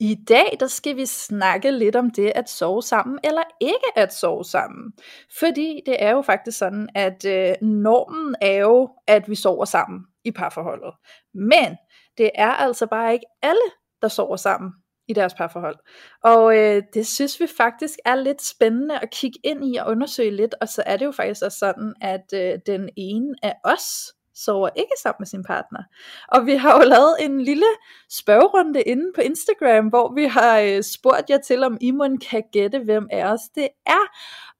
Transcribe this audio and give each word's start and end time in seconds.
I 0.00 0.14
dag 0.28 0.56
der 0.60 0.66
skal 0.66 0.96
vi 0.96 1.06
snakke 1.06 1.70
lidt 1.70 1.96
om 1.96 2.10
det 2.10 2.32
at 2.34 2.50
sove 2.50 2.82
sammen 2.82 3.18
eller 3.24 3.42
ikke 3.60 3.92
at 3.96 4.14
sove 4.14 4.44
sammen. 4.44 4.92
Fordi 5.38 5.80
det 5.86 5.96
er 5.98 6.10
jo 6.10 6.22
faktisk 6.22 6.58
sådan, 6.58 6.88
at 6.94 7.24
øh, 7.24 7.54
normen 7.62 8.34
er 8.40 8.56
jo, 8.56 8.90
at 9.06 9.28
vi 9.28 9.34
sover 9.34 9.64
sammen 9.64 10.00
i 10.24 10.30
parforholdet. 10.30 10.94
Men 11.34 11.76
det 12.18 12.30
er 12.34 12.50
altså 12.50 12.86
bare 12.86 13.12
ikke 13.12 13.26
alle, 13.42 13.70
der 14.02 14.08
sover 14.08 14.36
sammen 14.36 14.72
i 15.08 15.12
deres 15.12 15.34
parforhold. 15.34 15.76
Og 16.24 16.58
øh, 16.58 16.82
det 16.94 17.06
synes 17.06 17.40
vi 17.40 17.46
faktisk 17.56 17.98
er 18.04 18.14
lidt 18.14 18.42
spændende 18.42 18.98
at 18.98 19.10
kigge 19.10 19.38
ind 19.44 19.64
i 19.64 19.76
og 19.76 19.86
undersøge 19.86 20.30
lidt. 20.30 20.54
Og 20.60 20.68
så 20.68 20.82
er 20.86 20.96
det 20.96 21.04
jo 21.04 21.12
faktisk 21.12 21.42
også 21.44 21.58
sådan, 21.58 21.94
at 22.00 22.24
øh, 22.34 22.58
den 22.66 22.88
ene 22.96 23.34
af 23.42 23.54
os 23.64 24.15
sover 24.36 24.68
ikke 24.76 24.92
sammen 25.02 25.16
med 25.20 25.26
sin 25.26 25.44
partner. 25.44 25.82
Og 26.28 26.46
vi 26.46 26.54
har 26.54 26.78
jo 26.78 26.88
lavet 26.88 27.14
en 27.20 27.40
lille 27.40 27.66
spørgerunde 28.10 28.82
inde 28.82 29.12
på 29.14 29.20
Instagram, 29.20 29.88
hvor 29.88 30.14
vi 30.14 30.24
har 30.24 30.60
øh, 30.60 30.82
spurgt 30.82 31.30
jer 31.30 31.38
til, 31.38 31.64
om 31.64 31.78
I 31.80 31.90
må 31.90 32.06
kan 32.30 32.42
gætte, 32.52 32.78
hvem 32.78 33.08
af 33.10 33.32
os 33.32 33.40
det 33.54 33.68
er. 33.86 34.04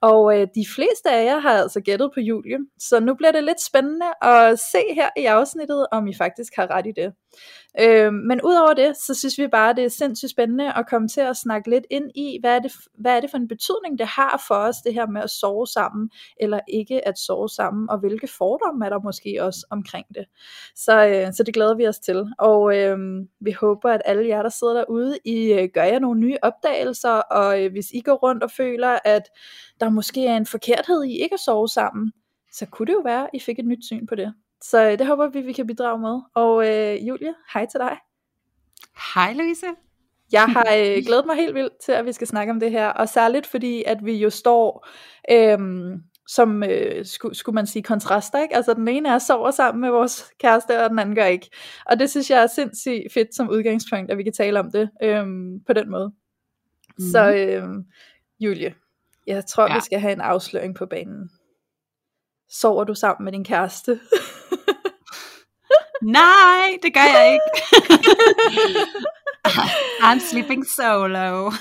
Og 0.01 0.41
øh, 0.41 0.47
de 0.55 0.67
fleste 0.75 1.11
af 1.11 1.25
jer 1.25 1.39
har 1.39 1.51
altså 1.51 1.81
gættet 1.81 2.11
på 2.15 2.21
Julie, 2.21 2.59
så 2.79 3.01
nu 3.01 3.15
bliver 3.15 3.33
det 3.33 3.45
lidt 3.45 3.61
spændende 3.61 4.07
at 4.23 4.59
se 4.59 4.83
her 4.95 5.11
i 5.17 5.25
afsnittet, 5.25 5.87
om 5.93 6.07
I 6.07 6.15
faktisk 6.15 6.53
har 6.57 6.71
ret 6.71 6.87
i 6.87 6.93
det. 6.97 7.13
Øh, 7.81 8.13
men 8.13 8.41
udover 8.45 8.75
det, 8.75 8.97
så 8.97 9.15
synes 9.15 9.39
vi 9.39 9.47
bare, 9.47 9.75
det 9.75 9.85
er 9.85 9.89
sindssygt 9.89 10.31
spændende 10.31 10.73
at 10.73 10.89
komme 10.89 11.09
til 11.09 11.21
at 11.21 11.37
snakke 11.37 11.71
lidt 11.71 11.87
ind 11.91 12.11
i, 12.15 12.39
hvad 12.41 12.57
er, 12.57 12.59
det, 12.59 12.73
hvad 12.99 13.17
er 13.17 13.21
det 13.21 13.31
for 13.31 13.39
en 13.39 13.49
betydning, 13.49 13.99
det 13.99 14.07
har 14.07 14.45
for 14.49 14.55
os, 14.55 14.77
det 14.85 14.95
her 14.95 15.07
med 15.07 15.23
at 15.23 15.31
sove 15.31 15.67
sammen, 15.67 16.11
eller 16.41 16.61
ikke 16.69 17.09
at 17.09 17.19
sove 17.19 17.49
sammen, 17.49 17.91
og 17.91 17.99
hvilke 17.99 18.29
fordomme 18.39 18.85
er 18.87 18.91
der 18.91 18.99
måske 18.99 19.39
også 19.41 19.67
omkring 19.71 20.07
det. 20.15 20.25
Så, 20.75 21.07
øh, 21.07 21.33
så 21.33 21.43
det 21.43 21.55
glæder 21.55 21.75
vi 21.75 21.87
os 21.87 21.99
til. 21.99 22.25
Og 22.39 22.77
øh, 22.79 22.99
vi 23.41 23.53
håber, 23.53 23.91
at 23.91 24.03
alle 24.05 24.29
jer, 24.29 24.43
der 24.43 24.49
sidder 24.49 24.75
derude, 24.75 25.19
I 25.25 25.53
øh, 25.53 25.69
gør 25.75 25.85
jer 25.85 25.99
nogle 25.99 26.21
nye 26.21 26.37
opdagelser, 26.43 27.11
og 27.11 27.65
øh, 27.65 27.73
hvis 27.73 27.91
I 27.93 28.01
går 28.01 28.15
rundt 28.15 28.43
og 28.43 28.51
føler, 28.51 28.99
at 29.05 29.23
der 29.81 29.89
måske 29.89 30.27
er 30.27 30.37
en 30.37 30.47
forkerthed 30.47 31.05
i 31.05 31.23
ikke 31.23 31.35
at 31.35 31.41
sove 31.41 31.69
sammen, 31.69 32.13
så 32.53 32.67
kunne 32.67 32.87
det 32.87 32.93
jo 32.93 33.03
være, 33.05 33.23
at 33.23 33.31
I 33.33 33.41
fik 33.41 33.59
et 33.59 33.65
nyt 33.65 33.85
syn 33.85 34.07
på 34.07 34.15
det. 34.15 34.35
Så 34.63 34.91
øh, 34.91 34.99
det 34.99 35.07
håber 35.07 35.29
vi, 35.29 35.41
vi 35.41 35.53
kan 35.53 35.67
bidrage 35.67 35.99
med. 35.99 36.21
Og 36.35 36.69
øh, 36.69 37.09
Julie, 37.09 37.35
hej 37.55 37.67
til 37.67 37.81
dig. 37.81 37.99
Hej 39.15 39.33
Louise. 39.33 39.67
Jeg 40.33 40.47
har 40.47 40.67
øh, 40.79 41.03
glædet 41.07 41.27
mig 41.27 41.37
helt 41.37 41.55
vildt 41.55 41.73
til, 41.85 41.93
at 41.93 42.05
vi 42.07 42.13
skal 42.13 42.27
snakke 42.27 42.51
om 42.51 42.61
det 42.61 42.71
her, 42.71 42.89
og 42.89 43.09
særligt 43.09 43.47
fordi, 43.47 43.83
at 43.87 44.05
vi 44.05 44.13
jo 44.17 44.31
står 44.31 44.87
øhm, 45.31 46.03
som, 46.29 46.63
øh, 46.63 47.05
skulle, 47.05 47.35
skulle 47.35 47.55
man 47.55 47.67
sige, 47.67 47.83
kontraster, 47.83 48.43
ikke? 48.43 48.57
Altså 48.57 48.75
den 48.75 48.89
ene 48.89 49.09
er 49.09 49.19
sover 49.19 49.51
sammen 49.51 49.81
med 49.81 49.91
vores 49.91 50.25
kæreste, 50.39 50.85
og 50.85 50.91
den 50.91 50.99
anden 50.99 51.15
gør 51.15 51.25
ikke. 51.25 51.51
Og 51.87 51.99
det 51.99 52.11
synes 52.11 52.31
jeg 52.31 52.43
er 52.43 52.47
sindssygt 52.47 53.13
fedt 53.13 53.35
som 53.35 53.51
udgangspunkt, 53.51 54.11
at 54.11 54.19
vi 54.19 54.23
kan 54.23 54.33
tale 54.33 54.61
om 54.61 54.71
det 54.71 54.91
øhm, 55.03 55.61
på 55.67 55.73
den 55.73 55.91
måde. 55.91 56.13
Mm. 56.99 57.05
Så 57.13 57.33
øh, 57.33 57.69
Julie, 58.41 58.75
jeg 59.27 59.47
tror, 59.47 59.69
ja. 59.69 59.75
vi 59.75 59.81
skal 59.81 60.01
have 60.01 60.13
en 60.13 60.21
afsløring 60.21 60.75
på 60.75 60.87
banen. 60.87 61.31
Sover 62.51 62.85
du 62.85 62.95
sammen 62.95 63.25
med 63.25 63.33
din 63.33 63.45
kæreste? 63.45 64.01
Nej, 66.03 66.79
det 66.83 66.95
gør 66.95 67.01
jeg 67.01 67.33
ikke. 67.33 67.63
I'm 70.07 70.21
sleeping 70.31 70.67
solo. 70.77 71.47
uh. 71.47 71.53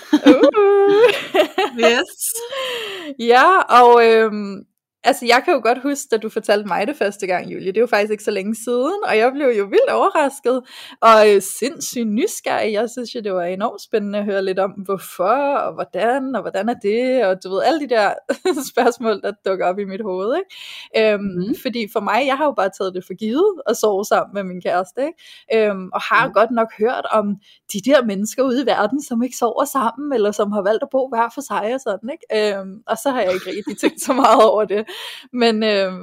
yes. 1.79 2.34
Ja, 3.31 3.59
og 3.59 4.06
øhm, 4.06 4.66
Altså, 5.05 5.25
jeg 5.25 5.41
kan 5.45 5.53
jo 5.53 5.61
godt 5.63 5.81
huske, 5.81 6.07
da 6.11 6.17
du 6.17 6.29
fortalte 6.29 6.67
mig 6.67 6.88
det 6.88 6.95
første 6.95 7.27
gang, 7.27 7.51
Julie. 7.51 7.67
Det 7.67 7.77
er 7.77 7.81
jo 7.81 7.88
faktisk 7.88 8.11
ikke 8.11 8.23
så 8.23 8.31
længe 8.31 8.55
siden, 8.55 8.99
og 9.07 9.17
jeg 9.17 9.31
blev 9.31 9.47
jo 9.47 9.66
vildt 9.66 9.89
overrasket, 9.89 10.61
og 11.01 11.33
øh, 11.33 11.41
sindssygt 11.41 12.07
nysgerrig. 12.07 12.73
Jeg 12.73 12.89
synes 12.89 13.15
jo, 13.15 13.19
det 13.19 13.33
var 13.33 13.44
enormt 13.44 13.81
spændende 13.81 14.19
at 14.19 14.25
høre 14.25 14.44
lidt 14.45 14.59
om, 14.59 14.71
hvorfor, 14.71 15.38
og 15.65 15.73
hvordan, 15.73 16.35
og 16.35 16.41
hvordan 16.41 16.69
er 16.69 16.73
det, 16.73 17.25
og 17.25 17.44
du 17.44 17.49
ved, 17.49 17.63
alle 17.63 17.79
de 17.79 17.89
der 17.89 18.13
spørgsmål, 18.71 19.21
der 19.21 19.31
dukker 19.45 19.65
op 19.65 19.79
i 19.79 19.85
mit 19.85 20.01
hoved, 20.01 20.38
ikke? 20.38 21.13
Øhm, 21.13 21.23
mm. 21.23 21.55
Fordi 21.61 21.88
for 21.94 21.99
mig, 21.99 22.23
jeg 22.27 22.38
har 22.38 22.45
jo 22.45 22.51
bare 22.51 22.69
taget 22.77 22.94
det 22.95 23.03
for 23.05 23.13
givet 23.13 23.61
at 23.69 23.77
sove 23.77 24.05
sammen 24.05 24.33
med 24.33 24.44
min 24.44 24.61
kæreste, 24.61 25.01
ikke? 25.01 25.69
Øhm, 25.69 25.89
og 25.94 26.01
har 26.01 26.27
mm. 26.27 26.33
godt 26.33 26.51
nok 26.51 26.67
hørt 26.79 27.05
om 27.11 27.25
de 27.73 27.79
der 27.85 28.05
mennesker 28.05 28.44
ude 28.44 28.61
i 28.63 28.65
verden, 28.65 29.03
som 29.03 29.23
ikke 29.23 29.38
sover 29.38 29.65
sammen, 29.65 30.13
eller 30.13 30.31
som 30.31 30.51
har 30.51 30.61
valgt 30.61 30.83
at 30.83 30.89
bo 30.91 31.09
hver 31.09 31.29
for 31.33 31.41
sig 31.41 31.73
og 31.75 31.81
sådan, 31.81 32.09
ikke? 32.15 32.25
Øhm, 32.38 32.73
og 32.88 32.97
så 33.03 33.09
har 33.11 33.21
jeg 33.21 33.33
ikke 33.33 33.49
rigtig 33.49 33.77
tænkt 33.77 34.01
så 34.01 34.13
meget 34.13 34.44
over 34.51 34.65
det. 34.65 34.85
Men, 35.41 35.63
øh, 35.63 35.94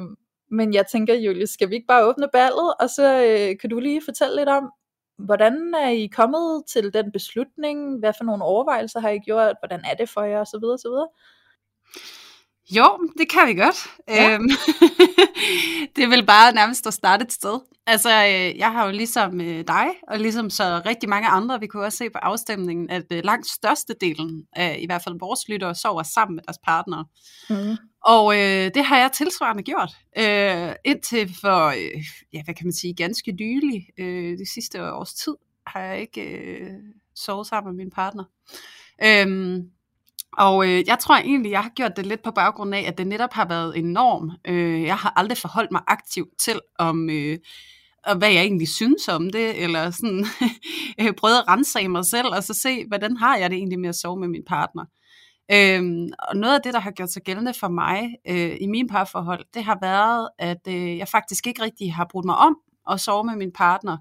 men 0.50 0.74
jeg 0.74 0.86
tænker, 0.86 1.14
Julie, 1.14 1.46
skal 1.46 1.70
vi 1.70 1.74
ikke 1.74 1.86
bare 1.86 2.04
åbne 2.04 2.28
ballet, 2.32 2.74
og 2.80 2.90
så 2.90 3.24
øh, 3.24 3.58
kan 3.60 3.70
du 3.70 3.80
lige 3.80 4.02
fortælle 4.04 4.36
lidt 4.36 4.48
om, 4.48 4.70
hvordan 5.18 5.74
er 5.74 5.88
I 5.88 6.06
kommet 6.06 6.62
til 6.68 6.94
den 6.94 7.12
beslutning? 7.12 7.98
Hvad 7.98 8.12
for 8.18 8.24
nogle 8.24 8.44
overvejelser 8.44 9.00
har 9.00 9.08
I 9.08 9.18
gjort? 9.18 9.56
Hvordan 9.60 9.84
er 9.84 9.94
det 9.94 10.08
for 10.08 10.22
jer? 10.22 10.40
Og 10.40 10.46
så 10.46 10.58
videre, 10.62 10.78
så 10.78 10.88
videre. 10.88 11.08
Jo, 12.70 13.08
det 13.18 13.30
kan 13.30 13.48
vi 13.48 13.54
godt. 13.54 13.76
Ja. 14.08 14.34
Øhm, 14.34 14.48
det 15.96 16.04
er 16.04 16.08
vel 16.08 16.26
bare 16.26 16.52
nærmest 16.52 16.86
at 16.86 16.94
starte 16.94 17.24
et 17.24 17.32
sted. 17.32 17.60
Altså, 17.86 18.10
øh, 18.10 18.58
jeg 18.58 18.72
har 18.72 18.86
jo 18.86 18.92
ligesom 18.92 19.40
øh, 19.40 19.64
dig, 19.66 19.86
og 20.08 20.18
ligesom 20.18 20.50
så 20.50 20.82
rigtig 20.86 21.08
mange 21.08 21.28
andre, 21.28 21.60
vi 21.60 21.66
kunne 21.66 21.84
også 21.84 21.98
se 21.98 22.10
på 22.10 22.18
afstemningen, 22.18 22.90
at 22.90 23.04
øh, 23.12 23.24
langt 23.24 23.46
størstedelen 23.46 24.44
af 24.52 24.78
i 24.80 24.86
hvert 24.86 25.02
fald 25.04 25.18
vores 25.20 25.48
lyttere 25.48 25.74
sover 25.74 26.02
sammen 26.02 26.34
med 26.34 26.42
deres 26.42 26.58
partnere. 26.64 27.04
Mm. 27.50 27.76
Og 28.04 28.34
øh, 28.34 28.70
det 28.74 28.84
har 28.84 28.98
jeg 28.98 29.12
tilsvarende 29.12 29.62
gjort. 29.62 29.90
Øh, 30.18 30.74
indtil 30.84 31.34
for, 31.40 31.66
øh, 31.66 32.04
ja, 32.32 32.42
hvad 32.44 32.54
kan 32.54 32.66
man 32.66 32.72
sige, 32.72 32.94
ganske 32.94 33.32
nylig, 33.32 33.86
øh, 33.98 34.38
de 34.38 34.52
sidste 34.54 34.92
års 34.92 35.14
tid, 35.14 35.34
har 35.66 35.80
jeg 35.80 36.00
ikke 36.00 36.22
øh, 36.22 36.70
sovet 37.14 37.46
sammen 37.46 37.76
med 37.76 37.84
min 37.84 37.90
partner. 37.90 38.24
Øhm, 39.04 39.70
og 40.38 40.68
øh, 40.68 40.84
jeg 40.86 40.98
tror 40.98 41.16
egentlig, 41.16 41.50
jeg 41.50 41.62
har 41.62 41.70
gjort 41.70 41.96
det 41.96 42.06
lidt 42.06 42.22
på 42.22 42.30
baggrund 42.30 42.74
af, 42.74 42.84
at 42.86 42.98
det 42.98 43.06
netop 43.06 43.32
har 43.32 43.48
været 43.48 43.78
en 43.78 43.92
norm. 43.92 44.30
Øh, 44.44 44.82
jeg 44.82 44.96
har 44.96 45.12
aldrig 45.16 45.38
forholdt 45.38 45.72
mig 45.72 45.82
aktivt 45.86 46.28
til, 46.38 46.60
om 46.78 47.10
øh, 47.10 47.38
og 48.04 48.16
hvad 48.16 48.30
jeg 48.30 48.42
egentlig 48.42 48.68
synes 48.68 49.08
om 49.08 49.30
det, 49.30 49.62
eller 49.62 49.90
sådan 49.90 50.26
øh, 51.00 51.12
prøvet 51.14 51.38
at 51.38 51.48
rense 51.48 51.88
mig 51.88 52.04
selv, 52.06 52.28
og 52.28 52.44
så 52.44 52.54
se, 52.54 52.86
hvordan 52.86 53.16
har 53.16 53.36
jeg 53.36 53.50
det 53.50 53.56
egentlig 53.56 53.80
med 53.80 53.88
at 53.88 53.94
sove 53.94 54.20
med 54.20 54.28
min 54.28 54.44
partner. 54.46 54.84
Øhm, 55.52 56.08
og 56.18 56.36
noget 56.36 56.54
af 56.54 56.60
det, 56.64 56.74
der 56.74 56.80
har 56.80 56.90
gjort 56.90 57.12
sig 57.12 57.22
gældende 57.22 57.54
for 57.54 57.68
mig 57.68 58.16
øh, 58.28 58.56
i 58.60 58.66
min 58.66 58.88
parforhold, 58.88 59.44
det 59.54 59.64
har 59.64 59.78
været, 59.80 60.28
at 60.38 60.68
øh, 60.68 60.98
jeg 60.98 61.08
faktisk 61.08 61.46
ikke 61.46 61.62
rigtig 61.62 61.94
har 61.94 62.06
brugt 62.10 62.26
mig 62.26 62.36
om 62.36 62.56
at 62.90 63.00
sove 63.00 63.24
med 63.24 63.36
min 63.36 63.52
partner. 63.52 63.96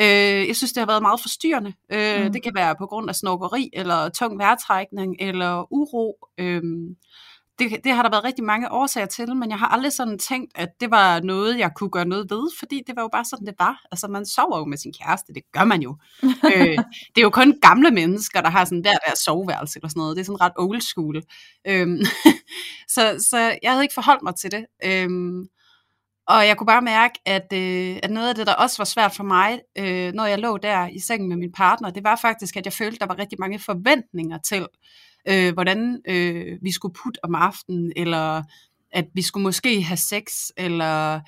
Øh, 0.00 0.48
jeg 0.48 0.56
synes, 0.56 0.72
det 0.72 0.80
har 0.80 0.86
været 0.86 1.02
meget 1.02 1.20
forstyrrende. 1.20 1.72
Øh, 1.92 2.24
mm. 2.24 2.32
Det 2.32 2.42
kan 2.42 2.54
være 2.54 2.74
på 2.78 2.86
grund 2.86 3.08
af 3.08 3.14
snorkeri, 3.14 3.70
eller 3.72 4.08
tung 4.08 4.38
vejrtrækning, 4.38 5.16
eller 5.20 5.72
uro. 5.72 6.16
Øh, 6.38 6.62
det, 7.58 7.84
det 7.84 7.92
har 7.92 8.02
der 8.02 8.10
været 8.10 8.24
rigtig 8.24 8.44
mange 8.44 8.72
årsager 8.72 9.06
til, 9.06 9.36
men 9.36 9.50
jeg 9.50 9.58
har 9.58 9.66
aldrig 9.66 9.92
sådan 9.92 10.18
tænkt, 10.18 10.52
at 10.54 10.68
det 10.80 10.90
var 10.90 11.20
noget, 11.20 11.58
jeg 11.58 11.70
kunne 11.76 11.90
gøre 11.90 12.04
noget 12.04 12.30
ved, 12.30 12.50
fordi 12.58 12.82
det 12.86 12.96
var 12.96 13.02
jo 13.02 13.08
bare 13.12 13.24
sådan, 13.24 13.46
det 13.46 13.54
var. 13.58 13.82
Altså, 13.92 14.08
man 14.08 14.26
sover 14.26 14.58
jo 14.58 14.64
med 14.64 14.78
sin 14.78 14.92
kæreste, 15.02 15.32
det 15.34 15.42
gør 15.52 15.64
man 15.64 15.82
jo. 15.82 15.96
øh, 16.54 16.78
det 17.14 17.18
er 17.18 17.22
jo 17.22 17.30
kun 17.30 17.58
gamle 17.62 17.90
mennesker, 17.90 18.40
der 18.40 18.50
har 18.50 18.64
sådan 18.64 18.84
der, 18.84 18.92
der 19.06 19.16
soveværelse 19.24 19.78
eller 19.78 19.88
sådan 19.88 20.00
noget. 20.00 20.16
Det 20.16 20.20
er 20.20 20.26
sådan 20.26 20.40
ret 20.40 20.52
old 20.56 20.80
school. 20.80 21.22
Øh, 21.66 21.88
så, 22.94 23.26
så 23.30 23.38
jeg 23.62 23.70
havde 23.70 23.84
ikke 23.84 23.94
forholdt 23.94 24.22
mig 24.22 24.34
til 24.34 24.50
det. 24.50 24.66
Øh, 24.84 25.08
og 26.28 26.46
jeg 26.46 26.56
kunne 26.56 26.66
bare 26.66 26.82
mærke, 26.82 27.14
at, 27.26 27.52
øh, 27.52 27.98
at 28.02 28.10
noget 28.10 28.28
af 28.28 28.34
det, 28.34 28.46
der 28.46 28.54
også 28.54 28.76
var 28.78 28.84
svært 28.84 29.14
for 29.14 29.24
mig, 29.24 29.60
øh, 29.78 30.12
når 30.12 30.26
jeg 30.26 30.38
lå 30.38 30.56
der 30.56 30.86
i 30.86 30.98
sengen 30.98 31.28
med 31.28 31.36
min 31.36 31.52
partner, 31.52 31.90
det 31.90 32.04
var 32.04 32.16
faktisk, 32.16 32.56
at 32.56 32.64
jeg 32.64 32.72
følte, 32.72 32.94
at 32.94 33.00
der 33.00 33.06
var 33.06 33.18
rigtig 33.18 33.40
mange 33.40 33.58
forventninger 33.58 34.38
til, 34.38 34.66
øh, 35.28 35.52
hvordan 35.52 36.00
øh, 36.08 36.58
vi 36.62 36.72
skulle 36.72 36.94
putte 36.94 37.24
om 37.24 37.34
aftenen, 37.34 37.92
eller 37.96 38.42
at 38.92 39.04
vi 39.14 39.22
skulle 39.22 39.42
måske 39.42 39.82
have 39.82 39.96
sex, 39.96 40.24
eller 40.56 41.20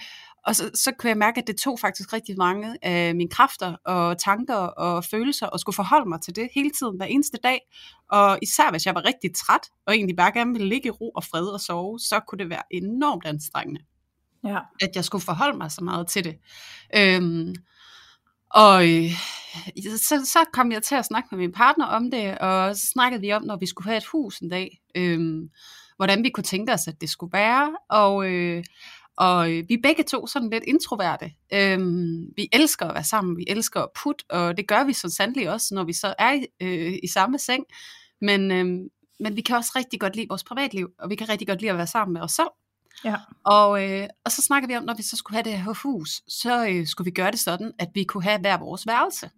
og 0.48 0.56
så, 0.56 0.70
så 0.74 0.92
kunne 0.98 1.10
jeg 1.10 1.18
mærke, 1.18 1.40
at 1.40 1.46
det 1.46 1.56
tog 1.56 1.80
faktisk 1.80 2.12
rigtig 2.12 2.34
mange 2.38 2.76
af 2.82 3.14
mine 3.14 3.30
kræfter 3.30 3.76
og 3.84 4.18
tanker 4.18 4.54
og 4.54 5.04
følelser, 5.04 5.46
og 5.46 5.60
skulle 5.60 5.76
forholde 5.76 6.08
mig 6.08 6.20
til 6.20 6.36
det 6.36 6.48
hele 6.54 6.70
tiden, 6.70 6.96
hver 6.96 7.06
eneste 7.06 7.38
dag. 7.42 7.60
Og 8.10 8.38
især 8.42 8.70
hvis 8.70 8.86
jeg 8.86 8.94
var 8.94 9.04
rigtig 9.04 9.30
træt, 9.34 9.60
og 9.86 9.94
egentlig 9.94 10.16
bare 10.16 10.32
gerne 10.32 10.52
ville 10.52 10.68
ligge 10.68 10.86
i 10.86 10.90
ro 10.90 11.10
og 11.10 11.24
fred 11.24 11.46
og 11.46 11.60
sove, 11.60 11.98
så 11.98 12.20
kunne 12.28 12.38
det 12.38 12.50
være 12.50 12.62
enormt 12.70 13.26
anstrengende. 13.26 13.80
Ja. 14.44 14.58
At 14.80 14.90
jeg 14.94 15.04
skulle 15.04 15.24
forholde 15.24 15.58
mig 15.58 15.72
så 15.72 15.84
meget 15.84 16.06
til 16.06 16.24
det. 16.24 16.38
Øhm, 16.96 17.54
og 18.50 18.88
øh, 18.88 19.10
så, 19.96 20.24
så 20.24 20.38
kom 20.52 20.72
jeg 20.72 20.82
til 20.82 20.94
at 20.94 21.04
snakke 21.04 21.28
med 21.30 21.38
min 21.38 21.52
partner 21.52 21.86
om 21.86 22.10
det, 22.10 22.38
og 22.38 22.76
så 22.76 22.86
snakkede 22.86 23.20
vi 23.20 23.32
om, 23.32 23.42
når 23.42 23.56
vi 23.56 23.66
skulle 23.66 23.88
have 23.88 23.96
et 23.96 24.04
hus 24.04 24.38
en 24.38 24.48
dag, 24.48 24.80
øh, 24.94 25.40
hvordan 25.96 26.24
vi 26.24 26.30
kunne 26.30 26.44
tænke 26.44 26.72
os, 26.72 26.88
at 26.88 27.00
det 27.00 27.10
skulle 27.10 27.32
være. 27.32 27.76
Og, 27.90 28.30
øh, 28.30 28.64
og 29.16 29.52
øh, 29.52 29.64
vi 29.68 29.74
er 29.74 29.82
begge 29.82 30.02
to 30.02 30.26
sådan 30.26 30.50
lidt 30.50 30.64
introverte. 30.64 31.32
Øhm, 31.52 32.26
vi 32.36 32.48
elsker 32.52 32.86
at 32.86 32.94
være 32.94 33.04
sammen, 33.04 33.36
vi 33.36 33.44
elsker 33.48 33.80
at 33.80 33.88
putte, 34.02 34.24
og 34.30 34.56
det 34.56 34.68
gør 34.68 34.84
vi 34.84 34.92
så 34.92 35.10
sandelig 35.10 35.50
også, 35.50 35.74
når 35.74 35.84
vi 35.84 35.92
så 35.92 36.14
er 36.18 36.44
øh, 36.60 36.98
i 37.02 37.06
samme 37.06 37.38
seng. 37.38 37.64
Men, 38.20 38.50
øh, 38.50 38.66
men 39.20 39.36
vi 39.36 39.40
kan 39.40 39.56
også 39.56 39.72
rigtig 39.76 40.00
godt 40.00 40.16
lide 40.16 40.28
vores 40.28 40.44
privatliv, 40.44 40.88
og 40.98 41.10
vi 41.10 41.14
kan 41.14 41.28
rigtig 41.28 41.48
godt 41.48 41.60
lide 41.60 41.70
at 41.70 41.76
være 41.76 41.86
sammen 41.86 42.12
med 42.12 42.22
os 42.22 42.32
selv. 42.32 42.48
Ja. 43.04 43.16
Og, 43.44 43.84
øh, 43.84 44.08
og 44.24 44.32
så 44.32 44.42
snakker 44.42 44.68
vi 44.68 44.76
om, 44.76 44.84
når 44.84 44.94
vi 44.94 45.02
så 45.02 45.16
skulle 45.16 45.34
have 45.34 45.44
det 45.44 45.58
her 45.58 45.74
hus, 45.82 46.22
så 46.28 46.68
øh, 46.68 46.86
skulle 46.86 47.04
vi 47.04 47.10
gøre 47.10 47.30
det 47.30 47.40
sådan, 47.40 47.72
at 47.78 47.88
vi 47.94 48.04
kunne 48.04 48.22
have 48.22 48.40
hver 48.40 48.58
vores 48.58 48.86
værelse. 48.86 49.30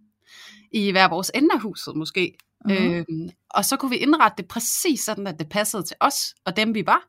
I 0.73 0.91
hver 0.91 1.09
vores 1.09 1.31
ende 1.35 1.49
af 1.55 1.61
huset 1.61 1.97
måske. 1.97 2.35
Mm-hmm. 2.65 2.95
Øhm, 2.95 3.31
og 3.51 3.65
så 3.65 3.77
kunne 3.77 3.91
vi 3.91 3.97
indrette 3.97 4.37
det 4.37 4.49
præcis 4.49 5.01
sådan, 5.01 5.27
at 5.27 5.39
det 5.39 5.49
passede 5.49 5.83
til 5.83 5.97
os 6.01 6.35
og 6.45 6.57
dem 6.57 6.75
vi 6.75 6.87
var. 6.87 7.03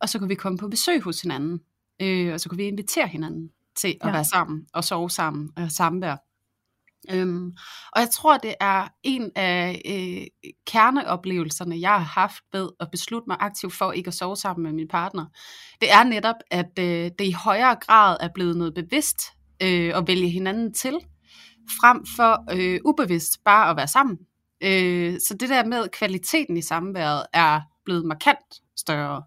Og 0.00 0.08
så 0.08 0.18
kunne 0.18 0.28
vi 0.28 0.34
komme 0.34 0.58
på 0.58 0.68
besøg 0.68 1.00
hos 1.00 1.20
hinanden. 1.20 1.60
Øh, 2.02 2.32
og 2.32 2.40
så 2.40 2.48
kunne 2.48 2.56
vi 2.56 2.64
invitere 2.64 3.08
hinanden 3.08 3.50
til 3.76 3.96
at 4.00 4.06
ja. 4.06 4.12
være 4.12 4.24
sammen 4.24 4.66
og 4.72 4.84
sove 4.84 5.10
sammen 5.10 5.50
og 5.56 5.70
samvær. 5.70 6.16
Øhm, 7.10 7.46
og 7.92 8.00
jeg 8.00 8.10
tror, 8.10 8.36
det 8.36 8.54
er 8.60 8.88
en 9.02 9.30
af 9.36 9.82
øh, 9.86 10.50
kerneoplevelserne, 10.66 11.80
jeg 11.80 11.90
har 11.90 12.20
haft 12.20 12.42
ved 12.52 12.68
at 12.80 12.88
beslutte 12.90 13.24
mig 13.28 13.36
aktivt 13.40 13.72
for 13.72 13.92
ikke 13.92 14.08
at 14.08 14.14
sove 14.14 14.36
sammen 14.36 14.62
med 14.62 14.72
min 14.72 14.88
partner. 14.88 15.26
Det 15.80 15.92
er 15.92 16.04
netop, 16.04 16.36
at 16.50 16.78
øh, 16.78 17.10
det 17.18 17.24
i 17.24 17.32
højere 17.32 17.76
grad 17.80 18.16
er 18.20 18.28
blevet 18.34 18.56
noget 18.56 18.74
bevidst 18.74 19.22
øh, 19.62 19.98
at 19.98 20.06
vælge 20.06 20.28
hinanden 20.28 20.74
til, 20.74 20.98
frem 21.80 22.06
for 22.16 22.44
øh, 22.54 22.80
ubevidst 22.84 23.44
bare 23.44 23.70
at 23.70 23.76
være 23.76 23.88
sammen. 23.88 24.18
Øh, 24.62 25.20
så 25.28 25.36
det 25.40 25.48
der 25.48 25.64
med 25.64 25.88
kvaliteten 25.88 26.56
i 26.56 26.62
samværet 26.62 27.26
er 27.32 27.60
blevet 27.84 28.04
markant 28.04 28.62
større. 28.76 29.22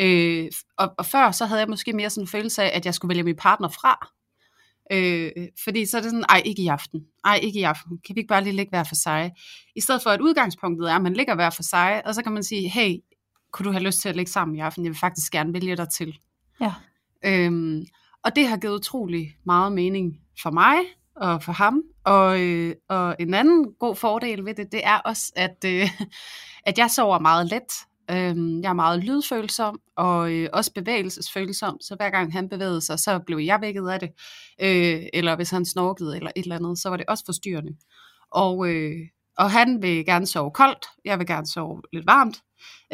Øh, 0.00 0.50
og, 0.78 0.94
og 0.98 1.06
før 1.06 1.30
så 1.30 1.46
havde 1.46 1.60
jeg 1.60 1.68
måske 1.68 1.92
mere 1.92 2.10
sådan 2.10 2.24
en 2.24 2.28
følelse 2.28 2.62
af, 2.62 2.76
at 2.76 2.86
jeg 2.86 2.94
skulle 2.94 3.08
vælge 3.08 3.22
min 3.22 3.36
partner 3.36 3.68
fra. 3.68 4.08
Øh, 4.92 5.30
fordi 5.64 5.86
så 5.86 5.96
er 5.96 6.02
det 6.02 6.10
sådan, 6.10 6.24
ej, 6.28 6.42
ikke 6.44 6.62
i 6.62 6.66
aften. 6.66 7.00
Ej, 7.24 7.40
ikke 7.42 7.60
i 7.60 7.62
aften. 7.62 7.98
Kan 8.06 8.14
vi 8.14 8.20
ikke 8.20 8.28
bare 8.28 8.44
lige 8.44 8.56
ligge 8.56 8.70
hver 8.70 8.84
for 8.84 8.94
sig? 8.94 9.32
I 9.76 9.80
stedet 9.80 10.02
for, 10.02 10.10
at 10.10 10.20
udgangspunktet 10.20 10.90
er, 10.90 10.94
at 10.94 11.02
man 11.02 11.14
ligger 11.14 11.34
hver 11.34 11.50
for 11.50 11.62
sig, 11.62 12.06
og 12.06 12.14
så 12.14 12.22
kan 12.22 12.32
man 12.32 12.42
sige, 12.42 12.68
hey, 12.68 12.94
kunne 13.52 13.66
du 13.66 13.72
have 13.72 13.82
lyst 13.82 14.00
til 14.00 14.08
at 14.08 14.16
ligge 14.16 14.32
sammen 14.32 14.56
i 14.56 14.60
aften? 14.60 14.84
Jeg 14.84 14.90
vil 14.90 14.98
faktisk 14.98 15.32
gerne 15.32 15.52
vælge 15.52 15.76
dig 15.76 15.88
til. 15.88 16.18
Ja. 16.60 16.74
Øhm, 17.24 17.84
og 18.24 18.36
det 18.36 18.48
har 18.48 18.56
givet 18.56 18.74
utrolig 18.74 19.36
meget 19.46 19.72
mening 19.72 20.20
for 20.42 20.50
mig 20.50 20.76
og 21.16 21.42
for 21.42 21.52
ham. 21.52 21.82
Og, 22.04 22.40
øh, 22.40 22.74
og 22.88 23.16
en 23.18 23.34
anden 23.34 23.74
god 23.78 23.96
fordel 23.96 24.44
ved 24.44 24.54
det, 24.54 24.72
det 24.72 24.80
er 24.84 24.98
også, 24.98 25.32
at, 25.36 25.64
øh, 25.66 25.90
at 26.66 26.78
jeg 26.78 26.90
sover 26.90 27.18
meget 27.18 27.46
let. 27.50 27.72
Øhm, 28.10 28.62
jeg 28.62 28.68
er 28.68 28.72
meget 28.72 29.04
lydfølsom 29.04 29.80
og 29.96 30.32
øh, 30.32 30.48
også 30.52 30.72
bevægelsesfølsom, 30.72 31.80
så 31.80 31.94
hver 31.96 32.10
gang 32.10 32.32
han 32.32 32.48
bevægede 32.48 32.80
sig, 32.80 32.98
så 32.98 33.18
blev 33.26 33.38
jeg 33.38 33.60
vækket 33.60 33.88
af 33.88 34.00
det. 34.00 34.10
Øh, 34.62 35.02
eller 35.12 35.36
hvis 35.36 35.50
han 35.50 35.64
snorkede 35.64 36.16
eller 36.16 36.30
et 36.36 36.42
eller 36.42 36.56
andet, 36.56 36.78
så 36.78 36.88
var 36.88 36.96
det 36.96 37.06
også 37.08 37.24
forstyrrende. 37.26 37.76
Og, 38.30 38.68
øh, 38.68 38.92
og 39.38 39.50
han 39.50 39.82
vil 39.82 40.06
gerne 40.06 40.26
sove 40.26 40.50
koldt, 40.50 40.86
jeg 41.04 41.18
vil 41.18 41.26
gerne 41.26 41.46
sove 41.46 41.82
lidt 41.92 42.06
varmt. 42.06 42.36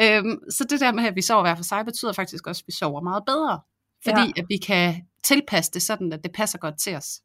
Øhm, 0.01 0.51
så 0.51 0.65
det 0.71 0.81
der 0.81 0.93
med, 0.93 1.05
at 1.05 1.17
vi 1.17 1.23
sover 1.23 1.43
hver 1.43 1.55
for 1.55 1.65
sig, 1.65 1.85
betyder 1.85 2.13
faktisk 2.13 2.47
også, 2.47 2.63
at 2.63 2.67
vi 2.67 2.73
sover 2.73 3.01
meget 3.03 3.23
bedre. 3.27 3.61
Fordi 4.05 4.33
ja. 4.37 4.43
at 4.43 4.45
vi 4.49 4.57
kan 4.57 4.95
tilpasse 5.25 5.73
det 5.73 5.83
sådan, 5.83 6.13
at 6.13 6.21
det 6.25 6.33
passer 6.33 6.59
godt 6.59 6.81
til 6.81 6.97
os. 6.97 7.21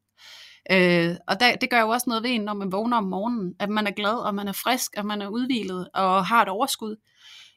Øh, 0.72 1.16
og 1.28 1.40
der, 1.40 1.56
det 1.56 1.70
gør 1.70 1.82
jo 1.82 1.90
også 1.90 2.10
noget 2.10 2.24
ved 2.24 2.30
en, 2.30 2.42
når 2.42 2.54
man 2.54 2.72
vågner 2.72 2.98
om 2.98 3.04
morgenen, 3.04 3.54
at 3.60 3.70
man 3.70 3.88
er 3.88 3.92
glad, 3.92 4.14
og 4.14 4.36
man 4.36 4.48
er 4.48 4.52
frisk, 4.52 4.92
og 4.98 5.06
man 5.06 5.22
er 5.22 5.28
udvilet, 5.28 5.88
og 5.94 6.26
har 6.26 6.42
et 6.42 6.50
overskud. 6.50 6.96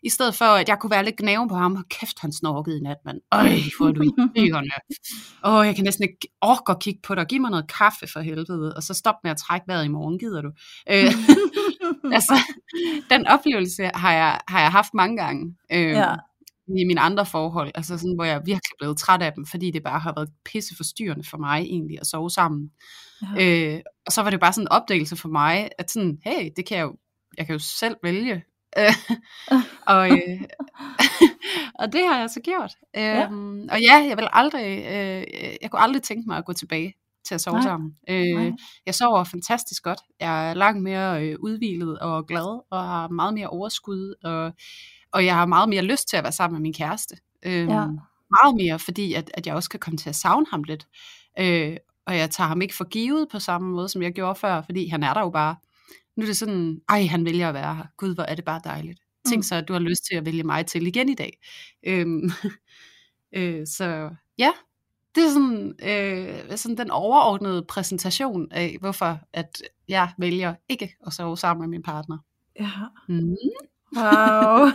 I 0.04 0.08
stedet 0.08 0.34
for, 0.34 0.44
at 0.44 0.68
jeg 0.68 0.78
kunne 0.80 0.90
være 0.90 1.04
lidt 1.04 1.16
gnæven 1.16 1.48
på 1.48 1.54
ham. 1.54 1.84
Kæft, 1.90 2.18
han 2.18 2.32
snorkede 2.32 2.78
i 2.78 2.80
nat, 2.80 2.96
mand. 3.04 3.20
Øj, 3.32 3.48
hvor 3.78 3.88
er 3.88 3.92
du 3.92 4.02
i 4.02 4.10
byerne. 4.34 4.70
Åh, 5.48 5.66
jeg 5.66 5.74
kan 5.74 5.84
næsten 5.84 6.02
ikke 6.02 6.28
orke 6.40 6.70
at 6.72 6.80
kigge 6.80 7.00
på 7.02 7.14
dig. 7.14 7.26
Giv 7.26 7.40
mig 7.40 7.50
noget 7.50 7.72
kaffe 7.78 8.06
for 8.12 8.20
helvede, 8.20 8.74
og 8.76 8.82
så 8.82 8.94
stop 8.94 9.14
med 9.22 9.30
at 9.30 9.36
trække 9.36 9.64
vejret 9.68 9.84
i 9.84 9.88
morgen, 9.88 10.18
gider 10.18 10.42
du? 10.42 10.48
Øh, 10.90 11.12
altså, 12.18 12.38
den 13.10 13.26
oplevelse 13.26 13.90
har 13.94 14.12
jeg, 14.12 14.40
har 14.48 14.60
jeg 14.60 14.72
haft 14.72 14.94
mange 14.94 15.16
gange. 15.16 15.56
Øh, 15.72 15.90
ja 15.90 16.14
i 16.68 16.84
mine 16.84 17.00
andre 17.00 17.26
forhold, 17.26 17.70
altså 17.74 17.98
sådan, 17.98 18.14
hvor 18.14 18.24
jeg 18.24 18.36
virkelig 18.36 18.76
blevet 18.78 18.98
træt 18.98 19.22
af 19.22 19.32
dem, 19.32 19.46
fordi 19.46 19.70
det 19.70 19.82
bare 19.82 19.98
har 19.98 20.12
været 20.16 20.30
pisse 20.44 20.76
forstyrrende 20.76 21.24
for 21.24 21.38
mig 21.38 21.60
egentlig 21.60 22.00
at 22.00 22.06
sove 22.06 22.30
sammen. 22.30 22.70
Ja. 23.36 23.74
Øh, 23.74 23.80
og 24.06 24.12
så 24.12 24.22
var 24.22 24.30
det 24.30 24.40
bare 24.40 24.52
sådan 24.52 24.64
en 24.64 24.72
opdagelse 24.72 25.16
for 25.16 25.28
mig, 25.28 25.68
at 25.78 25.90
sådan, 25.90 26.18
hey, 26.24 26.50
det 26.56 26.66
kan 26.66 26.78
jeg 26.78 26.84
jo, 26.84 26.96
jeg 27.38 27.46
kan 27.46 27.52
jo 27.52 27.58
selv 27.58 27.96
vælge. 28.02 28.44
og, 29.94 30.10
øh, 30.10 30.40
og 31.80 31.92
det 31.92 32.00
har 32.08 32.18
jeg 32.18 32.30
så 32.30 32.40
gjort. 32.40 32.72
Ja. 32.94 33.24
Øhm, 33.24 33.68
og 33.72 33.80
ja, 33.80 34.06
jeg 34.08 34.16
vil 34.16 34.28
aldrig, 34.32 34.78
øh, 34.78 35.24
jeg 35.62 35.70
kunne 35.70 35.82
aldrig 35.82 36.02
tænke 36.02 36.24
mig 36.26 36.36
at 36.38 36.44
gå 36.44 36.52
tilbage 36.52 36.94
til 37.28 37.34
at 37.34 37.40
sove 37.40 37.56
Nej. 37.56 37.62
sammen. 37.62 37.96
Øh, 38.08 38.36
Nej. 38.36 38.50
Jeg 38.86 38.94
sover 38.94 39.24
fantastisk 39.24 39.82
godt. 39.82 39.98
Jeg 40.20 40.50
er 40.50 40.54
langt 40.54 40.82
mere 40.82 41.24
øh, 41.24 41.36
udvilet 41.40 41.98
og 41.98 42.26
glad, 42.26 42.62
og 42.70 42.84
har 42.84 43.08
meget 43.08 43.34
mere 43.34 43.48
overskud, 43.48 44.14
og 44.24 44.52
og 45.14 45.24
jeg 45.24 45.34
har 45.34 45.46
meget 45.46 45.68
mere 45.68 45.82
lyst 45.82 46.08
til 46.08 46.16
at 46.16 46.22
være 46.22 46.32
sammen 46.32 46.54
med 46.54 46.62
min 46.62 46.72
kæreste. 46.72 47.16
Øhm, 47.46 47.70
ja. 47.70 47.86
Meget 48.30 48.56
mere, 48.56 48.78
fordi 48.78 49.14
at, 49.14 49.30
at 49.34 49.46
jeg 49.46 49.54
også 49.54 49.70
kan 49.70 49.80
komme 49.80 49.98
til 49.98 50.08
at 50.08 50.16
savne 50.16 50.46
ham 50.50 50.62
lidt. 50.62 50.86
Øh, 51.38 51.76
og 52.06 52.16
jeg 52.16 52.30
tager 52.30 52.48
ham 52.48 52.62
ikke 52.62 52.74
for 52.74 52.84
givet 52.84 53.28
på 53.28 53.38
samme 53.38 53.70
måde, 53.70 53.88
som 53.88 54.02
jeg 54.02 54.12
gjorde 54.12 54.34
før, 54.34 54.62
fordi 54.62 54.88
han 54.88 55.02
er 55.02 55.14
der 55.14 55.20
jo 55.20 55.30
bare. 55.30 55.56
Nu 56.16 56.22
er 56.22 56.26
det 56.26 56.36
sådan, 56.36 56.80
ej, 56.88 57.06
han 57.06 57.24
vælger 57.24 57.48
at 57.48 57.54
være 57.54 57.74
her. 57.74 57.84
Gud, 57.96 58.14
hvor 58.14 58.22
er 58.24 58.34
det 58.34 58.44
bare 58.44 58.60
dejligt. 58.64 59.00
Tænk 59.26 59.38
mm. 59.38 59.42
så, 59.42 59.54
at 59.54 59.68
du 59.68 59.72
har 59.72 59.80
lyst 59.80 60.04
til 60.10 60.16
at 60.16 60.26
vælge 60.26 60.42
mig 60.42 60.66
til 60.66 60.86
igen 60.86 61.08
i 61.08 61.14
dag. 61.14 61.38
Øhm, 61.86 62.30
øh, 63.36 63.66
så 63.66 64.10
ja, 64.38 64.50
det 65.14 65.24
er 65.24 65.28
sådan, 65.28 65.74
øh, 65.82 66.56
sådan 66.56 66.76
den 66.76 66.90
overordnede 66.90 67.64
præsentation 67.68 68.52
af, 68.52 68.76
hvorfor 68.80 69.18
at 69.32 69.62
jeg 69.88 70.12
vælger 70.18 70.54
ikke 70.68 70.96
at 71.06 71.12
sove 71.12 71.38
sammen 71.38 71.60
med 71.60 71.68
min 71.68 71.82
partner. 71.82 72.18
Ja. 72.60 72.70
Mm. 73.08 73.36
Wow. 73.96 74.68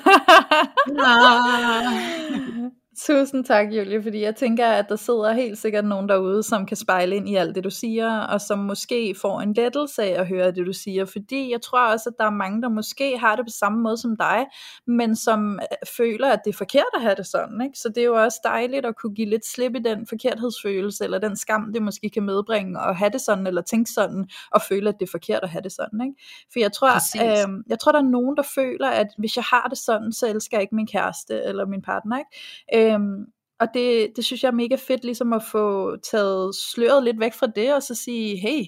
Tusind 3.05 3.45
tak, 3.45 3.67
Julie, 3.71 4.03
fordi 4.03 4.21
jeg 4.21 4.35
tænker, 4.35 4.67
at 4.67 4.85
der 4.89 4.95
sidder 4.95 5.31
helt 5.31 5.57
sikkert 5.57 5.85
nogen 5.85 6.09
derude, 6.09 6.43
som 6.43 6.65
kan 6.65 6.77
spejle 6.77 7.15
ind 7.15 7.29
i 7.29 7.35
alt 7.35 7.55
det, 7.55 7.63
du 7.63 7.69
siger, 7.69 8.19
og 8.19 8.41
som 8.41 8.59
måske 8.59 9.15
får 9.21 9.41
en 9.41 9.53
lettelse 9.53 10.03
af 10.03 10.21
at 10.21 10.27
høre 10.27 10.51
det, 10.51 10.65
du 10.65 10.73
siger, 10.73 11.05
fordi 11.05 11.51
jeg 11.51 11.61
tror 11.61 11.91
også, 11.91 12.09
at 12.09 12.15
der 12.17 12.25
er 12.25 12.29
mange, 12.29 12.61
der 12.61 12.69
måske 12.69 13.17
har 13.17 13.35
det 13.35 13.45
på 13.45 13.49
samme 13.49 13.81
måde 13.81 13.97
som 13.97 14.17
dig, 14.17 14.45
men 14.87 15.15
som 15.15 15.59
øh, 15.59 15.87
føler, 15.97 16.29
at 16.29 16.39
det 16.45 16.53
er 16.53 16.57
forkert 16.57 16.83
at 16.95 17.01
have 17.01 17.15
det 17.15 17.27
sådan, 17.27 17.61
ikke? 17.61 17.79
så 17.79 17.89
det 17.89 17.97
er 17.97 18.05
jo 18.05 18.23
også 18.23 18.39
dejligt 18.43 18.85
at 18.85 18.95
kunne 18.95 19.15
give 19.15 19.29
lidt 19.29 19.45
slip 19.45 19.75
i 19.75 19.79
den 19.79 20.07
forkerthedsfølelse, 20.07 21.03
eller 21.03 21.19
den 21.19 21.35
skam, 21.35 21.73
det 21.73 21.81
måske 21.81 22.09
kan 22.09 22.23
medbringe, 22.23 22.79
at 22.81 22.95
have 22.95 23.09
det 23.09 23.21
sådan, 23.21 23.47
eller 23.47 23.61
tænke 23.61 23.91
sådan, 23.91 24.29
og 24.51 24.61
føle, 24.61 24.89
at 24.89 24.95
det 24.99 25.05
er 25.05 25.11
forkert 25.11 25.43
at 25.43 25.49
have 25.49 25.61
det 25.61 25.71
sådan. 25.71 26.01
Ikke? 26.01 26.23
For 26.53 26.59
jeg 26.59 26.71
tror, 26.71 26.89
øh, 27.23 27.63
jeg 27.69 27.79
tror, 27.79 27.91
der 27.91 27.99
er 27.99 28.03
nogen, 28.03 28.37
der 28.37 28.43
føler, 28.55 28.89
at 28.89 29.07
hvis 29.17 29.35
jeg 29.35 29.43
har 29.43 29.67
det 29.69 29.77
sådan, 29.77 30.11
så 30.11 30.27
elsker 30.27 30.57
jeg 30.57 30.61
ikke 30.61 30.75
min 30.75 30.87
kæreste, 30.87 31.43
eller 31.43 31.65
min 31.65 31.81
partner, 31.81 32.17
ikke? 32.17 32.88
Øh, 32.88 32.88
Øhm, 32.89 33.25
og 33.59 33.67
det, 33.73 34.11
det 34.15 34.25
synes 34.25 34.43
jeg 34.43 34.49
er 34.49 34.53
mega 34.53 34.75
fedt, 34.75 35.03
ligesom 35.03 35.33
at 35.33 35.43
få 35.51 35.95
taget 35.97 36.55
sløret 36.55 37.03
lidt 37.03 37.19
væk 37.19 37.33
fra 37.33 37.47
det, 37.47 37.73
og 37.73 37.83
så 37.83 37.95
sige, 37.95 38.37
hey, 38.37 38.65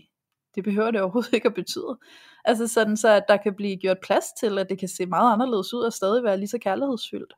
det 0.56 0.63
behøver 0.63 0.92
det 0.92 1.01
overhovedet 1.01 1.34
ikke 1.34 1.48
at 1.48 1.54
betyde. 1.54 1.98
Altså 2.46 2.68
sådan 2.68 2.98
så, 2.98 3.10
at 3.10 3.24
der 3.28 3.38
kan 3.38 3.56
blive 3.56 3.78
gjort 3.78 3.98
plads 4.04 4.25
til, 4.40 4.58
at 4.58 4.70
det 4.70 4.80
kan 4.80 4.88
se 4.88 5.06
meget 5.06 5.34
anderledes 5.34 5.74
ud, 5.74 5.82
og 5.82 5.94
stadig 5.94 6.24
være 6.24 6.38
lige 6.38 6.48
så 6.48 6.58
kærlighedsfyldt. 6.58 7.34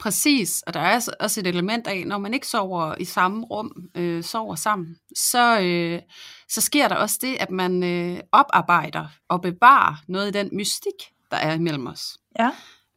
Præcis, 0.00 0.62
og 0.66 0.74
der 0.74 0.80
er 0.80 1.08
også 1.20 1.40
et 1.40 1.46
element 1.46 1.86
af, 1.86 2.06
når 2.06 2.18
man 2.18 2.34
ikke 2.34 2.46
sover 2.46 2.94
i 3.00 3.04
samme 3.04 3.46
rum, 3.46 3.90
øh, 3.94 4.24
sover 4.24 4.54
sammen, 4.54 4.96
så, 5.16 5.60
øh, 5.60 6.02
så 6.48 6.60
sker 6.60 6.88
der 6.88 6.96
også 6.96 7.18
det, 7.22 7.36
at 7.40 7.50
man 7.50 7.82
øh, 7.82 8.20
oparbejder 8.32 9.06
og 9.28 9.42
bevarer 9.42 9.94
noget 10.08 10.26
af 10.26 10.32
den 10.32 10.50
mystik, 10.52 11.12
der 11.30 11.36
er 11.36 11.54
imellem 11.54 11.86
os. 11.86 12.18
Ja. 12.38 12.50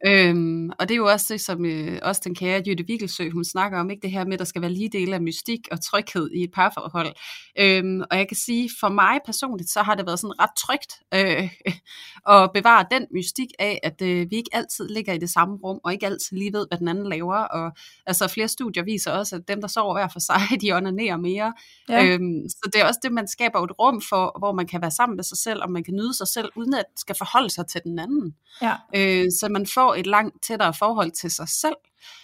Øhm, 0.06 0.70
og 0.80 0.90
det 0.90 0.92
er 0.92 0.98
jo 0.98 1.08
også 1.08 1.34
det, 1.34 1.42
som 1.42 1.66
øh, 1.66 2.00
også 2.02 2.22
den 2.24 2.36
kære 2.36 2.64
Jytte 2.68 2.84
Vigelsø, 2.88 3.30
hun 3.30 3.44
snakker 3.46 3.80
om, 3.80 3.90
ikke 3.90 4.02
det 4.02 4.12
her 4.12 4.26
med, 4.26 4.34
at 4.34 4.40
der 4.40 4.46
skal 4.46 4.62
være 4.62 4.72
lige 4.72 4.90
dele 4.90 5.16
af 5.16 5.22
mystik 5.22 5.60
og 5.72 5.82
tryghed 5.82 6.30
i 6.32 6.44
et 6.44 6.52
parforhold. 6.54 7.14
Øhm, 7.60 8.02
og 8.12 8.18
jeg 8.18 8.28
kan 8.28 8.38
sige, 8.38 8.70
for 8.80 8.90
mig 8.90 9.20
personligt, 9.26 9.70
så 9.70 9.82
har 9.82 9.96
det 9.96 10.06
været 10.06 10.20
sådan 10.20 10.40
ret 10.40 10.50
trygt 10.58 10.94
øh, 11.14 11.50
at 12.36 12.50
bevare 12.54 12.86
den 12.92 13.06
mystik 13.14 13.48
af, 13.60 13.80
at 13.84 14.02
øh, 14.02 14.32
vi 14.32 14.36
ikke 14.36 14.50
altid 14.54 14.90
ligger 14.90 15.14
i 15.14 15.18
det 15.18 15.30
samme 15.30 15.58
rum, 15.64 15.80
og 15.84 15.94
ikke 15.94 16.06
altid 16.06 16.38
lige 16.38 16.54
ved, 16.54 16.66
hvad 16.70 16.78
den 16.78 16.88
anden 16.88 17.10
laver. 17.10 17.36
Og 17.36 17.72
altså 18.06 18.28
flere 18.28 18.48
studier 18.48 18.84
viser 18.84 19.12
også, 19.12 19.36
at 19.36 19.48
dem, 19.48 19.62
der 19.62 19.68
sover 19.68 19.94
hver 19.94 20.08
for 20.08 20.20
sig, 20.20 20.42
de 20.62 20.72
onanerer 20.72 21.18
mere. 21.18 21.54
Ja. 21.90 22.06
Øhm, 22.06 22.50
så 22.50 22.70
det 22.74 22.82
er 22.82 22.86
også 22.86 23.00
det, 23.04 23.12
man 23.12 23.28
skaber 23.28 23.60
et 23.60 23.72
rum 23.80 24.02
for, 24.10 24.40
hvor 24.40 24.54
man 24.54 24.68
kan 24.68 24.82
være 24.82 24.92
sammen 24.92 25.16
med 25.16 25.24
sig 25.24 25.38
selv, 25.38 25.64
og 25.64 25.72
man 25.72 25.84
kan 25.84 25.94
nyde 25.94 26.18
sig 26.18 26.28
selv, 26.28 26.50
uden 26.56 26.74
at 26.74 26.86
skal 26.96 27.16
forholde 27.18 27.50
sig 27.50 27.68
til 27.68 27.82
den 27.84 28.00
anden. 28.00 28.36
Ja. 28.62 28.76
Øh, 28.96 29.26
så 29.40 29.48
man 29.50 29.68
får 29.74 29.87
et 29.94 30.08
langt 30.08 30.44
tættere 30.44 30.74
forhold 30.74 31.12
til 31.12 31.32
sig 31.32 31.50
selv. 31.50 31.76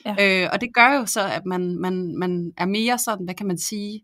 Ja. 0.05 0.43
Øh, 0.43 0.49
og 0.53 0.61
det 0.61 0.73
gør 0.73 0.93
jo 0.93 1.05
så, 1.05 1.27
at 1.27 1.45
man, 1.45 1.77
man, 1.79 2.17
man 2.17 2.53
er 2.57 2.65
mere 2.65 2.97
sådan, 2.97 3.25
hvad 3.25 3.35
kan 3.35 3.47
man 3.47 3.57
sige, 3.57 4.01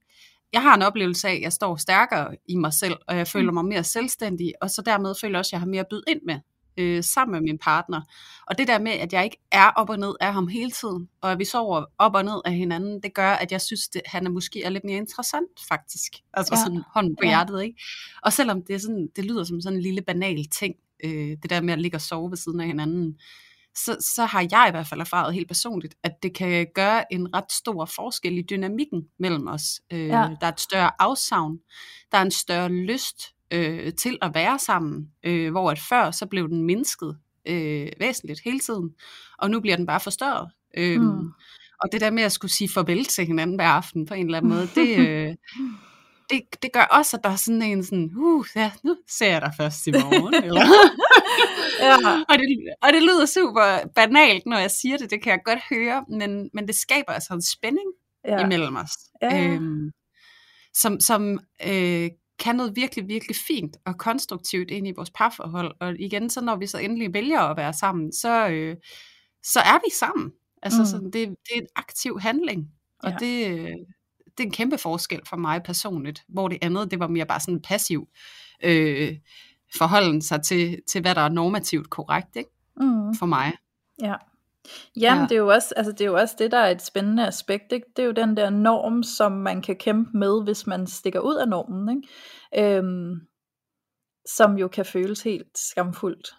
jeg 0.53 0.61
har 0.61 0.75
en 0.75 0.81
oplevelse 0.81 1.27
af, 1.27 1.33
at 1.33 1.41
jeg 1.41 1.53
står 1.53 1.75
stærkere 1.75 2.35
i 2.47 2.55
mig 2.55 2.73
selv, 2.73 2.95
og 3.07 3.17
jeg 3.17 3.27
føler 3.27 3.51
mig 3.51 3.65
mere 3.65 3.83
selvstændig, 3.83 4.53
og 4.61 4.69
så 4.69 4.81
dermed 4.81 5.15
føler 5.21 5.33
jeg 5.33 5.39
også, 5.39 5.49
at 5.49 5.51
jeg 5.51 5.59
har 5.59 5.67
mere 5.67 5.79
at 5.79 5.87
byde 5.89 6.03
ind 6.07 6.19
med 6.25 6.39
øh, 6.79 7.03
sammen 7.03 7.31
med 7.31 7.41
min 7.41 7.57
partner. 7.57 8.01
Og 8.47 8.57
det 8.57 8.67
der 8.67 8.79
med, 8.79 8.91
at 8.91 9.13
jeg 9.13 9.23
ikke 9.23 9.37
er 9.51 9.69
op 9.69 9.89
og 9.89 9.99
ned 9.99 10.15
af 10.19 10.33
ham 10.33 10.47
hele 10.47 10.71
tiden, 10.71 11.09
og 11.21 11.31
at 11.31 11.39
vi 11.39 11.45
sover 11.45 11.85
op 11.97 12.15
og 12.15 12.25
ned 12.25 12.41
af 12.45 12.53
hinanden, 12.53 13.03
det 13.03 13.13
gør, 13.13 13.31
at 13.31 13.51
jeg 13.51 13.61
synes, 13.61 13.89
at 13.95 14.01
han 14.05 14.25
er 14.25 14.29
måske 14.29 14.63
er 14.63 14.69
lidt 14.69 14.83
mere 14.83 14.97
interessant, 14.97 15.49
faktisk. 15.67 16.11
Altså 16.33 16.55
ja. 16.55 16.63
sådan 16.63 16.83
hånden 16.93 17.15
på 17.15 17.23
ja. 17.23 17.29
hjertet, 17.29 17.63
ikke? 17.63 17.81
Og 18.23 18.33
selvom 18.33 18.61
det, 18.63 18.75
er 18.75 18.79
sådan, 18.79 19.09
det 19.15 19.25
lyder 19.25 19.43
som 19.43 19.61
sådan 19.61 19.77
en 19.77 19.83
lille 19.83 20.01
banal 20.01 20.45
ting, 20.45 20.75
øh, 21.03 21.37
det 21.41 21.49
der 21.49 21.61
med 21.61 21.73
at 21.73 21.81
ligge 21.81 21.97
og 21.97 22.01
sove 22.01 22.29
ved 22.29 22.37
siden 22.37 22.59
af 22.59 22.67
hinanden, 22.67 23.17
så, 23.75 23.97
så 23.99 24.25
har 24.25 24.47
jeg 24.51 24.65
i 24.67 24.71
hvert 24.71 24.87
fald 24.87 25.01
erfaret 25.01 25.33
helt 25.33 25.47
personligt, 25.47 25.95
at 26.03 26.11
det 26.23 26.35
kan 26.35 26.67
gøre 26.75 27.13
en 27.13 27.35
ret 27.35 27.51
stor 27.51 27.85
forskel 27.85 28.37
i 28.37 28.41
dynamikken 28.41 29.03
mellem 29.19 29.47
os. 29.47 29.81
Øh, 29.91 30.07
ja. 30.07 30.29
Der 30.41 30.47
er 30.47 30.51
et 30.51 30.59
større 30.59 30.91
afsavn, 30.99 31.59
der 32.11 32.17
er 32.17 32.21
en 32.21 32.31
større 32.31 32.69
lyst 32.69 33.35
øh, 33.51 33.93
til 33.93 34.17
at 34.21 34.31
være 34.33 34.59
sammen, 34.59 35.09
øh, 35.23 35.51
hvor 35.51 35.71
at 35.71 35.79
før 35.79 36.11
så 36.11 36.25
blev 36.25 36.49
den 36.49 36.63
mindsket 36.63 37.17
øh, 37.45 37.87
væsentligt 37.99 38.41
hele 38.45 38.59
tiden, 38.59 38.89
og 39.37 39.51
nu 39.51 39.59
bliver 39.59 39.75
den 39.75 39.85
bare 39.85 39.99
forstørret. 39.99 40.51
Øh, 40.77 41.01
mm. 41.01 41.31
Og 41.83 41.89
det 41.91 42.01
der 42.01 42.11
med 42.11 42.23
at 42.23 42.31
skulle 42.31 42.51
sige 42.51 42.69
farvel 42.69 43.05
til 43.05 43.25
hinanden 43.25 43.55
hver 43.55 43.67
aften 43.67 44.05
på 44.05 44.13
en 44.13 44.25
eller 44.25 44.37
anden 44.37 44.51
måde, 44.51 44.69
det, 44.75 44.97
øh, 45.07 45.35
det, 46.29 46.41
det 46.61 46.71
gør 46.73 46.83
også, 46.91 47.17
at 47.17 47.23
der 47.23 47.29
er 47.29 47.35
sådan 47.35 47.61
en 47.61 47.83
sådan, 47.83 48.11
uh, 48.17 48.45
ja, 48.55 48.71
nu 48.83 48.97
ser 49.07 49.31
jeg 49.31 49.41
dig 49.41 49.53
først 49.57 49.87
i 49.87 49.91
morgen. 49.91 50.33
eller? 50.45 50.65
Ja. 51.79 52.23
og, 52.29 52.39
det, 52.39 52.73
og 52.81 52.93
det 52.93 53.01
lyder 53.03 53.25
super 53.25 53.87
banalt, 53.95 54.45
når 54.45 54.57
jeg 54.57 54.71
siger 54.71 54.97
det, 54.97 55.11
det 55.11 55.23
kan 55.23 55.31
jeg 55.31 55.39
godt 55.45 55.59
høre, 55.69 56.05
men, 56.09 56.49
men 56.53 56.67
det 56.67 56.75
skaber 56.75 57.11
altså 57.11 57.33
en 57.33 57.41
spænding 57.41 57.89
ja. 58.27 58.45
imellem 58.45 58.75
os, 58.75 58.91
ja. 59.21 59.43
øhm, 59.43 59.91
som, 60.73 60.99
som 60.99 61.39
øh, 61.67 62.09
kan 62.39 62.55
noget 62.55 62.75
virkelig, 62.75 63.07
virkelig 63.07 63.35
fint 63.47 63.77
og 63.85 63.97
konstruktivt 63.97 64.71
ind 64.71 64.87
i 64.87 64.93
vores 64.95 65.11
parforhold. 65.11 65.75
Og 65.79 65.99
igen, 65.99 66.29
så 66.29 66.41
når 66.41 66.55
vi 66.55 66.67
så 66.67 66.77
endelig 66.77 67.13
vælger 67.13 67.39
at 67.39 67.57
være 67.57 67.73
sammen, 67.73 68.13
så, 68.13 68.47
øh, 68.49 68.75
så 69.43 69.59
er 69.59 69.79
vi 69.85 69.91
sammen. 69.99 70.31
Altså, 70.61 70.79
mm. 70.79 70.85
sådan, 70.85 71.05
det, 71.05 71.13
det 71.13 71.55
er 71.55 71.61
en 71.61 71.67
aktiv 71.75 72.19
handling, 72.19 72.67
og 73.03 73.11
ja. 73.11 73.17
det, 73.17 73.47
det 74.37 74.43
er 74.43 74.47
en 74.47 74.51
kæmpe 74.51 74.77
forskel 74.77 75.21
for 75.25 75.37
mig 75.37 75.63
personligt, 75.63 76.23
hvor 76.29 76.47
det 76.47 76.57
andet, 76.61 76.91
det 76.91 76.99
var 76.99 77.07
mere 77.07 77.25
bare 77.25 77.39
sådan 77.39 77.61
passiv 77.61 78.07
øh, 78.63 79.15
forholden 79.77 80.21
sig 80.21 80.41
til, 80.41 80.79
til, 80.87 81.01
hvad 81.01 81.15
der 81.15 81.21
er 81.21 81.29
normativt 81.29 81.89
korrekt 81.89 82.35
ikke? 82.35 82.49
Mm. 82.77 83.15
for 83.15 83.25
mig. 83.25 83.53
Ja. 84.01 84.15
Jamen, 84.97 85.21
ja. 85.21 85.27
det, 85.27 85.31
er 85.31 85.39
jo 85.39 85.47
også, 85.47 85.73
altså, 85.77 85.91
det 85.91 86.01
er 86.01 86.05
jo 86.05 86.15
også 86.15 86.35
det, 86.39 86.51
der 86.51 86.57
er 86.57 86.71
et 86.71 86.81
spændende 86.81 87.27
aspekt. 87.27 87.71
Ikke? 87.71 87.87
Det 87.95 88.01
er 88.01 88.05
jo 88.05 88.11
den 88.11 88.37
der 88.37 88.49
norm, 88.49 89.03
som 89.03 89.31
man 89.31 89.61
kan 89.61 89.75
kæmpe 89.75 90.17
med, 90.17 90.43
hvis 90.43 90.67
man 90.67 90.87
stikker 90.87 91.19
ud 91.19 91.35
af 91.35 91.47
normen. 91.47 92.03
Ikke? 92.53 92.77
Øhm, 92.77 93.21
som 94.25 94.57
jo 94.57 94.67
kan 94.67 94.85
føles 94.85 95.23
helt 95.23 95.57
skamfuldt. 95.57 96.35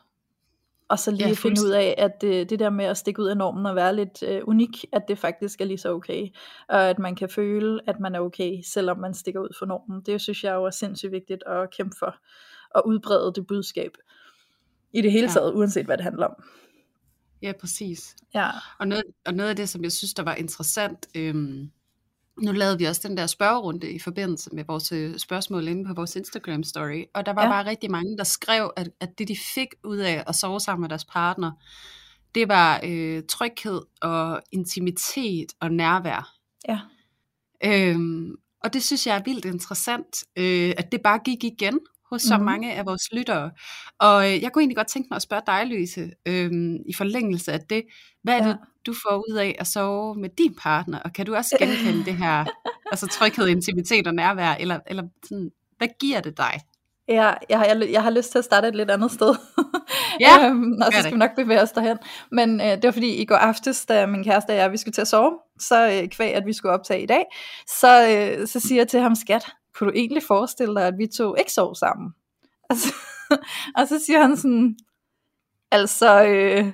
Og 0.89 0.99
så 0.99 1.11
lige 1.11 1.29
ja, 1.29 1.35
finde 1.35 1.63
ud 1.65 1.71
af, 1.71 1.95
at 1.99 2.21
det, 2.21 2.51
det 2.51 2.59
der 2.59 2.71
med 2.71 2.85
at 2.85 2.97
stikke 2.97 3.23
ud 3.23 3.29
af 3.29 3.37
normen 3.37 3.67
og 3.67 3.77
være 3.77 3.97
lidt 3.97 4.23
øh, 4.23 4.43
unik, 4.45 4.85
at 4.93 5.03
det 5.09 5.19
faktisk 5.19 5.61
er 5.61 5.65
lige 5.65 5.79
så 5.79 5.93
okay. 5.93 6.29
Og 6.69 6.91
at 6.91 6.99
man 6.99 7.17
kan 7.17 7.29
føle, 7.29 7.81
at 7.87 8.01
man 8.01 8.15
er 8.15 8.21
okay, 8.21 8.53
selvom 8.73 8.99
man 8.99 9.15
stikker 9.15 9.41
ud 9.41 9.57
for 9.59 9.67
normen. 9.67 10.03
Det 10.07 10.21
synes 10.21 10.45
jeg 10.45 10.55
jo 10.55 10.65
er 10.65 10.71
sindssygt 10.71 11.13
vigtigt 11.13 11.43
at 11.47 11.71
kæmpe 11.71 11.97
for. 11.99 12.17
Og 12.75 12.87
udbrede 12.87 13.33
det 13.35 13.47
budskab. 13.47 13.91
I 14.93 15.00
det 15.00 15.12
hele 15.12 15.29
taget, 15.29 15.50
ja. 15.50 15.57
uanset 15.57 15.87
hvad 15.87 15.97
det 15.97 16.05
handler 16.05 16.27
om. 16.27 16.45
Ja, 17.43 17.53
præcis. 17.61 18.17
Ja. 18.35 18.50
Og, 18.79 18.89
noget, 18.89 19.05
og 19.27 19.35
noget 19.35 19.50
af 19.50 19.57
det, 19.57 19.69
som 19.69 19.83
jeg 19.83 19.93
synes, 19.93 20.15
der 20.15 20.23
var 20.23 20.35
interessant, 20.35 21.07
øhm, 21.15 21.71
nu 22.43 22.53
lavede 22.53 22.79
vi 22.79 22.85
også 22.85 23.09
den 23.09 23.17
der 23.17 23.27
spørgerunde 23.27 23.91
i 23.91 23.99
forbindelse 23.99 24.50
med 24.53 24.65
vores 24.65 24.93
øh, 24.93 25.19
spørgsmål 25.19 25.69
inde 25.69 25.85
på 25.85 25.95
vores 25.95 26.17
Instagram 26.17 26.62
story, 26.62 27.05
og 27.15 27.27
der 27.27 27.33
var 27.33 27.43
ja. 27.43 27.49
bare 27.49 27.67
rigtig 27.67 27.91
mange, 27.91 28.19
der 28.19 28.25
skrev, 28.25 28.73
at, 28.77 28.91
at 29.00 29.19
det 29.19 29.29
de 29.29 29.37
fik 29.55 29.69
ud 29.85 29.97
af 29.97 30.25
at 30.27 30.35
sove 30.35 30.61
sammen 30.61 30.81
med 30.81 30.89
deres 30.89 31.05
partner, 31.05 31.53
det 32.35 32.49
var 32.49 32.81
øh, 32.85 33.23
tryghed 33.29 33.81
og 34.03 34.43
intimitet 34.53 35.53
og 35.61 35.73
nærvær. 35.73 36.35
Ja. 36.69 36.81
Øhm, 37.65 38.35
og 38.65 38.73
det 38.73 38.83
synes 38.83 39.07
jeg 39.07 39.17
er 39.17 39.23
vildt 39.25 39.45
interessant, 39.45 40.25
øh, 40.37 40.75
at 40.77 40.93
det 40.93 41.03
bare 41.03 41.19
gik 41.25 41.45
igen 41.45 41.81
hos 42.12 42.23
så 42.23 42.38
mm. 42.38 42.45
mange 42.45 42.75
af 42.75 42.87
vores 42.87 43.12
lyttere. 43.12 43.50
Og 43.99 44.26
øh, 44.26 44.43
jeg 44.43 44.52
kunne 44.52 44.62
egentlig 44.62 44.76
godt 44.76 44.88
tænke 44.88 45.09
mig 45.11 45.17
at 45.17 45.23
spørge 45.23 45.43
dig, 45.47 45.67
Louise, 45.67 46.11
øh, 46.26 46.50
i 46.87 46.95
forlængelse 46.97 47.52
af 47.52 47.61
det, 47.61 47.83
hvad 48.23 48.35
er 48.35 48.45
ja. 48.45 48.49
det, 48.49 48.59
du 48.87 48.95
får 49.09 49.25
ud 49.31 49.37
af 49.37 49.57
at 49.59 49.67
sove 49.67 50.14
med 50.14 50.29
din 50.38 50.55
partner, 50.55 50.99
og 50.99 51.12
kan 51.12 51.26
du 51.26 51.35
også 51.35 51.57
genkende 51.59 52.05
det 52.05 52.17
her, 52.17 52.45
altså 52.93 53.07
tryghed, 53.07 53.47
intimitet 53.47 54.07
og 54.07 54.14
nærvær, 54.14 54.55
eller, 54.55 54.81
eller 54.87 55.02
sådan, 55.25 55.50
hvad 55.79 55.88
giver 56.00 56.21
det 56.21 56.37
dig? 56.37 56.61
Ja, 57.09 57.33
jeg 57.49 57.59
har, 57.59 57.64
jeg, 57.64 57.88
jeg 57.93 58.02
har 58.02 58.11
lyst 58.11 58.31
til 58.31 58.38
at 58.38 58.45
starte 58.45 58.69
et 58.69 58.76
lidt 58.76 58.90
andet 58.90 59.12
sted. 59.12 59.35
Ja, 60.21 60.35
øhm, 60.47 60.73
og 60.73 60.93
så 60.93 60.99
skal 61.00 61.12
vi 61.12 61.19
nok 61.19 61.37
bevæge 61.37 61.62
os 61.62 61.73
derhen. 61.73 61.99
Men 62.33 62.61
øh, 62.61 62.67
det 62.67 62.85
var 62.85 62.90
fordi 62.90 63.14
i 63.14 63.25
går 63.25 63.37
aftes, 63.37 63.87
da 63.87 64.07
min 64.07 64.25
kæreste 64.25 64.50
og 64.50 64.57
jeg, 64.57 64.73
vi 64.73 64.76
skulle 64.76 64.93
til 64.93 65.00
at 65.00 65.09
sove, 65.09 65.38
så 65.59 65.88
øh, 65.90 66.09
kvæg, 66.09 66.35
at 66.35 66.47
vi 66.47 66.52
skulle 66.52 66.73
optage 66.73 67.02
i 67.02 67.07
dag, 67.07 67.25
så, 67.81 68.09
øh, 68.09 68.47
så 68.47 68.61
siger 68.61 68.81
jeg 68.81 68.88
til 68.88 69.00
ham, 69.00 69.14
skat, 69.14 69.47
kunne 69.75 69.91
du 69.91 69.97
egentlig 69.97 70.23
forestille 70.23 70.75
dig, 70.75 70.87
at 70.87 70.99
vi 70.99 71.07
to 71.07 71.35
ikke 71.35 71.53
sov 71.53 71.75
sammen? 71.75 72.11
Altså, 72.71 72.95
og 73.79 73.89
så 73.89 73.99
siger 74.07 74.23
han 74.23 74.37
sådan, 74.37 74.77
altså, 75.71 76.23
øh, 76.25 76.73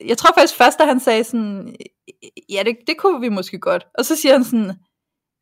jeg 0.00 0.18
tror 0.18 0.34
faktisk 0.34 0.56
først, 0.56 0.80
at 0.80 0.86
han 0.86 1.00
sagde 1.00 1.24
sådan, 1.24 1.76
ja, 2.48 2.62
det, 2.62 2.76
det 2.86 2.98
kunne 2.98 3.20
vi 3.20 3.28
måske 3.28 3.58
godt. 3.58 3.86
Og 3.98 4.04
så 4.04 4.16
siger 4.16 4.32
han 4.32 4.44
sådan, 4.44 4.72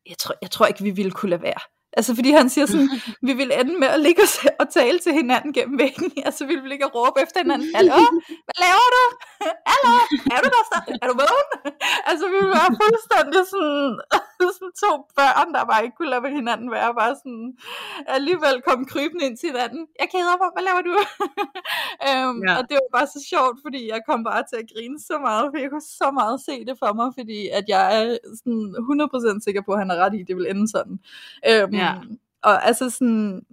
jeg 0.09 0.17
tror, 0.17 0.35
jeg 0.41 0.51
tror 0.51 0.65
ikke, 0.65 0.83
vi 0.83 0.91
ville 0.91 1.11
kunne 1.11 1.29
lade 1.29 1.41
være. 1.41 1.61
Altså 1.97 2.15
fordi 2.15 2.31
han 2.31 2.49
siger 2.49 2.65
sådan, 2.65 2.89
vi 3.27 3.33
vil 3.33 3.51
ende 3.59 3.79
med 3.79 3.87
at 3.87 3.99
ligge 3.99 4.21
og 4.59 4.67
tale 4.69 4.99
til 4.99 5.13
hinanden 5.13 5.53
gennem 5.53 5.79
væggen. 5.79 6.11
Altså 6.27 6.45
vi 6.45 6.55
vil 6.55 6.69
ligge 6.69 6.85
og 6.85 6.95
råbe 6.95 7.21
efter 7.21 7.39
hinanden. 7.43 7.75
Hallo, 7.75 7.99
hvad 8.45 8.57
laver 8.65 8.87
du? 8.95 9.03
Hallo, 9.71 9.93
er 10.33 10.39
du 10.43 10.49
der? 10.55 10.63
Er 11.01 11.07
du 11.07 11.15
vågen? 11.23 11.49
Altså 12.09 12.25
vi 12.31 12.37
vil 12.41 12.51
være 12.59 12.71
fuldstændig 12.81 13.41
sådan, 13.53 13.91
sådan 14.57 14.73
to 14.83 14.91
børn, 15.17 15.53
der 15.55 15.65
bare 15.71 15.83
ikke 15.85 15.97
kunne 15.97 16.13
lade 16.13 16.35
hinanden 16.39 16.71
være. 16.71 16.89
Bare 17.01 17.15
sådan 17.21 17.47
alligevel 18.15 18.55
komme 18.67 18.85
krybende 18.85 19.25
ind 19.25 19.37
til 19.37 19.49
hinanden. 19.51 19.81
Jeg 20.01 20.07
keder 20.13 20.35
mig, 20.41 20.49
hvad 20.55 20.63
laver 20.69 20.83
du? 20.89 20.93
um, 22.09 22.35
ja. 22.47 22.53
Og 22.57 22.63
det 22.69 22.75
var 22.81 22.89
bare 22.97 23.07
så 23.15 23.19
sjovt, 23.31 23.57
fordi 23.65 23.81
jeg 23.93 24.01
kom 24.09 24.23
bare 24.23 24.43
til 24.49 24.57
at 24.61 24.69
grine 24.73 24.99
så 25.09 25.15
meget, 25.27 25.45
for 25.51 25.57
jeg 25.63 25.69
kunne 25.69 25.89
så 26.03 26.09
meget 26.19 26.37
se 26.47 26.55
det 26.67 26.75
for 26.83 26.91
mig, 26.99 27.07
fordi 27.19 27.39
at 27.57 27.65
jeg 27.73 27.83
er 27.97 28.17
sådan 28.39 28.65
100% 29.39 29.43
sikker 29.45 29.61
på, 29.65 29.71
at 29.73 29.79
han 29.83 29.91
er 29.91 29.99
ret 30.03 30.15
i, 30.19 30.23
det 30.27 30.35
vil 30.37 30.49
ende 30.49 30.67
sådan. 30.75 30.95
Um, 31.51 31.73
ja. 31.83 31.93
Og 32.43 32.55
altså 32.67 32.89
sådan, 32.89 33.45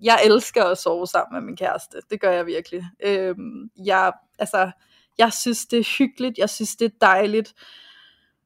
jeg 0.00 0.18
elsker 0.24 0.64
at 0.64 0.78
sove 0.78 1.06
sammen 1.06 1.34
med 1.34 1.46
min 1.46 1.56
kæreste. 1.56 1.96
Det 2.10 2.20
gør 2.20 2.30
jeg 2.30 2.46
virkelig. 2.46 2.84
Øhm, 3.04 3.70
jeg, 3.84 4.12
altså, 4.38 4.70
jeg 5.18 5.32
synes, 5.32 5.66
det 5.66 5.78
er 5.78 5.96
hyggeligt. 5.98 6.38
Jeg 6.38 6.50
synes, 6.50 6.76
det 6.76 6.84
er 6.84 6.98
dejligt. 7.00 7.54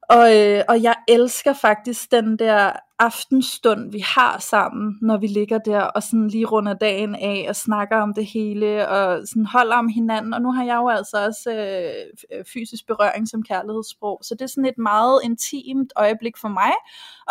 Og, 0.09 0.39
øh, 0.39 0.63
og 0.69 0.83
jeg 0.83 0.95
elsker 1.07 1.53
faktisk 1.53 2.11
den 2.11 2.39
der 2.39 2.71
aftenstund, 2.99 3.91
vi 3.91 3.99
har 3.99 4.39
sammen, 4.39 4.97
når 5.01 5.17
vi 5.17 5.27
ligger 5.27 5.57
der 5.57 5.81
og 5.81 6.03
sådan 6.03 6.27
lige 6.27 6.45
runder 6.45 6.73
dagen 6.73 7.15
af 7.15 7.45
og 7.49 7.55
snakker 7.55 7.97
om 7.97 8.13
det 8.13 8.25
hele 8.25 8.87
og 8.87 9.27
sådan 9.27 9.45
holder 9.45 9.75
om 9.75 9.87
hinanden. 9.87 10.33
Og 10.33 10.41
nu 10.41 10.51
har 10.51 10.63
jeg 10.63 10.75
jo 10.75 10.89
altså 10.89 11.25
også 11.25 11.51
øh, 11.51 12.45
fysisk 12.53 12.87
berøring 12.87 13.27
som 13.27 13.43
kærlighedssprog, 13.43 14.19
så 14.23 14.35
det 14.35 14.41
er 14.41 14.47
sådan 14.47 14.65
et 14.65 14.77
meget 14.77 15.21
intimt 15.23 15.93
øjeblik 15.95 16.37
for 16.37 16.47
mig 16.47 16.71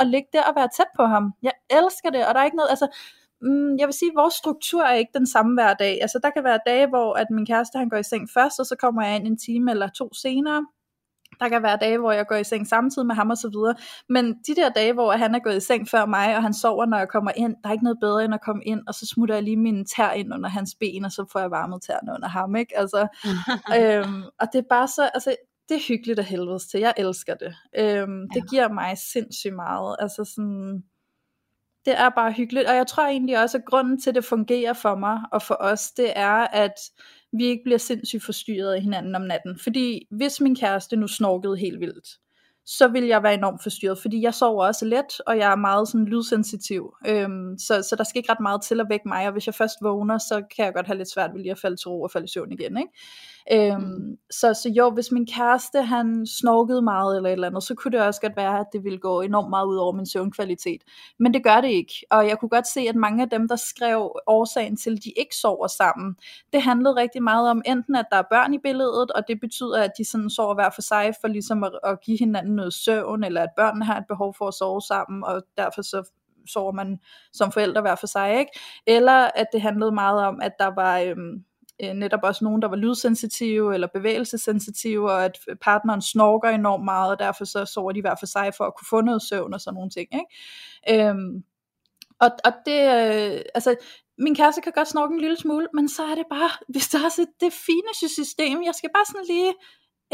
at 0.01 0.07
ligge 0.07 0.29
der 0.33 0.43
og 0.43 0.55
være 0.57 0.69
tæt 0.77 0.93
på 0.97 1.05
ham. 1.05 1.33
Jeg 1.43 1.53
elsker 1.71 2.11
det, 2.11 2.27
og 2.27 2.35
der 2.35 2.41
er 2.41 2.45
ikke 2.45 2.57
noget, 2.57 2.71
altså 2.71 2.89
mm, 3.43 3.77
jeg 3.79 3.87
vil 3.87 3.95
sige, 3.95 4.11
at 4.11 4.21
vores 4.23 4.35
struktur 4.35 4.83
er 4.83 4.95
ikke 4.95 5.19
den 5.19 5.27
samme 5.27 5.55
hver 5.55 5.75
dag. 5.75 5.99
Altså 6.03 6.19
der 6.23 6.31
kan 6.31 6.45
være 6.45 6.59
dage, 6.67 6.87
hvor 6.89 7.15
at 7.15 7.27
min 7.31 7.47
kæreste 7.47 7.79
han 7.79 7.89
går 7.89 7.97
i 7.97 8.03
seng 8.03 8.29
først, 8.35 8.61
og 8.61 8.67
så 8.67 8.77
kommer 8.81 9.03
jeg 9.07 9.17
ind 9.17 9.27
en 9.27 9.39
time 9.39 9.71
eller 9.71 9.89
to 9.89 10.15
senere. 10.15 10.67
Der 11.43 11.49
kan 11.49 11.63
være 11.63 11.77
dage, 11.77 11.99
hvor 11.99 12.13
jeg 12.13 12.27
går 12.27 12.37
i 12.37 12.45
seng 12.45 12.67
samtidig 12.69 13.07
med 13.07 13.15
ham 13.15 13.31
og 13.31 13.37
så 13.37 13.49
videre. 13.49 13.75
Men 14.09 14.35
de 14.47 14.55
der 14.57 14.69
dage, 14.69 14.93
hvor 14.93 15.13
han 15.13 15.35
er 15.35 15.39
gået 15.39 15.57
i 15.57 15.61
seng 15.61 15.89
før 15.89 16.07
mig, 16.07 16.37
og 16.37 16.43
han 16.43 16.55
sover, 16.55 16.87
når 16.87 16.99
jeg 16.99 17.09
kommer 17.09 17.31
ind, 17.37 17.57
der 17.63 17.69
er 17.69 17.73
ikke 17.73 17.85
noget 17.85 17.99
bedre 18.01 18.25
end 18.25 18.35
at 18.35 18.41
komme 18.41 18.65
ind, 18.65 18.81
og 18.89 18.95
så 18.95 19.07
smutter 19.07 19.35
jeg 19.35 19.45
lige 19.45 19.57
min 19.57 19.85
tær 19.85 20.11
ind 20.11 20.35
under 20.35 20.49
hans 20.49 20.75
ben, 20.81 21.05
og 21.05 21.13
så 21.13 21.25
får 21.33 21.41
jeg 21.41 21.51
varmet 21.51 21.83
tæerne 21.83 22.13
under 22.15 22.29
ham, 22.29 22.57
ikke? 22.57 22.79
Altså, 22.79 23.07
øhm, 23.79 24.23
og 24.41 24.49
det 24.53 24.59
er 24.59 24.69
bare 24.71 24.89
så, 24.89 25.11
altså, 25.15 25.37
det 25.69 25.77
er 25.77 25.89
hyggeligt 25.89 26.19
af 26.19 26.25
helvedes 26.25 26.67
til. 26.67 26.81
Jeg 26.81 26.95
elsker 26.97 27.35
det. 27.35 27.55
Øhm, 27.79 28.21
ja. 28.21 28.41
Det 28.41 28.51
giver 28.51 28.69
mig 28.69 28.99
sindssygt 28.99 29.55
meget. 29.55 29.97
Altså 29.99 30.25
sådan, 30.25 30.83
det 31.85 32.01
er 32.01 32.09
bare 32.09 32.33
hyggeligt, 32.33 32.69
og 32.69 32.75
jeg 32.75 32.87
tror 32.87 33.07
egentlig 33.07 33.43
også, 33.43 33.59
at 33.59 33.65
grunden 33.65 34.01
til, 34.01 34.11
at 34.11 34.15
det 34.15 34.25
fungerer 34.25 34.73
for 34.73 34.95
mig 34.95 35.21
og 35.33 35.43
for 35.43 35.57
os, 35.61 35.91
det 35.91 36.13
er, 36.17 36.47
at 36.47 36.75
vi 37.33 37.45
ikke 37.45 37.63
bliver 37.65 37.79
sindssygt 37.79 38.25
forstyrret 38.25 38.75
af 38.75 38.83
hinanden 38.83 39.15
om 39.15 39.23
natten. 39.23 39.59
Fordi 39.59 40.07
hvis 40.11 40.41
min 40.41 40.57
kæreste 40.57 40.97
nu 40.97 41.07
snorkede 41.07 41.57
helt 41.57 41.81
vildt, 41.81 42.09
så 42.65 42.89
vil 42.89 43.05
jeg 43.05 43.23
være 43.23 43.35
enormt 43.35 43.63
forstyrret, 43.63 43.99
fordi 43.99 44.23
jeg 44.23 44.35
sover 44.35 44.67
også 44.67 44.85
let, 44.85 45.21
og 45.27 45.39
jeg 45.39 45.53
er 45.53 45.57
meget 45.57 45.89
sådan 45.89 46.07
lydsensitiv, 46.07 46.95
øhm, 47.07 47.59
så, 47.59 47.83
så 47.83 47.97
der 47.97 48.05
skal 48.05 48.19
ikke 48.19 48.33
ret 48.33 48.41
meget 48.41 48.63
til 48.63 48.81
at 48.81 48.87
vække 48.89 49.09
mig, 49.09 49.27
og 49.27 49.33
hvis 49.33 49.47
jeg 49.47 49.55
først 49.55 49.75
vågner, 49.83 50.19
så 50.19 50.43
kan 50.57 50.65
jeg 50.65 50.75
godt 50.75 50.87
have 50.87 50.99
lidt 50.99 51.11
svært 51.11 51.31
ved 51.35 51.41
lige 51.41 51.51
at 51.51 51.59
falde 51.59 51.77
til 51.77 51.89
ro 51.89 52.03
og 52.03 52.11
falde 52.11 52.25
i 52.25 52.29
søvn 52.29 52.53
igen, 52.53 52.79
ikke? 52.79 52.91
Øhm, 53.53 54.17
så, 54.31 54.55
så 54.55 54.69
jo, 54.69 54.91
hvis 54.91 55.13
min 55.13 55.27
kæreste, 55.27 55.83
han 55.83 56.27
snorkede 56.27 56.83
meget 56.83 57.17
eller 57.17 57.29
et 57.29 57.33
eller 57.33 57.47
andet, 57.47 57.63
så 57.63 57.75
kunne 57.75 57.93
det 57.93 58.07
også 58.07 58.21
godt 58.21 58.37
være, 58.37 58.59
at 58.59 58.67
det 58.73 58.85
ville 58.85 58.99
gå 58.99 59.21
enormt 59.21 59.51
meget 59.51 59.67
ud 59.67 59.77
over 59.77 59.93
min 59.93 60.07
søvnkvalitet. 60.07 60.83
Men 61.19 61.35
det 61.35 61.45
gør 61.45 61.61
det 61.61 61.69
ikke, 61.69 61.95
og 62.11 62.29
jeg 62.29 62.39
kunne 62.39 62.49
godt 62.49 62.67
se, 62.67 62.81
at 62.81 62.97
mange 62.97 63.23
af 63.23 63.31
dem, 63.31 63.49
der 63.49 63.57
skrev 63.57 64.13
årsagen 64.27 64.77
til, 64.77 64.91
at 64.91 65.05
de 65.05 65.13
ikke 65.17 65.37
sover 65.37 65.67
sammen, 65.67 66.17
det 66.53 66.63
handlede 66.63 66.97
rigtig 66.97 67.23
meget 67.23 67.51
om 67.51 67.63
enten, 67.67 67.97
at 67.97 68.07
der 68.11 68.17
er 68.17 68.25
børn 68.31 68.55
i 68.55 68.59
billedet, 68.59 69.11
og 69.11 69.23
det 69.29 69.41
betyder, 69.41 69.83
at 69.83 69.91
de 69.99 70.05
sådan 70.05 70.31
sover 70.31 70.55
hver 70.55 70.71
for 70.75 70.83
sig, 70.83 71.13
for 71.21 71.29
ligesom 71.29 71.65
at, 71.65 71.73
at 71.85 72.01
give 72.01 72.19
hinanden 72.19 72.57
noget 72.57 72.75
søvn, 72.75 73.25
eller 73.25 73.43
at 73.43 73.51
børnene 73.57 73.85
har 73.85 73.99
et 73.99 74.07
behov 74.09 74.35
for 74.39 74.49
at 74.49 74.55
sove 74.55 74.81
sammen, 74.81 75.25
og 75.25 75.43
derfor 75.57 75.83
så 75.83 76.11
sover 76.47 76.73
man 76.73 76.99
som 77.33 77.53
forældre 77.53 77.81
hver 77.81 77.95
for 77.95 78.07
sig, 78.07 78.39
ikke? 78.39 78.51
Eller 78.87 79.31
at 79.35 79.47
det 79.53 79.63
handlede 79.63 79.93
meget 79.93 80.27
om, 80.27 80.41
at 80.43 80.53
der 80.59 80.75
var 80.75 80.99
øhm, 80.99 81.45
øh, 81.85 81.95
netop 81.95 82.21
også 82.23 82.45
nogen, 82.45 82.63
der 82.63 82.69
var 82.69 82.77
lydsensitive 82.77 83.75
eller 83.75 83.89
bevægelsessensitive, 83.95 85.13
og 85.13 85.25
at 85.25 85.39
øh, 85.49 85.57
partneren 85.57 86.03
snorker 86.03 86.49
enormt 86.49 86.85
meget, 86.85 87.11
og 87.11 87.19
derfor 87.19 87.45
så 87.45 87.65
sover 87.65 87.93
de 87.93 88.01
hver 88.01 88.15
for 88.19 88.27
sig 88.27 88.53
for 88.57 88.65
at 88.65 88.75
kunne 88.79 88.87
få 88.91 89.01
noget 89.01 89.23
søvn 89.23 89.55
og 89.55 89.61
sådan 89.61 89.75
nogle 89.75 89.91
ting. 89.91 90.09
Ikke? 90.15 91.07
Øhm, 91.09 91.45
og, 92.21 92.31
og 92.45 92.53
det, 92.67 92.81
øh, 92.97 93.41
altså, 93.55 93.77
min 94.19 94.35
kæreste 94.35 94.61
kan 94.61 94.73
godt 94.73 94.89
snorke 94.89 95.13
en 95.15 95.21
lille 95.21 95.37
smule, 95.37 95.69
men 95.75 95.89
så 95.89 96.03
er 96.03 96.15
det 96.15 96.27
bare, 96.31 96.51
hvis 96.73 96.89
der 96.89 96.99
er 97.05 97.09
så 97.09 97.27
det 97.41 97.53
fineste 97.53 98.09
system, 98.21 98.63
jeg 98.69 98.75
skal 98.75 98.91
bare 98.97 99.07
sådan 99.11 99.27
lige, 99.35 99.53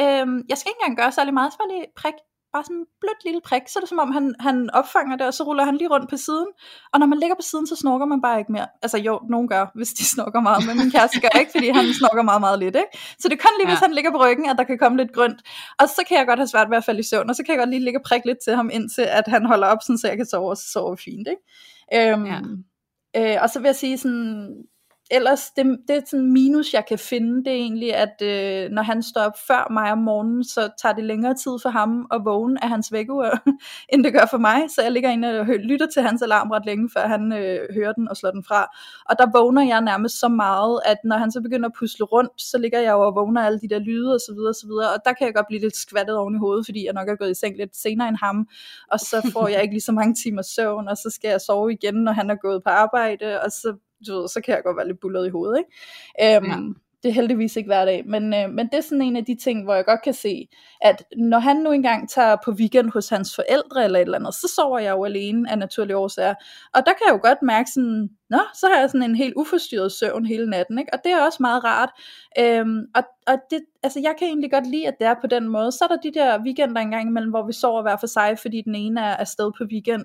øhm, 0.03 0.37
jeg 0.49 0.59
skal 0.59 0.71
ikke 0.71 0.81
engang 0.81 0.99
gøre 0.99 1.13
særlig 1.13 1.35
meget, 1.35 1.53
så 1.53 1.59
bare 1.59 1.73
lige 1.75 1.87
prik 1.97 2.19
bare 2.53 2.65
sådan 2.65 2.77
en 2.77 2.87
blødt 3.01 3.25
lille 3.25 3.41
prik, 3.49 3.63
så 3.69 3.79
er 3.79 3.81
det 3.81 3.89
som 3.89 3.99
om 3.99 4.11
han, 4.13 4.35
han 4.41 4.71
opfanger 4.71 5.17
det, 5.17 5.27
og 5.27 5.35
så 5.35 5.43
ruller 5.45 5.65
han 5.65 5.77
lige 5.77 5.91
rundt 5.95 6.11
på 6.11 6.17
siden. 6.17 6.47
Og 6.93 7.01
når 7.01 7.07
man 7.07 7.19
ligger 7.19 7.37
på 7.37 7.43
siden, 7.43 7.67
så 7.67 7.77
snorker 7.77 8.07
man 8.07 8.21
bare 8.23 8.39
ikke 8.39 8.53
mere. 8.53 8.67
Altså 8.83 8.99
jo, 8.99 9.21
nogen 9.31 9.49
gør, 9.49 9.67
hvis 9.75 9.93
de 9.99 10.05
snorker 10.15 10.41
meget, 10.41 10.67
men 10.67 10.77
min 10.79 10.91
kæreste 10.91 11.21
gør 11.21 11.39
ikke, 11.41 11.51
fordi 11.51 11.69
han 11.69 11.85
snorker 12.01 12.23
meget, 12.23 12.41
meget 12.41 12.59
lidt. 12.59 12.77
Ikke? 12.77 12.93
Så 13.21 13.29
det 13.29 13.35
er 13.39 13.43
kun 13.47 13.55
lige, 13.59 13.69
ja. 13.69 13.73
hvis 13.75 13.85
han 13.87 13.93
ligger 13.95 14.11
på 14.11 14.21
ryggen, 14.25 14.47
at 14.51 14.57
der 14.59 14.65
kan 14.65 14.79
komme 14.79 14.99
lidt 14.99 15.13
grønt. 15.13 15.41
Og 15.81 15.89
så 15.89 16.01
kan 16.09 16.19
jeg 16.19 16.27
godt 16.27 16.39
have 16.39 16.49
svært 16.49 16.71
ved 16.71 16.77
at 16.77 16.85
falde 16.85 17.01
i 17.01 17.09
søvn, 17.11 17.31
og 17.31 17.37
så 17.37 17.43
kan 17.43 17.53
jeg 17.53 17.59
godt 17.59 17.71
lige 17.71 17.85
ligge 17.85 17.99
og 18.01 18.05
prikke 18.09 18.27
lidt 18.27 18.39
til 18.45 18.57
ham, 18.57 18.71
indtil 18.73 19.03
at 19.03 19.25
han 19.27 19.47
holder 19.47 19.67
op, 19.67 19.83
sådan, 19.83 19.99
så 19.99 20.09
jeg 20.09 20.17
kan 20.17 20.27
sove, 20.27 20.51
og 20.51 20.57
så 20.57 20.67
sover 20.73 20.97
fint. 20.97 21.29
Ikke? 21.33 22.13
Øhm, 22.13 22.27
ja. 22.27 22.41
øh, 23.17 23.43
og 23.43 23.51
så 23.51 23.59
vil 23.59 23.69
jeg 23.69 23.77
sige 23.77 23.99
sådan, 23.99 24.65
ellers, 25.11 25.51
det, 25.51 25.79
det 25.89 25.97
er 25.97 26.01
sådan 26.07 26.33
minus, 26.33 26.75
jeg 26.75 26.85
kan 26.89 26.99
finde, 26.99 27.45
det 27.45 27.53
er 27.53 27.57
egentlig, 27.57 27.95
at 27.95 28.23
øh, 28.23 28.71
når 28.71 28.83
han 28.83 29.03
står 29.03 29.21
op 29.21 29.39
før 29.47 29.73
mig 29.73 29.93
om 29.93 29.99
morgenen, 29.99 30.45
så 30.45 30.71
tager 30.83 30.93
det 30.93 31.05
længere 31.05 31.35
tid 31.35 31.53
for 31.63 31.69
ham 31.69 32.07
at 32.11 32.21
vågne 32.25 32.65
af 32.65 32.69
hans 32.69 32.93
vækkeur, 32.93 33.43
end 33.93 34.05
det 34.05 34.13
gør 34.13 34.27
for 34.31 34.39
mig. 34.39 34.63
Så 34.75 34.83
jeg 34.83 34.93
ligger 34.93 35.11
inde 35.11 35.41
og 35.41 35.47
lytter 35.47 35.87
til 35.87 36.03
hans 36.03 36.23
alarm 36.23 36.51
ret 36.51 36.67
længe, 36.67 36.91
før 36.97 37.07
han 37.07 37.33
øh, 37.33 37.75
hører 37.75 37.93
den 37.93 38.09
og 38.09 38.17
slår 38.17 38.31
den 38.31 38.45
fra. 38.45 38.77
Og 39.09 39.19
der 39.19 39.39
vågner 39.39 39.63
jeg 39.63 39.81
nærmest 39.81 40.21
så 40.21 40.29
meget, 40.29 40.81
at 40.85 40.97
når 41.05 41.17
han 41.17 41.33
så 41.33 41.41
begynder 41.41 41.69
at 41.69 41.75
pusle 41.79 42.05
rundt, 42.05 42.43
så 42.43 42.59
ligger 42.59 42.81
jeg 42.81 42.93
jo 42.93 43.01
og 43.01 43.15
vågner 43.15 43.43
alle 43.43 43.61
de 43.61 43.69
der 43.69 43.79
lyde 43.79 44.15
og 44.15 44.21
så 44.21 44.33
videre 44.35 44.51
og 44.51 44.55
så 44.55 44.67
videre. 44.67 44.89
Og 44.95 44.99
der 45.05 45.13
kan 45.13 45.27
jeg 45.27 45.35
godt 45.35 45.47
blive 45.47 45.61
lidt 45.61 45.77
skvattet 45.77 46.17
oven 46.17 46.35
i 46.35 46.39
hovedet, 46.39 46.67
fordi 46.67 46.85
jeg 46.85 46.93
nok 46.93 47.09
er 47.09 47.17
gået 47.17 47.31
i 47.31 47.35
seng 47.35 47.57
lidt 47.57 47.77
senere 47.77 48.09
end 48.09 48.17
ham. 48.17 48.49
Og 48.93 49.01
så 49.01 49.31
får 49.33 49.49
jeg 49.49 49.63
ikke 49.63 49.75
lige 49.75 49.89
så 49.91 49.93
mange 49.93 50.15
timer 50.15 50.43
søvn, 50.43 50.89
og 50.89 50.97
så 50.97 51.11
skal 51.11 51.29
jeg 51.29 51.41
sove 51.41 51.73
igen, 51.73 51.95
når 51.95 52.13
han 52.13 52.31
er 52.31 52.35
gået 52.35 52.63
på 52.63 52.71
arbejde, 52.71 53.41
og 53.41 53.51
så 53.51 53.77
du 54.07 54.21
ved, 54.21 54.29
så 54.29 54.41
kan 54.45 54.55
jeg 54.55 54.63
godt 54.65 54.77
være 54.77 54.87
lidt 54.87 55.01
bullet 55.01 55.27
i 55.27 55.31
hovedet, 55.31 55.59
ikke? 55.59 56.37
Øhm, 56.37 56.51
ja. 56.51 56.57
Det 57.03 57.09
er 57.09 57.13
heldigvis 57.13 57.57
ikke 57.57 57.67
hver 57.67 57.85
dag, 57.85 58.07
men, 58.07 58.35
øh, 58.35 58.51
men 58.51 58.67
det 58.67 58.75
er 58.75 58.81
sådan 58.81 59.03
en 59.03 59.17
af 59.17 59.25
de 59.25 59.35
ting, 59.35 59.65
hvor 59.65 59.75
jeg 59.75 59.85
godt 59.85 60.03
kan 60.03 60.15
se, 60.15 60.49
at 60.81 61.05
når 61.17 61.39
han 61.39 61.57
nu 61.57 61.73
engang 61.73 62.11
tager 62.11 62.37
på 62.45 62.51
weekend 62.51 62.91
hos 62.91 63.09
hans 63.09 63.35
forældre 63.35 63.85
eller 63.85 63.99
et 63.99 64.03
eller 64.03 64.19
andet, 64.19 64.35
så 64.35 64.53
sover 64.57 64.79
jeg 64.79 64.91
jo 64.91 65.05
alene 65.05 65.51
af 65.51 65.59
naturlige 65.59 65.97
årsager. 65.97 66.35
Og 66.75 66.83
der 66.87 66.93
kan 66.93 67.07
jeg 67.07 67.13
jo 67.13 67.29
godt 67.29 67.39
mærke 67.43 67.71
sådan, 67.71 68.09
nå, 68.31 68.39
så 68.55 68.67
har 68.67 68.81
jeg 68.81 68.91
sådan 68.91 69.11
en 69.11 69.17
helt 69.17 69.35
uforstyrret 69.37 69.93
søvn 69.93 70.27
hele 70.27 70.51
natten, 70.51 70.79
ikke? 70.79 70.95
og 70.95 70.99
det 71.05 71.13
er 71.13 71.25
også 71.25 71.39
meget 71.41 71.65
rart. 71.65 71.91
Øhm, 72.39 72.87
og 72.95 73.03
og 73.29 73.39
det, 73.51 73.61
altså 73.83 74.01
jeg 74.01 74.15
kan 74.19 74.29
egentlig 74.29 74.51
godt 74.51 74.67
lide, 74.67 74.89
at 74.89 74.95
det 74.99 75.07
er 75.07 75.15
på 75.21 75.27
den 75.27 75.49
måde. 75.49 75.73
Så 75.73 75.85
er 75.85 75.89
der 75.89 75.97
de 75.97 76.19
der 76.19 76.43
weekender 76.43 76.81
engang 76.81 77.09
imellem, 77.09 77.31
hvor 77.31 77.47
vi 77.47 77.53
sover 77.53 77.83
hver 77.83 77.97
for 77.97 78.07
sig, 78.07 78.39
fordi 78.39 78.63
den 78.63 78.75
ene 78.75 79.01
er 79.01 79.17
afsted 79.17 79.51
på 79.59 79.65
weekend. 79.65 80.05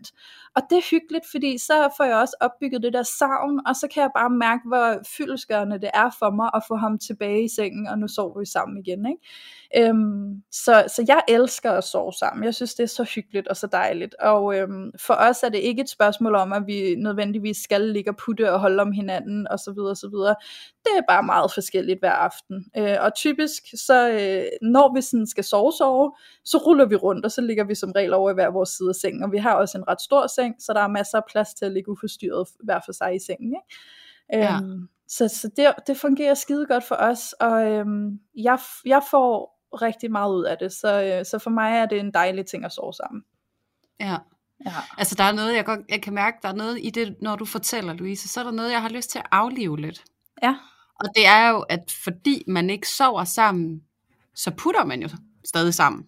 Og 0.55 0.61
det 0.69 0.77
er 0.77 0.89
hyggeligt, 0.91 1.25
fordi 1.31 1.57
så 1.57 1.93
får 1.97 2.03
jeg 2.03 2.15
også 2.15 2.35
opbygget 2.41 2.83
det 2.83 2.93
der 2.93 3.03
savn, 3.03 3.61
og 3.67 3.75
så 3.75 3.87
kan 3.93 4.01
jeg 4.01 4.09
bare 4.15 4.29
mærke, 4.29 4.61
hvor 4.67 5.01
fyldesgørende 5.17 5.81
det 5.81 5.89
er 5.93 6.09
for 6.19 6.31
mig 6.31 6.49
at 6.53 6.63
få 6.67 6.75
ham 6.75 6.97
tilbage 6.99 7.43
i 7.43 7.47
sengen, 7.47 7.87
og 7.87 7.99
nu 7.99 8.07
sover 8.07 8.39
vi 8.39 8.45
sammen 8.45 8.77
igen. 8.77 9.05
Ikke? 9.05 9.89
Øhm, 9.89 10.43
så, 10.51 10.83
så 10.87 11.05
jeg 11.07 11.21
elsker 11.27 11.71
at 11.71 11.83
sove 11.83 12.13
sammen. 12.13 12.43
Jeg 12.43 12.55
synes, 12.55 12.73
det 12.75 12.83
er 12.83 12.87
så 12.87 13.03
hyggeligt 13.03 13.47
og 13.47 13.57
så 13.57 13.67
dejligt. 13.67 14.15
Og 14.15 14.57
øhm, 14.57 14.91
for 14.99 15.13
os 15.13 15.43
er 15.43 15.49
det 15.49 15.59
ikke 15.59 15.81
et 15.81 15.89
spørgsmål 15.89 16.35
om, 16.35 16.53
at 16.53 16.63
vi 16.67 16.95
nødvendigvis 16.97 17.57
skal 17.57 17.81
ligge 17.81 18.12
og 18.13 18.17
putte 18.25 18.53
og 18.53 18.59
holde 18.59 18.81
om 18.81 18.91
hinanden 18.91 19.47
og 19.47 19.59
så 19.59 19.71
videre 19.71 19.95
så 19.95 20.09
videre. 20.09 20.35
Det 20.83 20.91
er 20.97 21.01
bare 21.07 21.23
meget 21.23 21.51
forskelligt 21.53 21.99
hver 21.99 22.11
aften. 22.11 22.65
Øh, 22.77 22.97
og 22.99 23.15
typisk, 23.15 23.63
så 23.85 24.09
øh, 24.09 24.45
når 24.61 24.93
vi 24.95 25.01
sådan 25.01 25.27
skal 25.27 25.43
sove, 25.43 25.71
sove, 25.71 26.13
så 26.45 26.57
ruller 26.57 26.85
vi 26.85 26.95
rundt, 26.95 27.25
og 27.25 27.31
så 27.31 27.41
ligger 27.41 27.63
vi 27.63 27.75
som 27.75 27.91
regel 27.91 28.13
over 28.13 28.31
i 28.31 28.33
hver 28.33 28.49
vores 28.51 28.69
side 28.69 28.89
af 28.89 28.95
sengen. 28.95 29.23
Og 29.23 29.31
vi 29.31 29.37
har 29.37 29.53
også 29.53 29.77
en 29.77 29.87
ret 29.87 30.01
stor 30.01 30.27
seng, 30.27 30.55
så 30.59 30.73
der 30.73 30.81
er 30.81 30.87
masser 30.87 31.17
af 31.17 31.23
plads 31.31 31.53
til 31.53 31.65
at 31.65 31.71
ligge 31.71 31.91
uforstyrret 31.91 32.47
hver 32.63 32.79
for 32.85 32.91
sig 32.91 33.15
i 33.15 33.19
sengen. 33.19 33.55
Ikke? 33.55 34.45
Ja. 34.45 34.55
Øhm, 34.55 34.89
så, 35.07 35.27
så 35.27 35.49
det, 35.57 35.73
det 35.87 35.97
fungerer 35.97 36.33
skide 36.33 36.65
godt 36.65 36.83
for 36.83 36.95
os, 36.95 37.33
og 37.33 37.71
øhm, 37.71 38.19
jeg, 38.35 38.59
jeg 38.85 39.01
får 39.11 39.53
rigtig 39.81 40.11
meget 40.11 40.33
ud 40.33 40.43
af 40.43 40.57
det, 40.57 40.73
så, 40.73 41.03
øh, 41.03 41.25
så 41.25 41.39
for 41.39 41.49
mig 41.49 41.77
er 41.77 41.85
det 41.85 41.99
en 41.99 42.13
dejlig 42.13 42.45
ting 42.45 42.65
at 42.65 42.71
sove 42.71 42.93
sammen. 42.93 43.23
Ja. 43.99 44.17
Ja. 44.65 44.71
Altså 44.97 45.15
der 45.15 45.23
er 45.23 45.31
noget, 45.31 45.55
jeg, 45.55 45.65
godt, 45.65 45.79
jeg 45.89 46.01
kan 46.01 46.13
mærke, 46.13 46.37
der 46.41 46.49
er 46.49 46.53
noget 46.53 46.79
i 46.81 46.89
det, 46.89 47.15
når 47.21 47.35
du 47.35 47.45
fortæller, 47.45 47.93
Louise, 47.93 48.27
så 48.27 48.39
er 48.39 48.43
der 48.43 48.51
noget, 48.51 48.71
jeg 48.71 48.81
har 48.81 48.89
lyst 48.89 49.09
til 49.09 49.19
at 49.19 49.25
aflive 49.31 49.81
lidt. 49.81 50.03
Ja. 50.43 50.55
Og 50.99 51.09
det 51.15 51.27
er 51.27 51.49
jo, 51.49 51.59
at 51.59 51.93
fordi 52.03 52.43
man 52.47 52.69
ikke 52.69 52.89
sover 52.89 53.23
sammen, 53.23 53.81
så 54.35 54.51
putter 54.51 54.85
man 54.85 55.01
jo 55.01 55.09
stadig 55.45 55.73
sammen. 55.73 56.03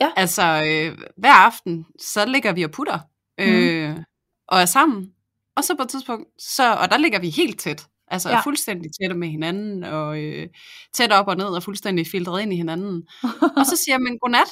Ja. 0.00 0.10
Altså 0.16 0.42
øh, 0.42 0.98
hver 1.16 1.32
aften, 1.32 1.86
så 2.00 2.26
ligger 2.26 2.52
vi 2.52 2.62
og 2.62 2.70
putter, 2.70 2.98
øh, 3.40 3.90
mm. 3.90 4.04
og 4.48 4.60
er 4.60 4.64
sammen. 4.64 5.12
Og 5.56 5.64
så 5.64 5.74
på 5.74 5.82
et 5.82 5.88
tidspunkt, 5.88 6.28
så, 6.38 6.74
og 6.74 6.90
der 6.90 6.96
ligger 6.96 7.18
vi 7.18 7.30
helt 7.30 7.60
tæt. 7.60 7.86
Altså 8.08 8.30
ja. 8.30 8.36
er 8.36 8.42
fuldstændig 8.42 8.90
tætte 9.00 9.16
med 9.16 9.28
hinanden, 9.28 9.84
og 9.84 10.18
øh, 10.18 10.48
tæt 10.94 11.12
op 11.12 11.28
og 11.28 11.36
ned, 11.36 11.46
og 11.46 11.62
fuldstændig 11.62 12.06
filtreret 12.06 12.42
ind 12.42 12.52
i 12.52 12.56
hinanden. 12.56 13.08
og 13.58 13.66
så 13.66 13.76
siger 13.84 13.98
man 13.98 14.18
godnat, 14.18 14.48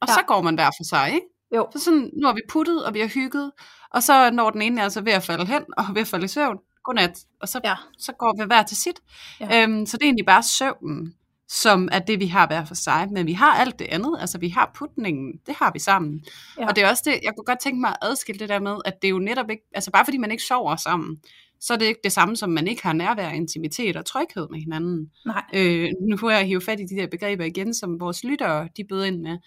og 0.00 0.08
ja. 0.08 0.14
så 0.14 0.20
går 0.26 0.42
man 0.42 0.54
hver 0.54 0.70
for 0.78 0.84
sig, 0.84 1.14
ikke? 1.14 1.26
Jo. 1.56 1.68
Så 1.72 1.84
sådan, 1.84 2.10
nu 2.20 2.26
har 2.26 2.34
vi 2.34 2.40
puttet, 2.48 2.84
og 2.84 2.94
vi 2.94 3.00
har 3.00 3.08
hygget, 3.08 3.52
og 3.90 4.02
så 4.02 4.30
når 4.30 4.50
den 4.50 4.62
ene 4.62 4.80
er 4.80 4.84
altså 4.84 5.00
ved 5.00 5.12
at 5.12 5.22
falde 5.22 5.46
hen, 5.46 5.62
og 5.76 5.84
ved 5.94 6.02
at 6.02 6.08
falde 6.08 6.24
i 6.24 6.28
søvn, 6.28 6.58
godnat, 6.84 7.18
og 7.40 7.48
så, 7.48 7.60
ja. 7.64 7.74
så 7.98 8.12
går 8.12 8.42
vi 8.42 8.46
hver 8.46 8.62
til 8.62 8.76
sit. 8.76 9.00
Ja. 9.40 9.62
Øhm, 9.62 9.86
så 9.86 9.96
det 9.96 10.02
er 10.02 10.06
egentlig 10.06 10.26
bare 10.26 10.42
søvnen, 10.42 11.14
som 11.48 11.88
er 11.92 11.98
det, 11.98 12.20
vi 12.20 12.26
har 12.26 12.46
hver 12.46 12.64
for 12.64 12.74
sig. 12.74 13.08
Men 13.12 13.26
vi 13.26 13.32
har 13.32 13.54
alt 13.54 13.78
det 13.78 13.84
andet, 13.84 14.16
altså 14.20 14.38
vi 14.38 14.48
har 14.48 14.70
putningen, 14.74 15.32
det 15.46 15.54
har 15.54 15.70
vi 15.72 15.78
sammen. 15.78 16.24
Ja. 16.58 16.68
Og 16.68 16.76
det 16.76 16.84
er 16.84 16.90
også 16.90 17.02
det, 17.06 17.12
jeg 17.12 17.32
kunne 17.36 17.44
godt 17.44 17.60
tænke 17.60 17.80
mig 17.80 17.90
at 17.90 17.96
adskille 18.02 18.38
det 18.38 18.48
der 18.48 18.60
med, 18.60 18.76
at 18.84 18.94
det 19.02 19.08
er 19.08 19.12
jo 19.12 19.18
netop 19.18 19.50
ikke, 19.50 19.62
altså 19.74 19.90
bare 19.90 20.04
fordi 20.04 20.18
man 20.18 20.30
ikke 20.30 20.42
sover 20.42 20.76
sammen, 20.76 21.16
så 21.60 21.74
er 21.74 21.78
det 21.78 21.86
ikke 21.86 22.00
det 22.04 22.12
samme, 22.12 22.36
som 22.36 22.50
man 22.50 22.68
ikke 22.68 22.82
har 22.82 22.92
nærvær, 22.92 23.30
intimitet 23.30 23.96
og 23.96 24.04
tryghed 24.04 24.48
med 24.50 24.58
hinanden. 24.60 25.10
Nej. 25.26 25.44
Øh, 25.54 25.88
nu 26.00 26.16
får 26.16 26.30
jeg 26.30 26.46
hive 26.46 26.60
fat 26.60 26.80
i 26.80 26.84
de 26.84 26.96
der 26.96 27.06
begreber 27.06 27.44
igen, 27.44 27.74
som 27.74 28.00
vores 28.00 28.24
lyttere, 28.24 28.68
de 28.76 28.84
bøder 28.84 29.04
ind 29.04 29.20
med. 29.20 29.38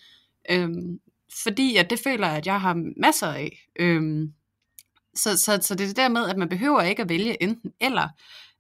Øhm, 0.52 1.00
fordi 1.44 1.76
at 1.76 1.90
det 1.90 2.00
føler 2.00 2.28
at 2.28 2.46
jeg 2.46 2.62
har 2.62 2.84
masser 2.98 3.28
af. 3.28 3.68
Øhm, 3.80 4.34
så, 5.16 5.38
så, 5.38 5.60
så 5.62 5.76
det 5.76 5.84
er 5.84 5.88
det 5.88 5.98
der 5.98 6.10
med, 6.10 6.30
at 6.30 6.38
man 6.38 6.50
behøver 6.50 6.82
ikke 6.82 7.02
at 7.02 7.10
vælge 7.10 7.44
enten 7.44 7.72
eller. 7.82 8.08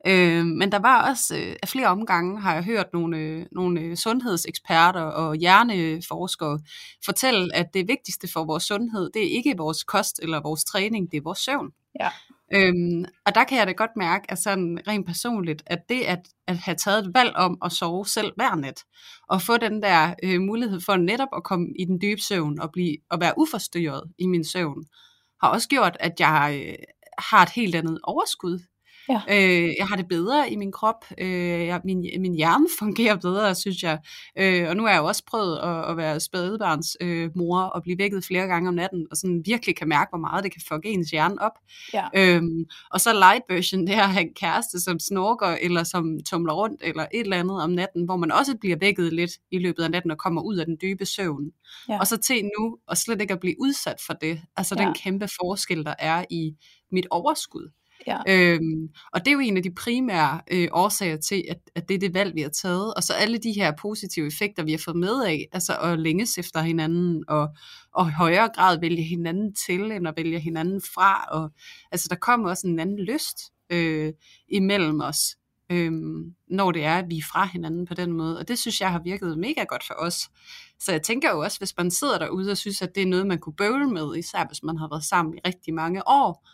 Øh, 0.07 0.45
men 0.45 0.71
der 0.71 0.79
var 0.79 1.09
også, 1.09 1.37
øh, 1.37 1.55
af 1.63 1.69
flere 1.69 1.87
omgange 1.87 2.41
har 2.41 2.53
jeg 2.53 2.63
hørt 2.63 2.93
nogle, 2.93 3.17
øh, 3.17 3.45
nogle 3.51 3.81
øh, 3.81 3.95
sundhedseksperter 3.95 5.01
og 5.01 5.35
hjerneforskere 5.35 6.59
fortælle, 7.05 7.55
at 7.55 7.73
det 7.73 7.87
vigtigste 7.87 8.27
for 8.33 8.43
vores 8.45 8.63
sundhed, 8.63 9.09
det 9.13 9.23
er 9.23 9.37
ikke 9.37 9.57
vores 9.57 9.83
kost 9.83 10.19
eller 10.23 10.41
vores 10.41 10.63
træning, 10.63 11.11
det 11.11 11.17
er 11.17 11.21
vores 11.23 11.39
søvn. 11.39 11.71
Ja. 11.99 12.09
Øhm, 12.53 13.05
og 13.25 13.35
der 13.35 13.43
kan 13.43 13.57
jeg 13.57 13.67
da 13.67 13.71
godt 13.71 13.95
mærke, 13.95 14.31
at 14.31 14.37
sådan 14.37 14.79
rent 14.87 15.05
personligt, 15.05 15.63
at 15.65 15.79
det 15.89 16.01
at, 16.01 16.19
at 16.47 16.57
have 16.57 16.75
taget 16.75 17.05
et 17.05 17.13
valg 17.13 17.35
om 17.35 17.57
at 17.65 17.71
sove 17.71 18.05
selv 18.05 18.31
hver 18.35 18.55
nat, 18.55 18.83
og 19.29 19.41
få 19.41 19.57
den 19.57 19.83
der 19.83 20.13
øh, 20.23 20.41
mulighed 20.41 20.81
for 20.81 20.95
netop 20.95 21.27
at 21.35 21.43
komme 21.43 21.67
i 21.79 21.85
den 21.85 22.01
dybe 22.01 22.21
søvn 22.21 22.59
og, 22.61 22.71
blive, 22.71 22.97
og 23.09 23.19
være 23.19 23.33
uforstyrret 23.37 24.03
i 24.19 24.25
min 24.27 24.43
søvn, 24.43 24.83
har 25.41 25.49
også 25.49 25.67
gjort, 25.69 25.97
at 25.99 26.19
jeg 26.19 26.63
øh, 26.67 26.75
har 27.17 27.43
et 27.43 27.49
helt 27.49 27.75
andet 27.75 27.99
overskud. 28.03 28.59
Ja. 29.09 29.21
Øh, 29.29 29.73
jeg 29.79 29.87
har 29.87 29.95
det 29.95 30.07
bedre 30.07 30.51
i 30.51 30.55
min 30.55 30.71
krop. 30.71 31.05
Øh, 31.17 31.65
jeg, 31.65 31.81
min, 31.83 32.05
min 32.19 32.33
hjerne 32.33 32.67
fungerer 32.79 33.15
bedre, 33.15 33.55
synes 33.55 33.83
jeg. 33.83 33.99
Øh, 34.37 34.69
og 34.69 34.75
nu 34.75 34.83
har 34.83 34.89
jeg 34.89 34.99
jo 34.99 35.05
også 35.05 35.23
prøvet 35.27 35.57
at, 35.57 35.91
at 35.91 35.97
være 35.97 36.19
spædebarns 36.19 36.97
øh, 37.01 37.29
mor 37.35 37.61
og 37.61 37.83
blive 37.83 37.97
vækket 37.97 38.25
flere 38.25 38.47
gange 38.47 38.69
om 38.69 38.75
natten, 38.75 39.07
og 39.11 39.17
sådan 39.17 39.41
virkelig 39.45 39.75
kan 39.75 39.89
mærke, 39.89 40.09
hvor 40.11 40.19
meget 40.19 40.43
det 40.43 40.51
kan 40.51 40.61
fucke 40.67 40.89
ens 40.89 41.09
hjerne 41.09 41.41
op. 41.41 41.51
Ja. 41.93 42.07
Øhm, 42.15 42.65
og 42.91 43.01
så 43.01 43.13
light 43.13 43.43
version, 43.49 43.87
det 43.87 43.95
er 43.95 44.03
at 44.03 44.09
have 44.09 44.25
en 44.25 44.33
kæreste, 44.33 44.79
som 44.79 44.99
snorker, 44.99 45.47
eller 45.47 45.83
som 45.83 46.19
tumler 46.29 46.53
rundt, 46.53 46.81
eller 46.83 47.05
et 47.13 47.19
eller 47.19 47.39
andet 47.39 47.61
om 47.61 47.69
natten, 47.69 48.05
hvor 48.05 48.17
man 48.17 48.31
også 48.31 48.57
bliver 48.57 48.77
vækket 48.79 49.13
lidt 49.13 49.31
i 49.51 49.59
løbet 49.59 49.83
af 49.83 49.91
natten 49.91 50.11
og 50.11 50.17
kommer 50.17 50.41
ud 50.41 50.57
af 50.57 50.65
den 50.65 50.77
dybe 50.81 51.05
søvn. 51.05 51.51
Ja. 51.89 51.99
Og 51.99 52.07
så 52.07 52.17
til 52.17 52.49
nu, 52.59 52.77
og 52.87 52.97
slet 52.97 53.21
ikke 53.21 53.33
at 53.33 53.39
blive 53.39 53.55
udsat 53.59 54.01
for 54.05 54.13
det. 54.13 54.41
Altså 54.57 54.75
ja. 54.79 54.85
den 54.85 54.93
kæmpe 54.93 55.27
forskel, 55.41 55.85
der 55.85 55.93
er 55.99 56.25
i 56.29 56.55
mit 56.91 57.07
overskud. 57.09 57.71
Ja. 58.07 58.17
Øhm, 58.27 58.89
og 59.13 59.19
det 59.19 59.27
er 59.27 59.33
jo 59.33 59.39
en 59.39 59.57
af 59.57 59.63
de 59.63 59.71
primære 59.71 60.41
øh, 60.51 60.67
årsager 60.71 61.17
til, 61.17 61.43
at, 61.49 61.57
at 61.75 61.89
det 61.89 61.95
er 61.95 61.99
det 61.99 62.13
valg, 62.13 62.35
vi 62.35 62.41
har 62.41 62.49
taget. 62.49 62.93
Og 62.93 63.03
så 63.03 63.13
alle 63.13 63.37
de 63.37 63.51
her 63.51 63.73
positive 63.81 64.27
effekter, 64.27 64.63
vi 64.63 64.71
har 64.71 64.81
fået 64.85 64.97
med 64.97 65.23
af, 65.23 65.47
altså 65.51 65.77
at 65.77 65.99
længes 65.99 66.37
efter 66.37 66.61
hinanden, 66.61 67.23
og, 67.27 67.47
og 67.93 68.07
i 68.07 68.11
højere 68.11 68.49
grad 68.55 68.79
vælge 68.79 69.03
hinanden 69.03 69.55
til, 69.55 69.91
end 69.91 70.07
at 70.07 70.13
vælge 70.17 70.39
hinanden 70.39 70.81
fra. 70.81 71.25
Og, 71.31 71.51
altså 71.91 72.07
der 72.09 72.15
kommer 72.15 72.49
også 72.49 72.67
en 72.67 72.79
anden 72.79 72.99
lyst 72.99 73.39
øh, 73.69 74.13
imellem 74.47 75.01
os, 75.01 75.35
øh, 75.71 75.91
når 76.47 76.71
det 76.71 76.83
er, 76.83 76.97
at 76.97 77.05
vi 77.09 77.17
er 77.17 77.27
fra 77.31 77.45
hinanden 77.45 77.85
på 77.85 77.93
den 77.93 78.11
måde. 78.11 78.39
Og 78.39 78.47
det 78.47 78.59
synes 78.59 78.81
jeg 78.81 78.91
har 78.91 79.01
virket 79.03 79.37
mega 79.37 79.63
godt 79.63 79.83
for 79.87 79.93
os. 79.93 80.29
Så 80.79 80.91
jeg 80.91 81.01
tænker 81.01 81.31
jo 81.31 81.39
også, 81.39 81.57
hvis 81.57 81.77
man 81.77 81.91
sidder 81.91 82.17
derude 82.17 82.51
og 82.51 82.57
synes, 82.57 82.81
at 82.81 82.95
det 82.95 83.03
er 83.03 83.07
noget, 83.07 83.27
man 83.27 83.39
kunne 83.39 83.55
bøvle 83.55 83.87
med, 83.87 84.15
især 84.15 84.47
hvis 84.47 84.63
man 84.63 84.77
har 84.77 84.87
været 84.91 85.03
sammen 85.03 85.37
i 85.37 85.39
rigtig 85.45 85.73
mange 85.73 86.07
år, 86.07 86.47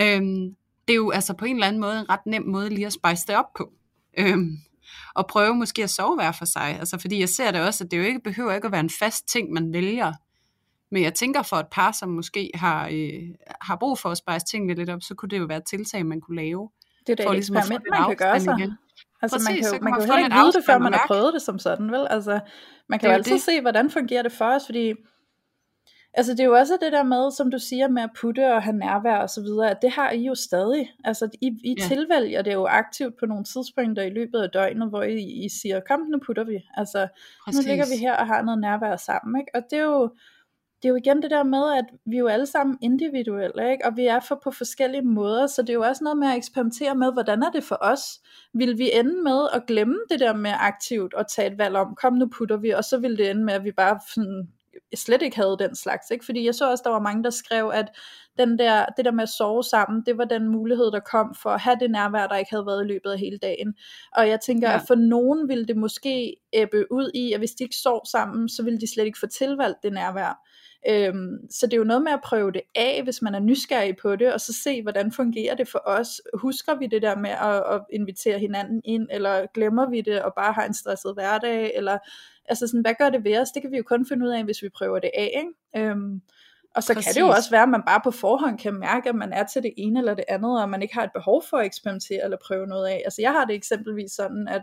øhm, 0.00 0.56
det 0.88 0.94
er 0.94 0.96
jo 0.96 1.10
altså 1.10 1.34
på 1.34 1.44
en 1.44 1.56
eller 1.56 1.66
anden 1.66 1.80
måde 1.80 2.00
en 2.00 2.10
ret 2.10 2.26
nem 2.26 2.42
måde 2.42 2.68
lige 2.68 2.86
at 2.86 2.92
spice 2.92 3.26
det 3.26 3.36
op 3.36 3.52
på. 3.56 3.72
Øhm, 4.18 4.58
og 5.14 5.26
prøve 5.26 5.54
måske 5.54 5.82
at 5.82 5.90
sove 5.90 6.14
hver 6.14 6.32
for 6.32 6.44
sig. 6.44 6.76
Altså 6.78 6.98
fordi 6.98 7.20
jeg 7.20 7.28
ser 7.28 7.50
det 7.50 7.60
også, 7.60 7.84
at 7.84 7.90
det 7.90 7.98
jo 7.98 8.02
ikke 8.02 8.20
behøver 8.20 8.52
ikke 8.52 8.66
at 8.66 8.72
være 8.72 8.80
en 8.80 8.90
fast 9.00 9.28
ting, 9.28 9.52
man 9.52 9.72
vælger. 9.72 10.12
Men 10.90 11.02
jeg 11.02 11.14
tænker 11.14 11.42
for 11.42 11.56
et 11.56 11.66
par, 11.70 11.92
som 11.92 12.08
måske 12.08 12.50
har, 12.54 12.88
øh, 12.92 13.22
har 13.60 13.76
brug 13.76 13.98
for 13.98 14.08
at 14.08 14.16
spice 14.16 14.46
tingene 14.46 14.74
lidt 14.74 14.90
op, 14.90 15.02
så 15.02 15.14
kunne 15.14 15.28
det 15.28 15.38
jo 15.38 15.44
være 15.44 15.58
et 15.58 15.66
tiltag, 15.66 16.06
man 16.06 16.20
kunne 16.20 16.36
lave. 16.36 16.70
Det 17.06 17.12
er 17.12 17.24
da 17.24 17.30
et 17.30 17.34
ligesom 17.34 17.56
eksperiment, 17.56 17.86
man 17.90 18.08
kan 18.08 18.16
gøre 18.16 18.40
sig. 18.40 18.58
Igen. 18.58 18.72
Altså 19.22 19.36
Præcis, 19.36 19.48
man 19.48 19.56
kan 19.56 19.78
jo, 19.78 19.84
man 19.84 19.92
kan 19.92 20.02
jo 20.02 20.12
heller 20.12 20.24
ikke 20.24 20.36
vide 20.36 20.52
det, 20.52 20.64
før 20.66 20.78
man 20.78 20.92
har 20.92 21.04
prøvet 21.06 21.34
det 21.34 21.42
som 21.42 21.58
sådan, 21.58 21.92
vel? 21.92 22.06
Altså, 22.10 22.40
man 22.88 22.98
kan 22.98 23.08
jo 23.08 23.14
altid 23.14 23.32
det. 23.32 23.42
se, 23.42 23.60
hvordan 23.60 23.90
fungerer 23.90 24.22
det 24.22 24.32
for 24.32 24.44
os, 24.44 24.62
fordi 24.66 24.92
Altså 26.16 26.32
det 26.32 26.40
er 26.40 26.44
jo 26.44 26.56
også 26.56 26.78
det 26.80 26.92
der 26.92 27.02
med, 27.02 27.30
som 27.30 27.50
du 27.50 27.58
siger, 27.58 27.88
med 27.88 28.02
at 28.02 28.10
putte 28.20 28.54
og 28.54 28.62
have 28.62 28.76
nærvær 28.76 29.16
og 29.16 29.30
så 29.30 29.42
videre, 29.42 29.70
at 29.70 29.82
det 29.82 29.90
har 29.90 30.10
I 30.10 30.22
jo 30.22 30.34
stadig. 30.34 30.90
Altså 31.04 31.28
I, 31.40 31.46
I 31.64 31.76
ja. 31.78 31.84
tilvælger 31.88 32.42
det 32.42 32.52
jo 32.52 32.66
aktivt 32.66 33.14
på 33.18 33.26
nogle 33.26 33.44
tidspunkter 33.44 34.02
i 34.02 34.10
løbet 34.10 34.38
af 34.38 34.50
døgnet, 34.50 34.88
hvor 34.88 35.02
I, 35.02 35.22
I 35.22 35.48
siger, 35.48 35.80
kom 35.80 36.00
nu 36.00 36.18
putter 36.26 36.44
vi. 36.44 36.64
Altså 36.76 37.08
Præcis. 37.44 37.66
nu 37.66 37.68
ligger 37.68 37.84
vi 37.84 37.96
her 38.00 38.16
og 38.16 38.26
har 38.26 38.42
noget 38.42 38.60
nærvær 38.60 38.96
sammen. 38.96 39.40
Ikke? 39.40 39.50
Og 39.54 39.62
det 39.70 39.78
er 39.78 39.82
jo, 39.82 40.10
det 40.82 40.88
er 40.88 40.92
jo 40.92 40.96
igen 40.96 41.22
det 41.22 41.30
der 41.30 41.44
med, 41.44 41.78
at 41.78 41.84
vi 42.04 42.18
jo 42.18 42.26
alle 42.26 42.46
sammen 42.46 42.78
individuelle, 42.80 43.70
ikke? 43.72 43.86
og 43.86 43.96
vi 43.96 44.06
er 44.06 44.20
for 44.20 44.40
på 44.44 44.50
forskellige 44.50 45.02
måder, 45.02 45.46
så 45.46 45.62
det 45.62 45.70
er 45.70 45.74
jo 45.74 45.82
også 45.82 46.04
noget 46.04 46.18
med 46.18 46.28
at 46.28 46.36
eksperimentere 46.36 46.94
med, 46.94 47.12
hvordan 47.12 47.42
er 47.42 47.50
det 47.50 47.64
for 47.64 47.78
os? 47.80 48.02
Vil 48.54 48.78
vi 48.78 48.90
ende 48.92 49.22
med 49.22 49.48
at 49.52 49.66
glemme 49.66 49.98
det 50.10 50.20
der 50.20 50.34
med 50.34 50.52
aktivt 50.58 51.14
og 51.14 51.28
tage 51.28 51.52
et 51.52 51.58
valg 51.58 51.76
om, 51.76 51.94
kom 51.94 52.12
nu 52.12 52.28
putter 52.38 52.56
vi, 52.56 52.70
og 52.70 52.84
så 52.84 52.98
vil 52.98 53.18
det 53.18 53.30
ende 53.30 53.44
med, 53.44 53.54
at 53.54 53.64
vi 53.64 53.72
bare 53.72 54.00
sådan 54.14 54.48
slet 54.94 55.22
ikke 55.22 55.36
havde 55.36 55.56
den 55.58 55.74
slags, 55.74 56.10
ikke? 56.10 56.24
fordi 56.24 56.46
jeg 56.46 56.54
så 56.54 56.70
også, 56.70 56.82
der 56.84 56.90
var 56.90 57.00
mange, 57.00 57.24
der 57.24 57.30
skrev, 57.30 57.70
at 57.74 57.88
den 58.38 58.58
der, 58.58 58.86
det 58.96 59.04
der 59.04 59.10
med 59.10 59.22
at 59.22 59.28
sove 59.28 59.64
sammen, 59.64 60.02
det 60.06 60.18
var 60.18 60.24
den 60.24 60.48
mulighed, 60.48 60.90
der 60.92 61.00
kom 61.00 61.34
for 61.42 61.50
at 61.50 61.60
have 61.60 61.76
det 61.80 61.90
nærvær, 61.90 62.26
der 62.26 62.36
ikke 62.36 62.50
havde 62.50 62.66
været 62.66 62.84
i 62.84 62.88
løbet 62.88 63.10
af 63.10 63.18
hele 63.18 63.38
dagen. 63.38 63.74
Og 64.12 64.28
jeg 64.28 64.40
tænker, 64.40 64.70
ja. 64.70 64.76
at 64.76 64.82
for 64.86 64.94
nogen 64.94 65.48
ville 65.48 65.66
det 65.66 65.76
måske 65.76 66.36
æbbe 66.52 66.92
ud 66.92 67.10
i, 67.14 67.32
at 67.32 67.40
hvis 67.40 67.50
de 67.50 67.64
ikke 67.64 67.76
sov 67.76 68.00
sammen, 68.10 68.48
så 68.48 68.62
ville 68.62 68.80
de 68.80 68.92
slet 68.94 69.04
ikke 69.04 69.18
få 69.18 69.26
tilvalgt 69.26 69.82
det 69.82 69.92
nærvær. 69.92 70.40
Øhm, 70.88 71.38
så 71.50 71.66
det 71.66 71.72
er 71.72 71.76
jo 71.76 71.84
noget 71.84 72.02
med 72.02 72.12
at 72.12 72.20
prøve 72.24 72.52
det 72.52 72.62
af, 72.74 73.00
hvis 73.04 73.22
man 73.22 73.34
er 73.34 73.40
nysgerrig 73.40 73.96
på 73.96 74.16
det, 74.16 74.32
og 74.32 74.40
så 74.40 74.52
se, 74.62 74.82
hvordan 74.82 75.12
fungerer 75.12 75.54
det 75.54 75.68
for 75.68 75.82
os. 75.86 76.20
Husker 76.34 76.74
vi 76.74 76.86
det 76.86 77.02
der 77.02 77.16
med 77.16 77.30
at, 77.30 77.74
at 77.74 77.80
invitere 77.92 78.38
hinanden 78.38 78.80
ind, 78.84 79.08
eller 79.10 79.46
glemmer 79.54 79.90
vi 79.90 80.00
det 80.00 80.22
og 80.22 80.32
bare 80.36 80.52
har 80.52 80.64
en 80.64 80.74
stresset 80.74 81.14
hverdag, 81.14 81.72
eller 81.74 81.98
altså 82.48 82.66
sådan, 82.66 82.80
hvad 82.80 82.94
gør 82.98 83.10
det 83.10 83.24
ved 83.24 83.38
os? 83.38 83.50
Det 83.50 83.62
kan 83.62 83.70
vi 83.70 83.76
jo 83.76 83.82
kun 83.82 84.06
finde 84.06 84.26
ud 84.26 84.30
af, 84.30 84.44
hvis 84.44 84.62
vi 84.62 84.68
prøver 84.68 84.98
det 84.98 85.10
af, 85.14 85.32
ikke? 85.36 85.88
Øhm, 85.90 86.20
og 86.74 86.82
så 86.82 86.94
Præcis. 86.94 87.06
kan 87.06 87.14
det 87.14 87.28
jo 87.28 87.34
også 87.34 87.50
være, 87.50 87.62
at 87.62 87.68
man 87.68 87.82
bare 87.86 88.00
på 88.04 88.10
forhånd 88.10 88.58
kan 88.58 88.74
mærke, 88.74 89.08
at 89.08 89.14
man 89.14 89.32
er 89.32 89.44
til 89.44 89.62
det 89.62 89.72
ene 89.76 89.98
eller 89.98 90.14
det 90.14 90.24
andet, 90.28 90.62
og 90.62 90.70
man 90.70 90.82
ikke 90.82 90.94
har 90.94 91.04
et 91.04 91.12
behov 91.14 91.42
for 91.50 91.56
at 91.56 91.66
eksperimentere 91.66 92.24
eller 92.24 92.36
prøve 92.46 92.66
noget 92.66 92.86
af. 92.86 93.02
Altså 93.04 93.22
jeg 93.22 93.32
har 93.32 93.44
det 93.44 93.54
eksempelvis 93.54 94.12
sådan, 94.12 94.48
at 94.48 94.62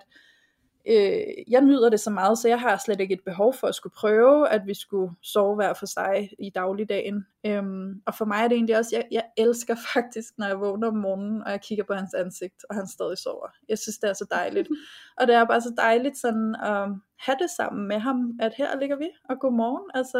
øh, 0.87 1.23
jeg 1.47 1.61
nyder 1.61 1.89
det 1.89 1.99
så 1.99 2.09
meget, 2.09 2.37
så 2.37 2.47
jeg 2.47 2.59
har 2.59 2.81
slet 2.85 2.99
ikke 2.99 3.13
et 3.13 3.23
behov 3.25 3.53
for 3.53 3.67
at 3.67 3.75
skulle 3.75 3.93
prøve, 3.93 4.49
at 4.49 4.61
vi 4.67 4.73
skulle 4.73 5.13
sove 5.21 5.55
hver 5.55 5.73
for 5.73 5.85
sig 5.85 6.29
i 6.39 6.49
dagligdagen. 6.49 7.25
Øhm, 7.45 8.01
og 8.05 8.15
for 8.15 8.25
mig 8.25 8.43
er 8.43 8.47
det 8.47 8.55
egentlig 8.55 8.77
også, 8.77 8.95
jeg, 8.95 9.07
jeg 9.11 9.23
elsker 9.37 9.75
faktisk, 9.93 10.33
når 10.37 10.47
jeg 10.47 10.59
vågner 10.59 10.87
om 10.87 10.95
morgenen, 10.95 11.43
og 11.43 11.51
jeg 11.51 11.61
kigger 11.61 11.83
på 11.83 11.93
hans 11.93 12.13
ansigt, 12.13 12.65
og 12.69 12.75
han 12.75 12.87
stadig 12.87 13.17
sover. 13.17 13.47
Jeg 13.69 13.79
synes, 13.79 13.97
det 13.97 14.09
er 14.09 14.13
så 14.13 14.25
dejligt. 14.31 14.67
og 15.17 15.27
det 15.27 15.35
er 15.35 15.45
bare 15.45 15.61
så 15.61 15.73
dejligt 15.77 16.17
sådan 16.17 16.55
at 16.55 16.89
have 17.19 17.37
det 17.41 17.49
sammen 17.57 17.87
med 17.87 17.99
ham, 17.99 18.31
at 18.39 18.53
her 18.57 18.79
ligger 18.79 18.95
vi, 18.95 19.09
og 19.29 19.39
god 19.39 19.53
morgen. 19.53 19.91
Altså, 19.93 20.19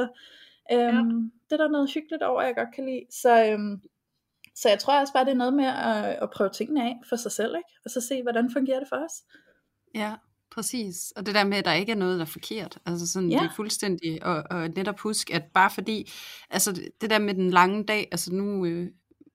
øhm, 0.72 1.10
ja. 1.10 1.30
det 1.50 1.52
er 1.60 1.64
der 1.64 1.70
noget 1.70 1.92
hyggeligt 1.94 2.24
over, 2.24 2.42
jeg 2.42 2.56
godt 2.56 2.76
kan 2.76 2.86
lide. 2.86 3.06
Så, 3.10 3.46
øhm, 3.46 3.82
så 4.56 4.70
jeg 4.70 4.80
tror 4.80 5.00
også 5.00 5.14
bare, 5.14 5.26
det 5.26 5.32
er 5.32 5.36
noget 5.36 5.54
med 5.54 5.66
at, 5.66 6.06
at 6.06 6.30
prøve 6.30 6.50
tingene 6.50 6.84
af 6.84 7.02
for 7.10 7.16
sig 7.16 7.32
selv, 7.32 7.56
ikke? 7.56 7.70
og 7.86 7.92
så 7.92 8.02
se, 8.02 8.22
hvordan 8.22 8.52
fungerer 8.52 8.80
det 8.80 8.90
for 8.90 8.96
os. 8.96 9.24
Ja, 9.96 10.16
Præcis, 10.52 11.14
og 11.16 11.26
det 11.26 11.36
der 11.36 11.44
med, 11.44 11.58
at 11.58 11.66
der 11.66 11.74
ikke 11.74 11.92
er 11.92 11.96
noget, 11.96 12.20
der 12.20 12.26
er 12.26 12.30
forkert, 12.30 12.78
altså 12.86 13.08
sådan, 13.08 13.30
ja. 13.30 13.38
det 13.38 13.46
er 13.46 13.56
fuldstændig, 13.56 14.26
og, 14.26 14.44
og 14.50 14.70
netop 14.70 15.00
husk, 15.00 15.30
at 15.30 15.44
bare 15.54 15.70
fordi, 15.70 16.12
altså 16.50 16.82
det 17.02 17.10
der 17.10 17.20
med 17.20 17.34
den 17.34 17.52
lange 17.52 17.84
dag, 17.84 18.08
altså 18.12 18.34
nu, 18.34 18.66
øh, 18.66 18.88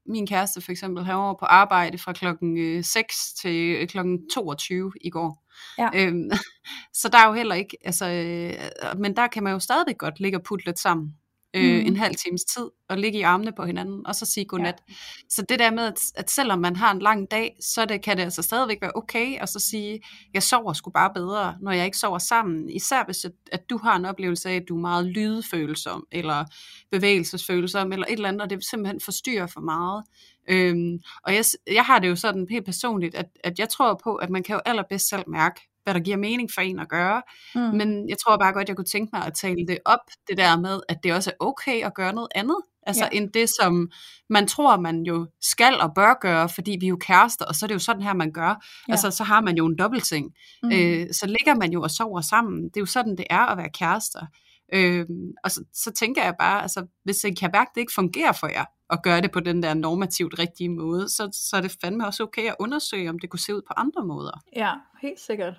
min 0.08 0.26
kæreste 0.26 0.60
for 0.60 0.72
eksempel, 0.72 1.04
var 1.04 1.36
på 1.40 1.44
arbejde 1.44 1.98
fra 1.98 2.12
klokken 2.12 2.58
øh, 2.58 2.84
6 2.84 3.32
til 3.32 3.76
øh, 3.80 3.88
klokken 3.88 4.28
22 4.30 4.92
i 5.00 5.10
går. 5.10 5.44
Ja. 5.78 5.88
Øhm, 5.94 6.30
så 7.00 7.08
der 7.08 7.18
er 7.18 7.26
jo 7.26 7.32
heller 7.32 7.54
ikke, 7.54 7.76
altså, 7.84 8.10
øh, 8.10 9.00
men 9.00 9.16
der 9.16 9.26
kan 9.26 9.42
man 9.42 9.52
jo 9.52 9.58
stadigvæk 9.58 9.98
godt 9.98 10.20
ligge 10.20 10.38
og 10.38 10.42
putte 10.42 10.64
lidt 10.66 10.78
sammen 10.78 11.14
øh, 11.56 11.80
mm. 11.80 11.86
en 11.86 11.96
halv 11.96 12.14
times 12.14 12.44
tid 12.44 12.70
og 12.88 12.98
ligge 12.98 13.18
i 13.18 13.22
armene 13.22 13.52
på 13.52 13.64
hinanden, 13.64 14.06
og 14.06 14.14
så 14.14 14.26
sige 14.26 14.44
godnat. 14.44 14.82
Ja. 14.88 14.94
Så 15.28 15.42
det 15.48 15.58
der 15.58 15.70
med, 15.70 15.86
at, 15.86 16.00
at 16.14 16.30
selvom 16.30 16.58
man 16.58 16.76
har 16.76 16.90
en 16.92 16.98
lang 16.98 17.30
dag, 17.30 17.56
så 17.60 17.84
det, 17.84 18.02
kan 18.02 18.16
det 18.16 18.22
altså 18.22 18.42
stadigvæk 18.42 18.78
være 18.80 18.92
okay, 18.94 19.38
at 19.40 19.48
så 19.48 19.58
sige, 19.58 20.00
jeg 20.34 20.42
sover 20.42 20.72
sgu 20.72 20.90
bare 20.90 21.10
bedre, 21.14 21.56
når 21.60 21.72
jeg 21.72 21.84
ikke 21.84 21.98
sover 21.98 22.18
sammen. 22.18 22.70
Især 22.70 23.04
hvis 23.04 23.24
at, 23.24 23.32
at 23.52 23.70
du 23.70 23.78
har 23.78 23.96
en 23.96 24.04
oplevelse 24.04 24.48
af, 24.48 24.54
at 24.54 24.68
du 24.68 24.76
er 24.76 24.80
meget 24.80 25.06
lydfølsom, 25.06 26.06
eller 26.12 26.44
bevægelsesfølsom, 26.90 27.92
eller 27.92 28.06
et 28.06 28.12
eller 28.12 28.28
andet, 28.28 28.42
og 28.42 28.50
det 28.50 28.64
simpelthen 28.64 29.00
forstyrrer 29.00 29.46
for 29.46 29.60
meget. 29.60 30.04
Øhm, 30.48 30.98
og 31.24 31.34
jeg, 31.34 31.44
jeg 31.72 31.84
har 31.84 31.98
det 31.98 32.08
jo 32.08 32.16
sådan 32.16 32.46
helt 32.50 32.64
personligt, 32.64 33.14
at, 33.14 33.26
at 33.44 33.58
jeg 33.58 33.68
tror 33.68 34.00
på, 34.04 34.14
at 34.14 34.30
man 34.30 34.42
kan 34.42 34.54
jo 34.54 34.60
allerbedst 34.66 35.08
selv 35.08 35.24
mærke, 35.26 35.60
hvad 35.86 35.94
der 35.94 36.00
giver 36.00 36.16
mening 36.16 36.50
for 36.54 36.60
en 36.60 36.78
at 36.78 36.88
gøre. 36.88 37.22
Mm. 37.54 37.60
Men 37.60 38.08
jeg 38.08 38.18
tror 38.18 38.36
bare 38.36 38.52
godt, 38.52 38.68
jeg 38.68 38.76
kunne 38.76 38.84
tænke 38.84 39.10
mig 39.12 39.26
at 39.26 39.34
tale 39.34 39.66
det 39.66 39.78
op, 39.84 40.00
det 40.28 40.36
der 40.36 40.60
med, 40.60 40.80
at 40.88 40.96
det 41.02 41.12
også 41.12 41.30
er 41.30 41.44
okay 41.44 41.84
at 41.84 41.94
gøre 41.94 42.12
noget 42.12 42.28
andet. 42.34 42.56
Altså 42.86 43.08
ja. 43.12 43.18
end 43.18 43.30
det, 43.30 43.48
som 43.60 43.90
man 44.30 44.46
tror, 44.46 44.76
man 44.76 45.02
jo 45.02 45.26
skal 45.40 45.80
og 45.80 45.94
bør 45.94 46.14
gøre, 46.20 46.48
fordi 46.48 46.76
vi 46.80 46.86
er 46.86 46.90
jo 46.90 46.96
kærester, 47.00 47.44
og 47.44 47.54
så 47.54 47.66
er 47.66 47.68
det 47.68 47.74
jo 47.74 47.78
sådan 47.78 48.02
her, 48.02 48.14
man 48.14 48.32
gør. 48.32 48.48
Ja. 48.48 48.92
Altså, 48.92 49.10
så 49.10 49.24
har 49.24 49.40
man 49.40 49.56
jo 49.56 49.66
en 49.66 49.78
dobbeltseng. 49.78 50.26
Mm. 50.62 50.72
Øh, 50.72 51.06
så 51.12 51.26
ligger 51.26 51.54
man 51.54 51.72
jo 51.72 51.82
og 51.82 51.90
sover 51.90 52.20
sammen. 52.20 52.64
Det 52.64 52.76
er 52.76 52.80
jo 52.80 52.86
sådan, 52.86 53.16
det 53.16 53.26
er 53.30 53.46
at 53.46 53.58
være 53.58 53.70
kærester. 53.70 54.26
Øh, 54.72 55.06
og 55.44 55.50
så, 55.50 55.64
så 55.74 55.92
tænker 55.92 56.24
jeg 56.24 56.34
bare, 56.38 56.62
altså, 56.62 56.86
hvis 57.04 57.24
mærke, 57.24 57.58
at 57.58 57.74
det 57.74 57.80
ikke 57.80 57.92
fungerer 57.94 58.32
for 58.32 58.46
jer, 58.46 58.64
at 58.90 59.02
gøre 59.02 59.20
det 59.20 59.30
på 59.30 59.40
den 59.40 59.62
der 59.62 59.74
normativt 59.74 60.38
rigtige 60.38 60.68
måde, 60.68 61.08
så, 61.08 61.28
så 61.32 61.56
er 61.56 61.60
det 61.60 61.76
fandme 61.80 62.06
også 62.06 62.22
okay 62.22 62.48
at 62.48 62.56
undersøge, 62.58 63.10
om 63.10 63.18
det 63.18 63.30
kunne 63.30 63.40
se 63.40 63.54
ud 63.54 63.62
på 63.66 63.72
andre 63.76 64.04
måder. 64.04 64.42
Ja, 64.56 64.72
helt 65.02 65.20
sikkert. 65.20 65.54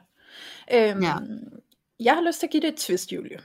Øhm, 0.73 1.03
ja. 1.03 1.15
Jeg 1.99 2.13
har 2.13 2.21
lyst 2.27 2.39
til 2.39 2.47
at 2.47 2.51
give 2.51 2.61
det 2.61 2.67
et 2.67 2.79
twist, 2.79 3.11
Julie. 3.11 3.39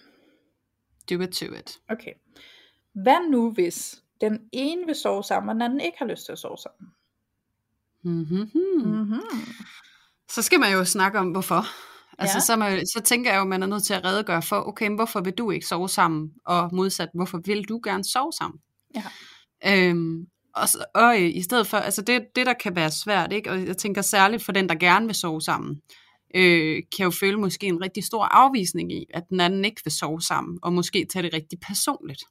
Do 1.11 1.21
it 1.21 1.31
to 1.31 1.47
it. 1.47 1.79
Okay. 1.89 2.13
Hvad 2.93 3.31
nu 3.31 3.51
hvis 3.53 4.03
den 4.21 4.41
ene 4.53 4.87
vil 4.87 4.95
sove 4.95 5.25
sammen, 5.25 5.49
og 5.49 5.55
den 5.55 5.63
anden 5.63 5.81
ikke 5.81 5.99
har 5.99 6.07
lyst 6.07 6.25
til 6.25 6.33
at 6.33 6.39
sove 6.39 6.57
sammen? 6.59 6.93
Mm-hmm. 8.05 8.51
Mm-hmm. 8.55 9.21
Så 10.31 10.43
skal 10.43 10.61
man 10.61 10.73
jo 10.73 10.85
snakke 10.85 11.19
om, 11.19 11.31
hvorfor. 11.31 11.65
Altså, 12.19 12.37
ja. 12.37 12.41
så, 12.41 12.57
man, 12.57 12.87
så 12.87 13.01
tænker 13.01 13.31
jeg 13.31 13.37
jo, 13.37 13.43
at 13.43 13.49
man 13.49 13.63
er 13.63 13.67
nødt 13.67 13.85
til 13.85 13.95
at 13.95 14.05
redegøre 14.05 14.43
for, 14.43 14.69
okay, 14.69 14.87
men 14.87 14.97
hvorfor 14.97 15.21
vil 15.21 15.33
du 15.33 15.51
ikke 15.51 15.67
sove 15.67 15.89
sammen? 15.89 16.33
Og 16.47 16.75
modsat, 16.75 17.09
hvorfor 17.15 17.41
vil 17.45 17.69
du 17.69 17.81
gerne 17.85 18.05
sove 18.05 18.33
sammen? 18.33 18.61
Ja. 18.95 19.05
Øhm, 19.67 20.27
og, 20.55 20.69
og 20.95 21.21
i 21.21 21.43
stedet 21.43 21.67
for, 21.67 21.77
altså 21.77 22.03
det, 22.03 22.27
det 22.37 22.47
der 22.47 22.53
kan 22.53 22.77
være 22.77 22.91
svært, 22.91 23.33
ikke? 23.33 23.51
og 23.51 23.67
jeg 23.67 23.77
tænker 23.77 24.03
særligt 24.03 24.45
for 24.45 24.53
den, 24.53 24.69
der 24.69 24.75
gerne 24.75 25.07
vil 25.07 25.15
sove 25.15 25.41
sammen, 25.41 25.81
øh, 26.35 26.83
kan 26.97 27.05
jo 27.05 27.11
føle 27.11 27.41
måske 27.41 27.67
en 27.67 27.83
rigtig 27.83 28.05
stor 28.05 28.25
afvisning 28.25 28.93
i, 28.93 29.07
at 29.15 29.29
den 29.29 29.41
anden 29.41 29.65
ikke 29.65 29.81
vil 29.85 29.93
sove 29.93 30.21
sammen, 30.23 30.59
og 30.63 30.73
måske 30.73 31.07
tage 31.13 31.23
det 31.23 31.35
rigtig 31.35 31.61
personligt. 31.61 32.23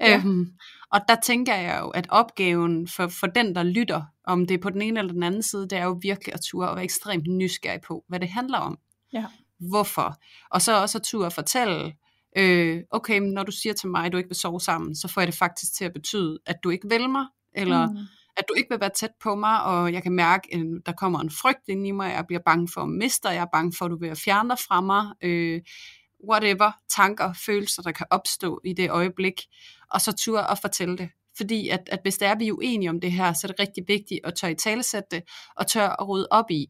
Ja. 0.00 0.16
Øhm, 0.16 0.52
Og 0.94 1.00
der 1.08 1.16
tænker 1.22 1.54
jeg 1.54 1.80
jo, 1.82 1.88
at 1.88 2.06
opgaven 2.08 2.88
for, 2.88 3.08
for 3.08 3.26
den, 3.26 3.54
der 3.54 3.62
lytter, 3.62 4.02
om 4.24 4.46
det 4.46 4.54
er 4.54 4.58
på 4.58 4.70
den 4.70 4.82
ene 4.82 5.00
eller 5.00 5.12
den 5.12 5.22
anden 5.22 5.42
side, 5.42 5.62
det 5.62 5.78
er 5.78 5.84
jo 5.84 5.98
virkelig 6.02 6.34
at 6.34 6.40
ture 6.40 6.68
og 6.68 6.76
være 6.76 6.84
ekstremt 6.84 7.26
nysgerrig 7.26 7.80
på, 7.80 8.04
hvad 8.08 8.20
det 8.20 8.28
handler 8.28 8.58
om. 8.58 8.78
Ja. 9.12 9.24
Hvorfor? 9.60 10.16
Og 10.50 10.62
så 10.62 10.80
også 10.80 10.98
at 10.98 11.02
ture 11.02 11.26
og 11.26 11.32
fortælle, 11.32 11.92
øh, 12.36 12.80
okay, 12.90 13.20
når 13.20 13.42
du 13.42 13.52
siger 13.52 13.72
til 13.72 13.88
mig, 13.88 14.06
at 14.06 14.12
du 14.12 14.16
ikke 14.16 14.28
vil 14.28 14.36
sove 14.36 14.60
sammen, 14.60 14.96
så 14.96 15.08
får 15.08 15.20
jeg 15.20 15.28
det 15.28 15.34
faktisk 15.34 15.74
til 15.74 15.84
at 15.84 15.92
betyde, 15.92 16.38
at 16.46 16.56
du 16.64 16.70
ikke 16.70 16.88
vil 16.88 17.10
mig, 17.10 17.26
eller 17.54 17.86
mm. 17.90 17.96
At 18.36 18.44
du 18.48 18.54
ikke 18.54 18.70
vil 18.70 18.80
være 18.80 18.90
tæt 18.90 19.10
på 19.22 19.34
mig, 19.34 19.62
og 19.64 19.92
jeg 19.92 20.02
kan 20.02 20.12
mærke, 20.12 20.54
at 20.54 20.86
der 20.86 20.92
kommer 20.92 21.20
en 21.20 21.30
frygt 21.30 21.68
ind 21.68 21.86
i 21.86 21.90
mig, 21.90 22.12
jeg 22.12 22.24
bliver 22.26 22.42
bange 22.46 22.68
for 22.74 22.80
at 22.80 22.88
miste 22.88 23.28
jeg 23.28 23.36
er 23.36 23.46
bange 23.52 23.72
for, 23.78 23.84
at 23.84 23.90
du 23.90 23.98
vil 23.98 24.16
fjerne 24.16 24.48
dig 24.48 24.58
fra 24.58 24.80
mig, 24.80 25.06
øh, 25.22 25.60
whatever, 26.30 26.72
tanker, 26.88 27.32
følelser, 27.46 27.82
der 27.82 27.92
kan 27.92 28.06
opstå 28.10 28.60
i 28.64 28.72
det 28.72 28.90
øjeblik, 28.90 29.42
og 29.90 30.00
så 30.00 30.12
turde 30.12 30.46
og 30.46 30.58
fortælle 30.58 30.98
det. 30.98 31.08
Fordi 31.36 31.68
at, 31.68 31.88
at 31.92 31.98
hvis 32.02 32.18
der 32.18 32.28
er 32.28 32.38
vi 32.38 32.52
uenige 32.52 32.90
om 32.90 33.00
det 33.00 33.12
her, 33.12 33.32
så 33.32 33.46
er 33.46 33.48
det 33.48 33.60
rigtig 33.60 33.84
vigtigt 33.88 34.20
at 34.24 34.34
tør 34.34 34.48
i 34.48 34.54
talesætte 34.54 35.08
det, 35.10 35.22
og 35.56 35.66
tør 35.66 35.88
at 35.88 36.08
rydde 36.08 36.28
op 36.30 36.50
i 36.50 36.66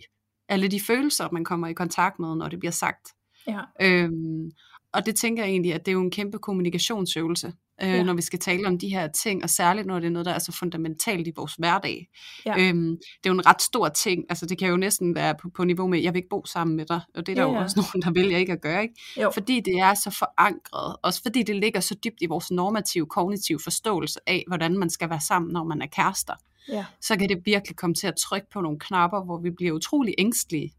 alle 0.48 0.68
de 0.68 0.81
følelser, 0.81 1.29
man 1.33 1.44
kommer 1.44 1.68
i 1.68 1.72
kontakt 1.72 2.18
med, 2.18 2.37
når 2.37 2.48
det 2.48 2.59
bliver 2.59 2.72
sagt. 2.72 3.09
Ja. 3.46 3.61
Øhm, 3.81 4.50
og 4.92 5.07
det 5.07 5.16
tænker 5.16 5.42
jeg 5.42 5.50
egentlig, 5.50 5.74
at 5.74 5.87
det 5.87 5.92
er 5.92 5.94
jo 5.94 6.00
en 6.00 6.11
kæmpe 6.11 6.38
kommunikationsøvelse, 6.38 7.53
øh, 7.82 7.88
ja. 7.88 8.02
når 8.02 8.14
vi 8.14 8.22
skal 8.22 8.38
tale 8.38 8.66
om 8.66 8.78
de 8.78 8.88
her 8.88 9.08
ting, 9.08 9.42
og 9.42 9.50
særligt 9.50 9.87
når 9.87 9.98
det 10.00 10.06
er 10.06 10.10
noget, 10.10 10.26
der 10.26 10.32
er 10.32 10.38
så 10.38 10.52
fundamentalt 10.52 11.26
i 11.26 11.32
vores 11.37 11.54
hverdag. 11.54 12.08
Ja. 12.46 12.54
Øhm, 12.58 12.96
det 12.96 13.24
er 13.24 13.30
jo 13.30 13.32
en 13.32 13.46
ret 13.46 13.62
stor 13.62 13.88
ting, 13.88 14.24
altså 14.28 14.46
det 14.46 14.58
kan 14.58 14.68
jo 14.68 14.76
næsten 14.76 15.14
være 15.14 15.34
på, 15.42 15.48
på 15.56 15.64
niveau 15.64 15.87
med, 15.87 16.00
jeg 16.00 16.12
vil 16.12 16.18
ikke 16.18 16.28
bo 16.28 16.44
sammen 16.44 16.76
med 16.76 16.87
dig, 16.87 17.00
og 17.14 17.26
det 17.26 17.32
er 17.32 17.37
der 17.37 17.42
ja, 17.42 17.48
ja. 17.48 17.58
jo 17.58 17.62
også 17.62 17.76
nogen, 17.80 18.02
der 18.02 18.22
vælger 18.22 18.38
ikke 18.38 18.52
at 18.52 18.60
gøre, 18.60 18.82
ikke? 18.82 18.94
Jo. 19.22 19.30
fordi 19.34 19.60
det 19.60 19.78
er 19.78 19.94
så 19.94 20.10
forankret, 20.10 20.96
også 21.02 21.22
fordi 21.22 21.42
det 21.42 21.56
ligger 21.56 21.80
så 21.80 21.94
dybt 22.04 22.22
i 22.22 22.26
vores 22.26 22.50
normative, 22.50 23.06
kognitive 23.06 23.58
forståelse 23.64 24.20
af, 24.26 24.44
hvordan 24.46 24.78
man 24.78 24.90
skal 24.90 25.10
være 25.10 25.20
sammen, 25.20 25.52
når 25.52 25.64
man 25.64 25.82
er 25.82 25.87
kærester 25.87 26.34
ja. 26.68 26.85
så 27.00 27.16
kan 27.18 27.29
det 27.29 27.42
virkelig 27.44 27.77
komme 27.77 27.94
til 27.94 28.07
at 28.07 28.14
trykke 28.16 28.46
på 28.53 28.61
nogle 28.61 28.79
knapper, 28.79 29.24
hvor 29.24 29.38
vi 29.38 29.50
bliver 29.50 29.72
utrolig 29.72 30.14
ængstlige, 30.18 30.72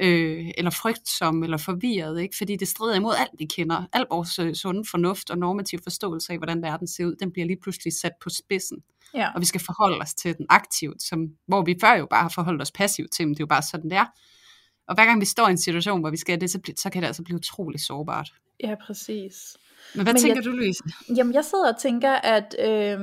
øh, 0.00 0.50
eller 0.58 0.70
frygtsomme, 0.70 1.46
eller 1.46 1.56
forvirret, 1.56 2.20
ikke? 2.20 2.36
fordi 2.36 2.56
det 2.56 2.68
strider 2.68 2.94
imod 2.94 3.14
alt, 3.18 3.30
vi 3.38 3.44
kender. 3.44 3.84
Al 3.92 4.06
vores 4.10 4.38
øh, 4.38 4.54
sunde 4.54 4.84
fornuft 4.90 5.30
og 5.30 5.38
normativ 5.38 5.78
forståelse 5.82 6.32
af, 6.32 6.38
hvordan 6.38 6.62
verden 6.62 6.86
ser 6.88 7.04
ud, 7.06 7.16
den 7.16 7.32
bliver 7.32 7.46
lige 7.46 7.60
pludselig 7.62 7.92
sat 7.92 8.12
på 8.22 8.28
spidsen. 8.30 8.78
Ja. 9.14 9.28
Og 9.34 9.40
vi 9.40 9.46
skal 9.46 9.60
forholde 9.60 9.98
os 10.00 10.14
til 10.14 10.36
den 10.38 10.46
aktivt, 10.48 11.02
som, 11.02 11.26
hvor 11.46 11.62
vi 11.62 11.76
før 11.80 11.92
jo 11.94 12.06
bare 12.10 12.22
har 12.22 12.28
forholdt 12.28 12.62
os 12.62 12.72
passivt 12.72 13.12
til, 13.12 13.26
men 13.26 13.34
det 13.34 13.40
er 13.40 13.44
jo 13.44 13.46
bare 13.46 13.62
sådan, 13.62 13.90
det 13.90 13.96
er. 13.98 14.06
Og 14.88 14.94
hver 14.94 15.04
gang 15.04 15.20
vi 15.20 15.24
står 15.26 15.48
i 15.48 15.50
en 15.50 15.58
situation, 15.58 16.00
hvor 16.00 16.10
vi 16.10 16.16
skal 16.16 16.40
det, 16.40 16.50
så, 16.50 16.60
så 16.76 16.90
kan 16.90 17.02
det 17.02 17.06
altså 17.06 17.22
blive 17.22 17.36
utrolig 17.36 17.80
sårbart. 17.80 18.32
Ja, 18.62 18.74
præcis. 18.86 19.56
Men 19.94 20.02
hvad 20.02 20.12
Men 20.12 20.22
tænker 20.22 20.36
jeg- 20.36 20.44
du, 20.44 20.50
Louise? 20.50 20.82
Jamen, 21.16 21.34
jeg 21.34 21.44
sidder 21.44 21.72
og 21.72 21.80
tænker, 21.80 22.12
at... 22.12 22.54
Øh, 22.64 22.98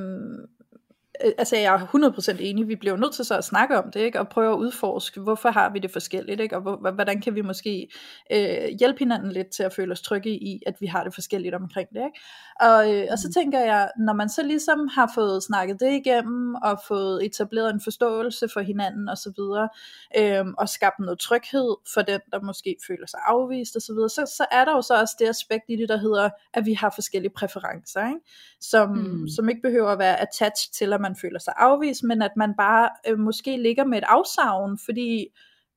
altså, 1.37 1.55
jeg 1.55 1.73
er 1.73 2.35
100% 2.35 2.41
enig. 2.41 2.67
Vi 2.67 2.75
bliver 2.75 2.97
nødt 2.97 3.13
til 3.13 3.25
så 3.25 3.37
at 3.37 3.43
snakke 3.43 3.77
om 3.77 3.91
det, 3.91 3.99
ikke? 3.99 4.19
Og 4.19 4.29
prøve 4.29 4.53
at 4.53 4.57
udforske, 4.57 5.21
hvorfor 5.21 5.49
har 5.49 5.69
vi 5.69 5.79
det 5.79 5.91
forskelligt, 5.91 6.41
ikke? 6.41 6.55
Og 6.55 6.61
hvor, 6.61 6.91
hvordan 6.91 7.21
kan 7.21 7.35
vi 7.35 7.41
måske 7.41 7.87
øh, 8.31 8.67
hjælpe 8.79 8.99
hinanden 8.99 9.31
lidt 9.31 9.47
til 9.47 9.63
at 9.63 9.73
føle 9.73 9.91
os 9.91 10.01
trygge 10.01 10.29
i, 10.29 10.61
at 10.65 10.75
vi 10.79 10.85
har 10.85 11.03
det 11.03 11.13
forskelligt 11.13 11.55
omkring 11.55 11.89
det, 11.89 12.01
ikke? 12.05 12.19
Og, 12.59 12.93
øh, 12.93 13.07
og 13.11 13.19
så 13.19 13.31
tænker 13.33 13.59
jeg, 13.59 13.89
når 13.97 14.13
man 14.13 14.29
så 14.29 14.43
ligesom 14.43 14.87
har 14.87 15.11
fået 15.15 15.43
snakket 15.43 15.79
det 15.79 15.91
igennem, 15.91 16.55
og 16.55 16.79
fået 16.87 17.25
etableret 17.25 17.73
en 17.73 17.81
forståelse 17.83 18.47
for 18.53 18.59
hinanden 18.61 19.09
og 19.09 19.17
så 19.17 19.31
videre, 19.37 19.69
øh, 20.17 20.53
og 20.57 20.69
skabt 20.69 20.99
noget 20.99 21.19
tryghed 21.19 21.75
for 21.93 22.01
den, 22.01 22.19
der 22.31 22.41
måske 22.41 22.75
føler 22.87 23.07
sig 23.07 23.19
afvist 23.27 23.75
og 23.75 23.81
så 23.81 23.93
videre, 23.93 24.09
så, 24.09 24.33
så 24.37 24.45
er 24.51 24.65
der 24.65 24.71
jo 24.71 24.81
så 24.81 24.99
også 25.01 25.15
det 25.19 25.29
aspekt 25.29 25.63
i 25.69 25.75
det, 25.75 25.89
der 25.89 25.97
hedder, 25.97 26.29
at 26.53 26.65
vi 26.65 26.73
har 26.73 26.91
forskellige 26.95 27.33
præferencer, 27.37 28.07
ikke? 28.07 28.19
Som, 28.61 28.91
Mm. 28.91 28.97
mm. 28.97 29.27
som 29.27 29.49
ikke 29.49 29.61
behøver 29.61 29.89
at 29.89 29.99
være 29.99 30.21
attached 30.21 30.73
til, 30.73 30.93
at 30.93 31.01
man 31.01 31.10
føler 31.15 31.39
sig 31.39 31.53
afvist, 31.57 32.03
men 32.03 32.21
at 32.21 32.31
man 32.37 32.53
bare 32.57 32.89
øh, 33.07 33.19
måske 33.19 33.57
ligger 33.57 33.85
med 33.85 33.97
et 33.97 34.03
afsavn, 34.07 34.77
fordi 34.85 35.27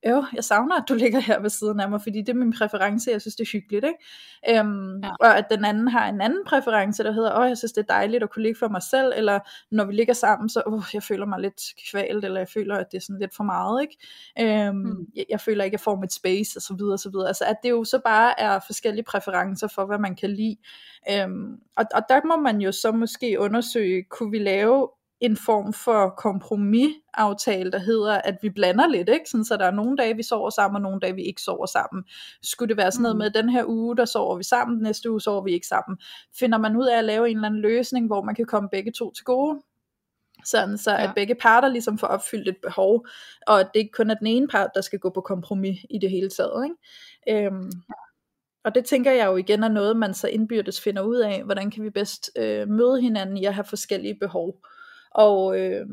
jo, 0.09 0.25
jeg 0.35 0.43
savner, 0.43 0.75
at 0.75 0.83
du 0.89 0.93
ligger 0.93 1.19
her 1.19 1.39
ved 1.39 1.49
siden 1.49 1.79
af 1.79 1.89
mig, 1.89 2.01
fordi 2.01 2.19
det 2.19 2.29
er 2.29 2.33
min 2.33 2.53
præference, 2.53 3.11
jeg 3.11 3.21
synes, 3.21 3.35
det 3.35 3.43
er 3.47 3.51
hyggeligt, 3.51 3.85
ikke? 3.85 4.59
Øhm, 4.59 4.99
Ja. 5.03 5.09
Og 5.19 5.37
at 5.37 5.45
den 5.51 5.65
anden 5.65 5.87
har 5.87 6.09
en 6.09 6.21
anden 6.21 6.39
præference, 6.47 7.03
der 7.03 7.11
hedder, 7.11 7.39
åh, 7.39 7.47
jeg 7.47 7.57
synes, 7.57 7.71
det 7.71 7.81
er 7.81 7.93
dejligt 7.93 8.23
at 8.23 8.29
kunne 8.29 8.43
ligge 8.43 8.59
for 8.59 8.67
mig 8.67 8.81
selv, 8.83 9.13
eller 9.15 9.39
når 9.71 9.85
vi 9.85 9.93
ligger 9.93 10.13
sammen, 10.13 10.49
så, 10.49 10.61
åh, 10.67 10.83
jeg 10.93 11.03
føler 11.03 11.25
mig 11.25 11.39
lidt 11.39 11.61
kvalt, 11.91 12.25
eller 12.25 12.39
jeg 12.39 12.47
føler, 12.53 12.75
at 12.77 12.85
det 12.91 12.97
er 12.97 13.01
sådan 13.01 13.19
lidt 13.19 13.35
for 13.35 13.43
meget, 13.43 13.81
ikke? 13.81 13.97
Øhm, 14.67 14.75
Mm. 14.77 15.05
jeg, 15.15 15.25
jeg 15.29 15.39
føler 15.41 15.63
ikke, 15.63 15.75
at 15.75 15.79
jeg 15.79 15.83
får 15.83 15.95
mit 15.95 16.13
space, 16.13 16.57
og 16.57 16.61
så 16.61 16.73
videre, 16.77 16.93
og 16.93 16.99
så 16.99 17.09
videre. 17.09 17.27
Altså, 17.27 17.43
at 17.45 17.57
det 17.63 17.69
jo 17.69 17.83
så 17.83 17.99
bare 18.05 18.39
er 18.39 18.59
forskellige 18.65 19.03
præferencer 19.05 19.67
for, 19.67 19.85
hvad 19.85 19.97
man 19.99 20.15
kan 20.15 20.29
lide. 20.29 20.57
Øhm, 21.11 21.57
og, 21.77 21.85
og 21.95 22.01
der 22.09 22.21
må 22.27 22.35
man 22.41 22.61
jo 22.61 22.71
så 22.71 22.91
måske 22.91 23.39
undersøge, 23.39 24.03
kunne 24.03 24.31
vi 24.31 24.39
lave 24.39 24.89
en 25.25 25.37
form 25.37 25.73
for 25.73 26.09
kompromisaftale, 26.17 27.71
der 27.71 27.79
hedder, 27.79 28.13
at 28.21 28.37
vi 28.41 28.49
blander 28.49 28.87
lidt, 28.87 29.09
ikke? 29.09 29.29
Sådan, 29.29 29.45
så 29.45 29.57
der 29.57 29.65
er 29.65 29.71
nogle 29.71 29.97
dage, 29.97 30.15
vi 30.15 30.23
sover 30.23 30.49
sammen, 30.49 30.75
og 30.75 30.81
nogle 30.81 30.99
dage, 30.99 31.15
vi 31.15 31.23
ikke 31.23 31.41
sover 31.41 31.65
sammen. 31.65 32.03
Skulle 32.41 32.69
det 32.69 32.77
være 32.77 32.91
sådan 32.91 33.01
noget 33.01 33.15
Mm. 33.15 33.17
med, 33.19 33.29
den 33.31 33.49
her 33.49 33.63
uge, 33.67 33.97
der 33.97 34.05
sover 34.05 34.37
vi 34.37 34.43
sammen, 34.43 34.81
næste 34.83 35.11
uge 35.11 35.21
sover 35.21 35.43
vi 35.43 35.51
ikke 35.51 35.67
sammen. 35.67 35.97
Finder 36.39 36.57
man 36.57 36.75
ud 36.75 36.85
af 36.85 36.97
at 36.97 37.05
lave 37.05 37.29
en 37.29 37.37
eller 37.37 37.47
anden 37.47 37.61
løsning, 37.61 38.07
hvor 38.07 38.23
man 38.23 38.35
kan 38.35 38.45
komme 38.45 38.69
begge 38.71 38.91
to 38.91 39.11
til 39.13 39.23
gode, 39.25 39.61
sådan 40.45 40.77
så 40.77 40.91
Ja. 40.91 41.03
at 41.03 41.11
begge 41.15 41.35
parter 41.35 41.67
ligesom 41.67 41.97
får 41.97 42.07
opfyldt 42.07 42.49
et 42.49 42.57
behov, 42.63 43.07
og 43.47 43.59
at 43.59 43.67
det 43.73 43.79
ikke 43.79 43.91
kun 43.91 44.09
er 44.09 44.15
den 44.15 44.27
ene 44.27 44.47
part, 44.47 44.69
der 44.75 44.81
skal 44.81 44.99
gå 44.99 45.09
på 45.09 45.21
kompromis 45.21 45.79
i 45.89 45.97
det 45.97 46.09
hele 46.09 46.29
taget. 46.29 46.65
Ikke? 46.65 47.45
Øhm, 47.45 47.71
og 48.65 48.75
det 48.75 48.85
tænker 48.85 49.11
jeg 49.11 49.25
jo 49.27 49.35
igen 49.37 49.63
er 49.63 49.67
noget, 49.67 49.97
man 49.97 50.13
så 50.13 50.27
indbyrdes 50.27 50.81
finder 50.81 51.01
ud 51.01 51.15
af, 51.17 51.43
hvordan 51.43 51.71
kan 51.71 51.83
vi 51.83 51.89
bedst 51.89 52.31
øh, 52.37 52.67
møde 52.69 53.01
hinanden 53.01 53.37
i 53.37 53.45
at 53.45 53.53
have 53.53 53.63
forskellige 53.65 54.15
behov. 54.21 54.55
Og 55.15 55.59
øh, 55.59 55.85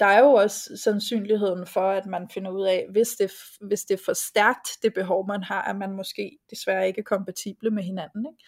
der 0.00 0.06
er 0.06 0.18
jo 0.18 0.32
også 0.32 0.80
sandsynligheden 0.84 1.66
for, 1.66 1.90
at 1.90 2.06
man 2.06 2.28
finder 2.34 2.50
ud 2.50 2.66
af, 2.66 2.86
hvis 2.90 3.08
det, 3.08 3.30
hvis 3.60 3.80
det 3.80 3.94
er 3.94 4.02
for 4.04 4.12
stærkt, 4.12 4.68
det 4.82 4.94
behov 4.94 5.26
man 5.26 5.42
har, 5.42 5.62
at 5.62 5.76
man 5.76 5.92
måske 5.92 6.38
desværre 6.50 6.86
ikke 6.86 6.98
er 6.98 7.16
kompatible 7.16 7.70
med 7.70 7.82
hinanden. 7.82 8.26
Ikke? 8.26 8.44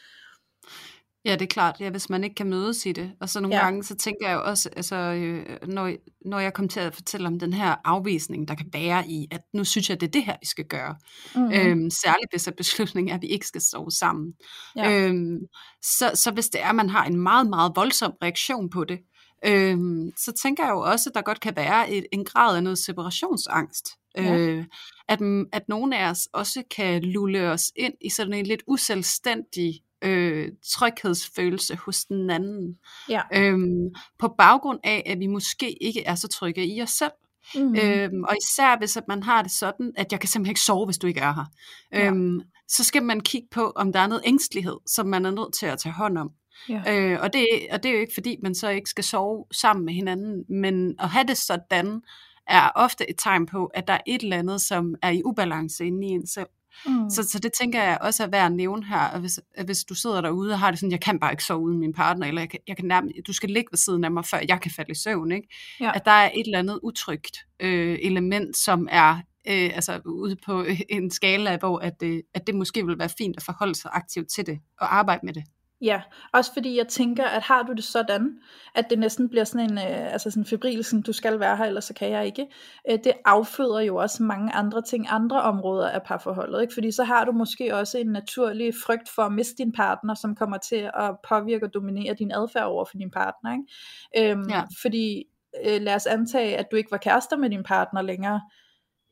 Ja, 1.25 1.33
det 1.33 1.43
er 1.43 1.47
klart, 1.47 1.81
ja, 1.81 1.91
hvis 1.91 2.11
man 2.11 2.25
ikke 2.25 2.35
kan 2.35 2.51
mødes 2.51 2.87
i 2.87 2.93
det. 2.93 3.13
Og 3.21 3.29
så 3.29 3.41
nogle 3.41 3.57
ja. 3.57 3.65
Gange, 3.65 3.85
så 3.85 3.97
tænker 3.97 4.29
jeg 4.29 4.35
jo 4.35 4.45
også, 4.45 4.71
altså, 4.77 4.97
øh, 4.97 5.47
når, 5.69 5.93
når 6.25 6.41
jeg 6.41 6.53
kom 6.53 6.69
til 6.69 6.81
at 6.81 6.95
fortælle 6.95 7.27
om 7.27 7.39
den 7.39 7.53
her 7.53 7.75
afvisning, 7.85 8.49
der 8.49 8.55
kan 8.55 8.67
være 8.73 9.09
i, 9.09 9.29
at 9.31 9.41
nu 9.53 9.65
synes 9.65 9.91
jeg, 9.91 10.01
det 10.01 10.07
er 10.07 10.11
det 10.11 10.25
her, 10.25 10.37
vi 10.41 10.47
skal 10.47 10.65
gøre. 10.65 10.97
Mm-hmm. 11.35 11.49
Mm. 11.49 11.55
Øhm, 11.55 11.91
særligt 11.91 12.33
hvis 12.33 12.49
at 12.49 12.57
beslutningen 12.57 13.11
er, 13.11 13.15
at 13.15 13.23
vi 13.23 13.27
ikke 13.27 13.47
skal 13.47 13.61
sove 13.61 13.91
sammen. 13.91 14.33
Ja. 14.77 14.91
Øhm, 14.91 15.39
så, 15.83 16.11
så 16.15 16.31
hvis 16.31 16.49
det 16.49 16.63
er, 16.63 16.69
at 16.69 16.75
man 16.75 16.91
har 16.91 17.05
en 17.05 17.17
meget, 17.17 17.47
meget 17.51 17.73
voldsom 17.77 18.13
reaktion 18.23 18.71
på 18.71 18.85
det, 18.85 18.99
øhm, 19.45 20.11
så 20.17 20.33
tænker 20.33 20.65
jeg 20.65 20.71
jo 20.71 20.81
også, 20.81 21.11
at 21.11 21.15
der 21.15 21.23
godt 21.23 21.41
kan 21.41 21.57
være 21.57 21.91
et, 21.91 22.07
en 22.13 22.25
grad 22.25 22.57
af 22.57 22.63
noget 22.63 22.79
separationsangst. 22.79 23.89
Ja. 24.17 24.37
Øh, 24.37 24.65
at, 25.09 25.21
at 25.53 25.63
nogle 25.69 25.99
af 25.99 26.11
os 26.11 26.29
også 26.33 26.63
kan 26.71 27.03
lulle 27.03 27.51
os 27.51 27.73
ind 27.77 27.95
i 28.01 28.11
sådan 28.11 28.33
en 28.35 28.47
lidt 28.47 28.63
uselvstændig 28.67 29.83
øh, 30.03 30.49
tryghedsfølelse 30.75 31.77
hos 31.77 32.05
den 32.05 32.31
anden. 32.31 32.79
Ja. 33.09 33.21
Øhm, 33.35 33.95
på 34.19 34.35
baggrund 34.39 34.79
af, 34.85 35.03
at 35.07 35.19
vi 35.19 35.27
måske 35.27 35.83
ikke 35.83 36.03
er 36.05 36.15
så 36.15 36.29
trygge 36.29 36.67
i 36.67 36.83
os 36.83 36.91
selv. 36.91 37.13
Mm-hmm. 37.55 37.77
Øhm, 37.77 38.25
og 38.25 38.37
især 38.43 38.79
hvis 38.79 38.97
at 38.97 39.09
man 39.09 39.23
har 39.23 39.43
det 39.43 39.53
sådan, 39.53 39.93
at 39.97 40.13
jeg 40.13 40.21
kan 40.21 40.29
simpelthen 40.29 40.51
ikke 40.51 40.61
sove, 40.61 40.85
hvis 40.85 40.99
du 40.99 41.07
ikke 41.07 41.21
er 41.21 41.35
her. 41.35 41.45
Ja. 41.93 42.07
Øhm, 42.07 42.41
så 42.69 42.85
skal 42.85 43.03
man 43.03 43.21
kigge 43.21 43.49
på, 43.51 43.73
om 43.77 43.93
der 43.93 44.01
er 44.01 44.07
noget 44.07 44.23
ængstelighed, 44.27 44.77
som 44.87 45.07
man 45.07 45.27
er 45.27 45.31
nødt 45.31 45.55
til 45.55 45.67
at 45.67 45.79
tage 45.79 45.93
hånd 45.93 46.19
om. 46.19 46.31
Ja. 46.69 46.83
Øh, 46.89 47.19
og, 47.23 47.33
det, 47.33 47.47
og 47.73 47.83
det 47.83 47.89
er 47.89 47.95
jo 47.95 48.01
ikke 48.01 48.15
fordi, 48.15 48.37
man 48.43 48.55
så 48.55 48.69
ikke 48.69 48.91
skal 48.91 49.05
sove 49.05 49.45
sammen 49.53 49.85
med 49.85 49.95
hinanden, 49.95 50.45
men 50.49 50.95
at 50.99 51.09
have 51.09 51.27
det 51.27 51.37
sådan, 51.37 52.03
er 52.47 52.71
ofte 52.75 53.11
et 53.11 53.17
tegn 53.19 53.47
på, 53.47 53.67
at 53.67 53.89
der 53.89 53.95
er 53.95 54.01
et 54.07 54.23
eller 54.23 54.39
andet, 54.39 54.61
som 54.61 54.95
er 55.03 55.11
i 55.11 55.23
ubalance 55.25 55.87
inde 55.87 56.07
i 56.07 56.11
en 56.11 56.27
selv. 56.27 56.47
Mm. 56.87 57.11
Så, 57.11 57.23
så 57.23 57.39
det 57.39 57.53
tænker 57.53 57.83
jeg 57.83 57.99
også 58.01 58.23
er 58.23 58.27
værd 58.27 58.47
at 58.47 58.53
nævne 58.53 58.85
her, 58.85 58.99
at 58.99 59.21
hvis, 59.21 59.41
at 59.55 59.65
hvis 59.65 59.85
du 59.85 59.95
sidder 59.95 60.21
derude 60.21 60.53
og 60.53 60.59
har 60.59 60.71
det 60.71 60.81
sådan, 60.81 60.91
jeg 60.91 61.01
kan 61.01 61.19
bare 61.19 61.33
ikke 61.33 61.45
sove 61.45 61.61
uden 61.61 61.79
min 61.79 61.93
partner, 61.93 62.27
eller 62.27 62.41
jeg 62.41 62.51
kan, 62.51 62.61
jeg 62.69 62.77
kan 62.77 62.85
nærmest, 62.85 63.17
du 63.27 63.33
skal 63.33 63.51
ligge 63.51 63.69
ved 63.73 63.79
siden 63.79 64.05
af 64.05 64.11
mig, 64.11 64.25
før 64.25 64.39
jeg 64.49 64.61
kan 64.61 64.71
falde 64.77 64.91
i 64.91 64.95
søvn, 64.95 65.33
ikke? 65.33 65.49
Ja. 65.81 65.93
at 65.95 66.05
der 66.05 66.11
er 66.11 66.31
et 66.35 66.47
eller 66.47 66.59
andet 66.59 66.81
utrygt 66.83 67.37
øh, 67.61 67.99
element, 68.03 68.57
som 68.57 68.89
er 68.91 69.15
øh, 69.49 69.71
altså 69.75 70.01
ude 70.07 70.37
på 70.47 70.65
en 70.89 71.11
skala, 71.11 71.57
hvor 71.57 71.79
at, 71.79 72.03
øh, 72.03 72.23
at 72.35 72.47
det 72.47 72.55
måske 72.55 72.87
vil 72.87 72.99
være 72.99 73.11
fint 73.19 73.37
at 73.37 73.43
forholde 73.43 73.75
sig 73.75 73.91
aktivt 73.95 74.29
til 74.29 74.47
det, 74.47 74.59
og 74.81 74.97
arbejde 74.97 75.21
med 75.27 75.33
det. 75.33 75.45
Ja, 75.83 76.03
også 76.33 76.53
fordi 76.53 76.77
jeg 76.79 76.89
tænker, 76.89 77.25
at 77.25 77.43
har 77.43 77.63
du 77.63 77.73
det 77.73 77.85
sådan, 77.85 78.39
at 78.75 78.91
det 78.91 78.99
næsten 78.99 79.29
bliver 79.29 79.45
sådan 79.45 79.71
en, 79.71 79.79
øh, 79.79 80.13
altså 80.13 80.31
sådan 80.31 80.45
febrilsen, 80.45 81.03
du 81.03 81.13
skal 81.13 81.41
være 81.41 81.57
her, 81.57 81.65
ellers 81.65 81.85
så 81.85 81.95
kan 81.95 82.11
jeg 82.11 82.27
ikke, 82.27 82.47
øh, 82.91 82.99
det 83.05 83.13
afføder 83.25 83.81
jo 83.81 83.97
også 83.97 84.23
mange 84.23 84.53
andre 84.53 84.83
ting, 84.83 85.07
andre 85.09 85.43
områder 85.43 85.89
af 85.89 86.03
parforholdet, 86.03 86.63
ikke? 86.63 86.75
fordi 86.75 86.91
så 86.93 87.05
har 87.05 87.25
du 87.25 87.33
måske 87.33 87.75
også 87.77 87.99
en 87.99 88.07
naturlig 88.07 88.73
frygt 88.87 89.09
for 89.09 89.23
at 89.23 89.33
miste 89.33 89.55
din 89.59 89.73
partner, 89.73 90.15
som 90.15 90.35
kommer 90.35 90.59
til 90.59 90.91
at 90.95 91.17
påvirke 91.29 91.67
og 91.67 91.75
dominere 91.75 92.15
din 92.15 92.33
adfærd 92.33 92.65
over 92.65 92.85
for 92.85 92.97
din 92.97 93.11
partner, 93.11 93.53
ikke? 93.53 94.31
Øhm, 94.33 94.49
Ja. 94.51 94.63
fordi 94.83 95.25
øh, 95.67 95.81
lad 95.83 95.95
os 95.95 96.07
antage, 96.07 96.57
at 96.57 96.67
du 96.71 96.77
ikke 96.77 96.91
var 96.91 96.99
kærester 96.99 97.37
med 97.37 97.51
din 97.51 97.63
partner 97.63 98.03
længere, 98.03 98.41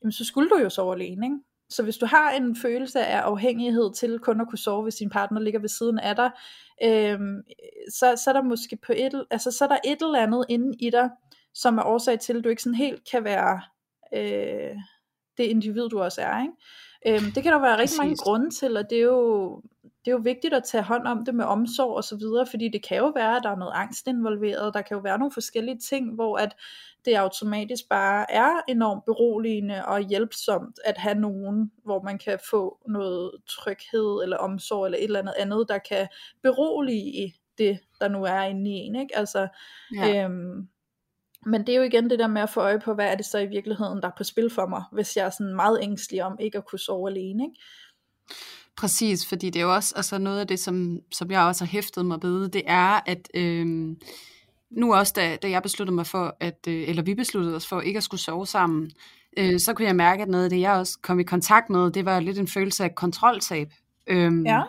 jamen, 0.02 0.12
så 0.12 0.24
skulle 0.24 0.50
du 0.50 0.58
jo 0.62 0.70
sove 0.70 0.94
alene, 0.94 1.26
ikke? 1.26 1.36
Så 1.70 1.82
hvis 1.82 1.96
du 1.96 2.06
har 2.06 2.30
en 2.30 2.56
følelse 2.56 3.06
af 3.06 3.18
afhængighed 3.18 3.94
til 3.94 4.18
kun 4.18 4.40
at 4.40 4.48
kunne 4.48 4.58
sove, 4.58 4.82
hvis 4.82 4.94
din 4.94 5.10
partner 5.10 5.40
ligger 5.40 5.60
ved 5.60 5.68
siden 5.68 5.98
af 5.98 6.16
dig, 6.16 6.30
øhm, 6.82 7.42
så, 7.90 8.22
så 8.24 8.30
er 8.30 8.32
der 8.32 8.42
måske 8.42 8.76
på 8.76 8.92
et, 8.96 9.24
altså, 9.30 9.50
så 9.50 9.64
er 9.64 9.68
der 9.68 9.78
et 9.84 10.02
eller 10.02 10.22
andet 10.22 10.44
inde 10.48 10.76
i 10.80 10.90
dig, 10.90 11.10
som 11.54 11.78
er 11.78 11.82
årsag 11.82 12.20
til, 12.20 12.38
at 12.38 12.44
du 12.44 12.48
ikke 12.48 12.62
sådan 12.62 12.74
helt 12.74 13.10
kan 13.10 13.24
være 13.24 13.60
øh, 14.14 14.76
det 15.36 15.44
individ, 15.44 15.88
du 15.88 16.00
også 16.00 16.20
er. 16.20 16.42
Ikke? 16.42 16.54
Øhm, 17.06 17.32
det 17.34 17.42
kan 17.42 17.52
der 17.52 17.58
være 17.58 17.78
rigtig 17.78 17.98
Præcis. 17.98 17.98
mange 17.98 18.16
grunde 18.16 18.50
til, 18.50 18.76
og 18.76 18.90
det 18.90 18.98
er 18.98 19.02
jo 19.02 19.62
det 20.04 20.10
er 20.10 20.12
jo 20.12 20.20
vigtigt 20.24 20.54
at 20.54 20.64
tage 20.64 20.82
hånd 20.82 21.06
om 21.06 21.24
det 21.24 21.34
med 21.34 21.44
omsorg 21.44 21.96
og 21.96 22.04
så 22.04 22.16
videre, 22.16 22.46
fordi 22.46 22.68
det 22.68 22.82
kan 22.82 22.96
jo 22.96 23.12
være, 23.14 23.36
at 23.36 23.42
der 23.42 23.50
er 23.50 23.56
noget 23.56 23.72
angst 23.74 24.06
involveret, 24.06 24.74
der 24.74 24.82
kan 24.82 24.96
jo 24.96 25.00
være 25.00 25.18
nogle 25.18 25.32
forskellige 25.32 25.78
ting, 25.78 26.14
hvor 26.14 26.36
at 26.36 26.56
det 27.04 27.14
automatisk 27.14 27.88
bare 27.88 28.32
er 28.32 28.60
enormt 28.68 29.04
beroligende 29.04 29.84
og 29.86 30.00
hjælpsomt 30.00 30.78
at 30.84 30.98
have 30.98 31.14
nogen, 31.14 31.72
hvor 31.84 32.02
man 32.02 32.18
kan 32.18 32.38
få 32.50 32.78
noget 32.88 33.30
tryghed 33.48 34.22
eller 34.22 34.36
omsorg 34.36 34.84
eller 34.84 34.98
et 34.98 35.04
eller 35.04 35.18
andet 35.18 35.34
andet, 35.38 35.68
der 35.68 35.78
kan 35.78 36.08
berolige 36.42 37.34
det, 37.58 37.78
der 38.00 38.08
nu 38.08 38.24
er 38.24 38.42
inde 38.42 38.70
i 38.70 38.74
en. 38.74 38.96
Ikke? 38.96 39.16
Altså, 39.16 39.48
ja. 39.94 40.24
øhm, 40.24 40.68
men 41.46 41.60
det 41.60 41.68
er 41.68 41.76
jo 41.76 41.82
igen 41.82 42.10
det 42.10 42.18
der 42.18 42.26
med 42.26 42.42
at 42.42 42.50
få 42.50 42.60
øje 42.60 42.80
på, 42.80 42.94
hvad 42.94 43.06
er 43.06 43.14
det 43.14 43.26
så 43.26 43.38
i 43.38 43.46
virkeligheden, 43.46 44.02
der 44.02 44.08
er 44.08 44.12
på 44.18 44.24
spil 44.24 44.50
for 44.50 44.66
mig, 44.66 44.82
hvis 44.92 45.16
jeg 45.16 45.26
er 45.26 45.30
sådan 45.30 45.54
meget 45.54 45.78
ængstelig 45.82 46.24
om 46.24 46.36
ikke 46.40 46.58
at 46.58 46.66
kunne 46.66 46.78
sove 46.78 47.10
alene. 47.10 47.44
Ikke? 47.44 47.60
Præcis, 48.76 49.26
fordi 49.26 49.50
det 49.50 49.60
er 49.60 49.64
jo 49.64 49.74
også 49.74 49.94
altså 49.96 50.18
noget 50.18 50.40
af 50.40 50.46
det, 50.46 50.60
som, 50.60 51.00
som 51.12 51.30
jeg 51.30 51.40
også 51.40 51.64
har 51.64 51.70
hæftet 51.70 52.06
mig 52.06 52.18
ved, 52.22 52.48
det 52.48 52.62
er, 52.66 53.00
at 53.06 53.28
øh, 53.34 53.96
nu 54.70 54.94
også, 54.94 55.12
da, 55.16 55.36
da 55.36 55.50
jeg 55.50 55.62
besluttede 55.62 55.94
mig 55.94 56.06
for, 56.06 56.36
at, 56.40 56.58
øh, 56.68 56.88
eller 56.88 57.02
vi 57.02 57.14
besluttede 57.14 57.56
os 57.56 57.66
for 57.66 57.80
ikke 57.80 57.96
at 57.96 58.02
skulle 58.02 58.20
sove 58.20 58.46
sammen, 58.46 58.90
øh, 59.36 59.60
så 59.60 59.74
kunne 59.74 59.86
jeg 59.86 59.96
mærke, 59.96 60.22
at 60.22 60.28
noget 60.28 60.44
af 60.44 60.50
det, 60.50 60.60
jeg 60.60 60.72
også 60.72 60.98
kom 61.02 61.20
i 61.20 61.24
kontakt 61.24 61.70
med, 61.70 61.90
det 61.90 62.04
var 62.04 62.20
lidt 62.20 62.38
en 62.38 62.48
følelse 62.48 62.84
af 62.84 62.94
kontroltab. 62.94 63.72
Øh, 64.06 64.32
ja. 64.44 64.62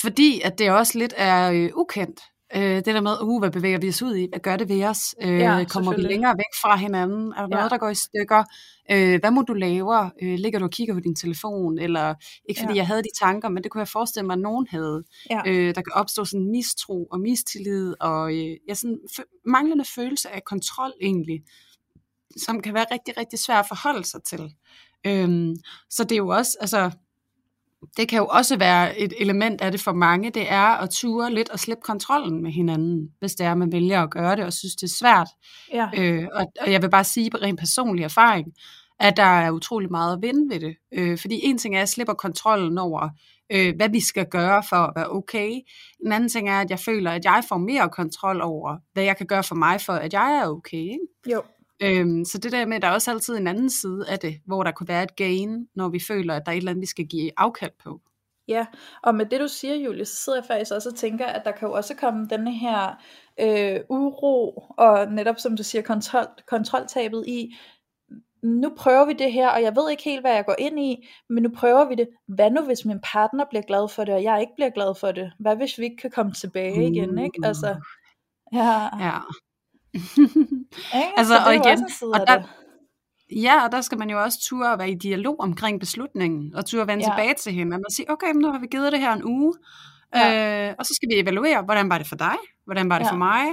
Fordi 0.00 0.40
at 0.40 0.58
det 0.58 0.70
også 0.70 0.98
lidt 0.98 1.14
er 1.16 1.50
øh, 1.50 1.70
ukendt. 1.74 2.20
Øh, 2.56 2.76
det 2.76 2.86
der 2.86 3.00
med, 3.00 3.22
uh, 3.22 3.40
hvad 3.40 3.50
bevæger 3.50 3.78
vi 3.78 3.88
os 3.88 4.02
ud 4.02 4.16
i? 4.16 4.26
Hvad 4.32 4.40
gør 4.40 4.56
det 4.56 4.68
ved 4.68 4.84
os? 4.84 5.14
Øh, 5.22 5.38
ja, 5.38 5.64
kommer 5.64 5.96
vi 5.96 6.02
længere 6.02 6.34
væk 6.36 6.60
fra 6.62 6.76
hinanden? 6.76 7.32
Er 7.32 7.36
der 7.36 7.48
ja. 7.50 7.56
noget, 7.56 7.70
der 7.70 7.78
går 7.78 7.88
i 7.88 7.94
stykker? 7.94 8.44
Øh, 8.90 9.20
hvad 9.20 9.30
må 9.30 9.42
du 9.42 9.52
lave? 9.52 10.10
Øh, 10.22 10.38
ligger 10.38 10.58
du 10.58 10.64
og 10.64 10.70
kigger 10.70 10.94
på 10.94 11.00
din 11.00 11.14
telefon? 11.14 11.78
Eller, 11.78 12.14
ikke 12.48 12.60
fordi 12.60 12.72
ja. 12.72 12.76
jeg 12.76 12.86
havde 12.86 13.02
de 13.02 13.08
tanker, 13.20 13.48
men 13.48 13.62
det 13.62 13.70
kunne 13.70 13.80
jeg 13.80 13.88
forestille 13.88 14.26
mig, 14.26 14.34
at 14.34 14.40
nogen 14.40 14.66
havde. 14.70 15.02
Ja. 15.30 15.40
Øh, 15.46 15.74
der 15.74 15.82
kan 15.82 15.92
opstå 15.92 16.24
sådan 16.24 16.50
mistro 16.50 17.04
og 17.04 17.20
mistillid, 17.20 17.94
og 18.00 18.34
øh, 18.34 18.56
ja, 18.68 18.74
sådan 18.74 18.98
f- 19.10 19.42
manglende 19.46 19.84
følelse 19.94 20.30
af 20.30 20.44
kontrol 20.44 20.92
egentlig, 21.00 21.42
som 22.36 22.60
kan 22.60 22.74
være 22.74 22.86
rigtig, 22.92 23.16
rigtig 23.16 23.38
svært 23.38 23.58
at 23.58 23.68
forholde 23.68 24.04
sig 24.04 24.22
til. 24.22 24.54
Øh, 25.06 25.56
så 25.90 26.04
det 26.04 26.12
er 26.12 26.16
jo 26.16 26.28
også, 26.28 26.56
altså, 26.60 26.90
det 27.96 28.08
kan 28.08 28.18
jo 28.18 28.26
også 28.26 28.56
være 28.56 28.98
et 28.98 29.12
element 29.18 29.60
af 29.60 29.70
det 29.72 29.80
for 29.80 29.92
mange, 29.92 30.30
det 30.30 30.52
er 30.52 30.66
at 30.82 30.90
ture 30.90 31.34
lidt 31.34 31.48
og 31.48 31.58
slippe 31.58 31.82
kontrollen 31.82 32.42
med 32.42 32.50
hinanden, 32.50 33.08
hvis 33.18 33.34
det 33.34 33.46
er, 33.46 33.52
at 33.52 33.58
man 33.58 33.72
vælger 33.72 34.02
at 34.02 34.10
gøre 34.10 34.36
det 34.36 34.44
og 34.44 34.52
synes, 34.52 34.74
det 34.74 34.86
er 34.86 34.94
svært. 34.98 35.28
Ja. 35.72 35.88
Øh, 35.96 36.28
og, 36.32 36.46
og 36.60 36.72
jeg 36.72 36.82
vil 36.82 36.90
bare 36.90 37.04
sige 37.04 37.30
på 37.30 37.38
rent 37.42 37.58
personlig 37.58 38.04
erfaring, 38.04 38.46
at 39.00 39.16
der 39.16 39.22
er 39.22 39.50
utrolig 39.50 39.90
meget 39.90 40.16
at 40.16 40.22
vinde 40.22 40.54
ved 40.54 40.60
det. 40.60 40.76
Øh, 40.92 41.18
fordi 41.18 41.40
en 41.42 41.58
ting 41.58 41.74
er, 41.74 41.78
at 41.78 41.80
jeg 41.80 41.88
slipper 41.88 42.14
kontrollen 42.14 42.78
over, 42.78 43.08
øh, 43.52 43.76
hvad 43.76 43.88
vi 43.88 44.00
skal 44.00 44.26
gøre 44.26 44.62
for 44.68 44.76
at 44.76 44.92
være 44.96 45.10
okay. 45.10 45.50
En 46.06 46.12
anden 46.12 46.28
ting 46.28 46.48
er, 46.48 46.60
at 46.60 46.70
jeg 46.70 46.78
føler, 46.78 47.10
at 47.10 47.24
jeg 47.24 47.44
får 47.48 47.58
mere 47.58 47.88
kontrol 47.88 48.40
over, 48.40 48.76
hvad 48.92 49.04
jeg 49.04 49.16
kan 49.16 49.26
gøre 49.26 49.42
for 49.42 49.54
mig, 49.54 49.80
for 49.80 49.92
at 49.92 50.12
jeg 50.12 50.34
er 50.42 50.48
okay. 50.48 50.76
Ikke? 50.76 50.98
Jo. 51.32 51.42
Øhm, 51.82 52.24
så 52.24 52.38
det 52.38 52.52
der 52.52 52.66
med, 52.66 52.76
at 52.76 52.82
der 52.82 52.88
er 52.88 52.92
også 52.92 53.10
altid 53.10 53.36
en 53.36 53.46
anden 53.46 53.70
side 53.70 54.08
af 54.08 54.18
det, 54.18 54.40
hvor 54.46 54.62
der 54.62 54.70
kunne 54.70 54.88
være 54.88 55.02
et 55.02 55.16
gain, 55.16 55.68
når 55.74 55.88
vi 55.88 56.00
føler, 56.08 56.34
at 56.34 56.42
der 56.46 56.52
er 56.52 56.56
et 56.56 56.58
eller 56.58 56.70
andet, 56.70 56.80
vi 56.80 56.86
skal 56.86 57.06
give 57.06 57.30
afkald 57.36 57.72
på. 57.84 58.00
Ja, 58.48 58.66
og 59.02 59.14
med 59.14 59.26
det 59.26 59.40
du 59.40 59.48
siger, 59.48 59.74
Julie, 59.74 60.04
så 60.04 60.16
sidder 60.16 60.38
jeg 60.38 60.44
faktisk 60.44 60.72
også 60.72 60.88
og 60.88 60.94
tænker, 60.94 61.26
at 61.26 61.42
der 61.44 61.52
kan 61.52 61.68
jo 61.68 61.74
også 61.74 61.94
komme 61.94 62.26
denne 62.30 62.52
her 62.52 63.02
øh, 63.40 63.80
uro, 63.88 64.64
og 64.76 65.12
netop 65.12 65.38
som 65.38 65.56
du 65.56 65.62
siger, 65.62 65.82
kontrol, 65.82 66.26
kontroltabet 66.46 67.24
i, 67.26 67.54
nu 68.42 68.72
prøver 68.76 69.04
vi 69.04 69.12
det 69.12 69.32
her, 69.32 69.48
og 69.48 69.62
jeg 69.62 69.76
ved 69.76 69.90
ikke 69.90 70.02
helt, 70.02 70.20
hvad 70.20 70.34
jeg 70.34 70.44
går 70.44 70.54
ind 70.58 70.80
i, 70.80 71.08
men 71.28 71.42
nu 71.42 71.50
prøver 71.56 71.88
vi 71.88 71.94
det. 71.94 72.08
Hvad 72.28 72.50
nu, 72.50 72.62
hvis 72.62 72.84
min 72.84 73.00
partner 73.02 73.44
bliver 73.50 73.62
glad 73.62 73.88
for 73.88 74.04
det, 74.04 74.14
og 74.14 74.22
jeg 74.22 74.40
ikke 74.40 74.52
bliver 74.56 74.70
glad 74.70 74.94
for 75.00 75.12
det? 75.12 75.32
Hvad 75.38 75.56
hvis 75.56 75.78
vi 75.78 75.84
ikke 75.84 75.96
kan 75.96 76.10
komme 76.10 76.32
tilbage 76.32 76.88
igen, 76.90 77.18
ikke? 77.18 77.40
Altså, 77.44 77.76
uh. 78.52 78.58
ja. 79.00 79.18
ja. 80.94 81.10
altså, 81.16 81.34
og 81.46 81.54
igen, 81.54 81.78
og 82.02 82.20
der, 82.26 82.42
ja, 83.42 83.64
og 83.64 83.72
der 83.72 83.80
skal 83.80 83.98
man 83.98 84.10
jo 84.10 84.22
også 84.22 84.38
ture 84.42 84.72
at 84.72 84.78
være 84.78 84.90
i 84.90 84.94
dialog 84.94 85.40
omkring 85.40 85.80
beslutningen, 85.80 86.54
og 86.54 86.66
ture 86.66 86.82
at 86.82 86.88
vende 86.88 87.04
ja. 87.04 87.10
tilbage 87.10 87.34
til 87.34 87.52
hinanden 87.52 87.84
og 87.86 87.92
sige, 87.92 88.10
okay, 88.10 88.26
men 88.26 88.42
nu 88.42 88.52
har 88.52 88.58
vi 88.58 88.66
givet 88.66 88.92
det 88.92 89.00
her 89.00 89.12
en 89.12 89.24
uge, 89.24 89.54
ja. 90.14 90.68
øh, 90.68 90.74
og 90.78 90.86
så 90.86 90.94
skal 90.94 91.08
vi 91.08 91.20
evaluere, 91.20 91.62
hvordan 91.62 91.90
var 91.90 91.98
det 91.98 92.06
for 92.06 92.16
dig, 92.16 92.36
hvordan 92.64 92.90
var 92.90 92.98
det 92.98 93.06
ja. 93.06 93.10
for 93.10 93.16
mig, 93.16 93.44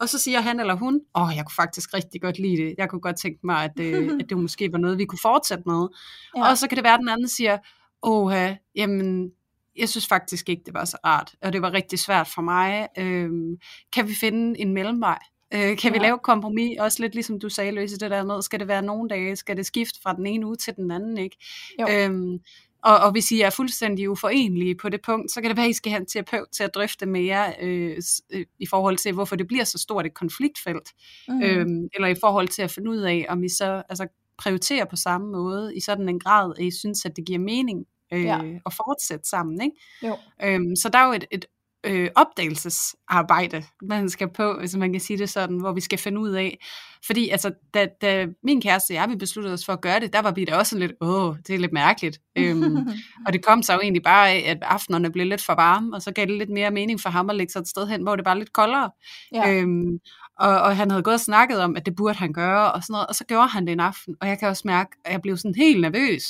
og 0.00 0.08
så 0.08 0.18
siger 0.18 0.40
han 0.40 0.60
eller 0.60 0.74
hun, 0.74 1.00
åh, 1.14 1.22
oh, 1.22 1.36
jeg 1.36 1.44
kunne 1.44 1.54
faktisk 1.54 1.94
rigtig 1.94 2.20
godt 2.20 2.38
lide 2.38 2.56
det, 2.56 2.74
jeg 2.78 2.88
kunne 2.88 3.00
godt 3.00 3.16
tænke 3.18 3.40
mig, 3.44 3.64
at, 3.64 3.80
øh, 3.80 4.10
at 4.20 4.28
det 4.28 4.38
måske 4.38 4.72
var 4.72 4.78
noget, 4.78 4.98
vi 4.98 5.04
kunne 5.04 5.18
fortsætte 5.22 5.62
med. 5.66 5.88
Ja. 6.36 6.50
Og 6.50 6.58
så 6.58 6.68
kan 6.68 6.76
det 6.76 6.84
være, 6.84 6.94
at 6.94 7.00
den 7.00 7.08
anden 7.08 7.28
siger, 7.28 7.58
åh, 8.02 8.32
jamen, 8.74 9.30
jeg 9.78 9.88
synes 9.88 10.06
faktisk 10.06 10.48
ikke, 10.48 10.62
det 10.66 10.74
var 10.74 10.84
så 10.84 10.96
rart, 11.04 11.34
og 11.42 11.52
det 11.52 11.62
var 11.62 11.72
rigtig 11.72 11.98
svært 11.98 12.28
for 12.28 12.42
mig. 12.42 12.88
Øh, 12.98 13.30
kan 13.92 14.08
vi 14.08 14.14
finde 14.20 14.60
en 14.60 14.74
mellemvej? 14.74 15.18
Øh, 15.54 15.76
kan 15.76 15.92
vi 15.92 15.98
ja. 15.98 16.02
lave 16.02 16.18
kompromis, 16.18 16.78
også 16.80 17.02
lidt 17.02 17.14
ligesom 17.14 17.40
du 17.40 17.48
sagde, 17.48 17.72
Løse, 17.72 17.98
det 17.98 18.10
der 18.10 18.24
med, 18.24 18.42
skal 18.42 18.60
det 18.60 18.68
være 18.68 18.82
nogle 18.82 19.08
dage, 19.08 19.36
skal 19.36 19.56
det 19.56 19.66
skifte 19.66 20.00
fra 20.02 20.14
den 20.14 20.26
ene 20.26 20.46
uge 20.46 20.56
til 20.56 20.76
den 20.76 20.90
anden, 20.90 21.18
ikke? 21.18 21.36
Øhm, 21.90 22.40
og, 22.82 22.98
og 22.98 23.12
hvis 23.12 23.30
I 23.30 23.40
er 23.40 23.50
fuldstændig 23.50 24.10
uforenelige 24.10 24.74
på 24.74 24.88
det 24.88 25.00
punkt, 25.02 25.30
så 25.30 25.40
kan 25.40 25.50
det 25.50 25.56
være, 25.56 25.66
at 25.66 25.70
I 25.70 25.72
skal 25.72 25.90
have 25.90 26.00
en 26.00 26.06
terapeut 26.06 26.48
til 26.52 26.64
at 26.64 26.74
drøfte 26.74 27.06
mere 27.06 27.54
øh, 27.62 28.02
øh, 28.30 28.46
i 28.58 28.66
forhold 28.66 28.96
til, 28.96 29.12
hvorfor 29.12 29.36
det 29.36 29.46
bliver 29.46 29.64
så 29.64 29.78
stort 29.78 30.06
et 30.06 30.14
konfliktfelt, 30.14 30.92
mm. 31.28 31.42
øhm, 31.42 31.88
eller 31.94 32.08
i 32.08 32.14
forhold 32.20 32.48
til 32.48 32.62
at 32.62 32.70
finde 32.70 32.90
ud 32.90 32.98
af, 32.98 33.26
om 33.28 33.44
I 33.44 33.48
så 33.48 33.82
altså, 33.88 34.06
prioriterer 34.38 34.84
på 34.84 34.96
samme 34.96 35.32
måde, 35.32 35.76
i 35.76 35.80
sådan 35.80 36.08
en 36.08 36.20
grad, 36.20 36.52
at 36.58 36.64
I 36.64 36.70
synes, 36.70 37.04
at 37.04 37.16
det 37.16 37.26
giver 37.26 37.38
mening 37.38 37.86
øh, 38.12 38.24
ja. 38.24 38.40
at 38.66 38.72
fortsætte 38.72 39.28
sammen. 39.28 39.60
Ikke? 39.60 39.76
Jo. 40.02 40.16
Øhm, 40.42 40.76
så 40.76 40.88
der 40.88 40.98
er 40.98 41.06
jo 41.06 41.12
et, 41.12 41.24
et 41.30 41.44
øh, 41.86 42.10
opdagelsesarbejde, 42.14 43.64
man 43.82 44.10
skal 44.10 44.28
på, 44.28 44.58
hvis 44.58 44.76
man 44.76 44.92
kan 44.92 45.00
sige 45.00 45.18
det 45.18 45.30
sådan, 45.30 45.58
hvor 45.58 45.72
vi 45.72 45.80
skal 45.80 45.98
finde 45.98 46.20
ud 46.20 46.30
af. 46.30 46.58
Fordi 47.06 47.28
altså, 47.28 47.52
da, 47.74 47.86
da 48.02 48.26
min 48.42 48.60
kæreste 48.60 48.92
og 48.92 48.94
jeg, 48.94 49.08
vi 49.08 49.16
besluttede 49.16 49.54
os 49.54 49.64
for 49.64 49.72
at 49.72 49.80
gøre 49.80 50.00
det, 50.00 50.12
der 50.12 50.22
var 50.22 50.30
vi 50.30 50.44
da 50.44 50.56
også 50.56 50.78
lidt, 50.78 50.92
åh, 51.00 51.36
det 51.46 51.54
er 51.54 51.58
lidt 51.58 51.72
mærkeligt. 51.72 52.18
øhm, 52.38 52.76
og 53.26 53.32
det 53.32 53.44
kom 53.44 53.62
så 53.62 53.72
jo 53.72 53.80
egentlig 53.80 54.02
bare 54.02 54.30
af, 54.30 54.50
at 54.50 54.58
aftenerne 54.62 55.12
blev 55.12 55.26
lidt 55.26 55.44
for 55.44 55.54
varme, 55.54 55.96
og 55.96 56.02
så 56.02 56.12
gav 56.12 56.26
det 56.26 56.38
lidt 56.38 56.50
mere 56.50 56.70
mening 56.70 57.00
for 57.00 57.10
ham 57.10 57.30
at 57.30 57.36
lægge 57.36 57.52
sig 57.52 57.60
et 57.60 57.68
sted 57.68 57.86
hen, 57.86 58.02
hvor 58.02 58.16
det 58.16 58.24
var 58.24 58.34
lidt 58.34 58.52
koldere. 58.52 58.90
Ja. 59.34 59.52
Øhm, 59.52 59.98
og, 60.38 60.60
og 60.60 60.76
han 60.76 60.90
havde 60.90 61.02
gået 61.02 61.14
og 61.14 61.20
snakket 61.20 61.60
om, 61.60 61.76
at 61.76 61.86
det 61.86 61.96
burde 61.96 62.18
han 62.18 62.32
gøre, 62.32 62.72
og 62.72 62.82
sådan 62.82 62.92
noget, 62.92 63.06
og 63.06 63.14
så 63.14 63.24
gjorde 63.24 63.48
han 63.48 63.66
det 63.66 63.72
en 63.72 63.80
aften, 63.80 64.14
og 64.20 64.28
jeg 64.28 64.38
kan 64.38 64.48
også 64.48 64.62
mærke, 64.64 64.90
at 65.04 65.12
jeg 65.12 65.22
blev 65.22 65.36
sådan 65.36 65.54
helt 65.54 65.80
nervøs. 65.80 66.22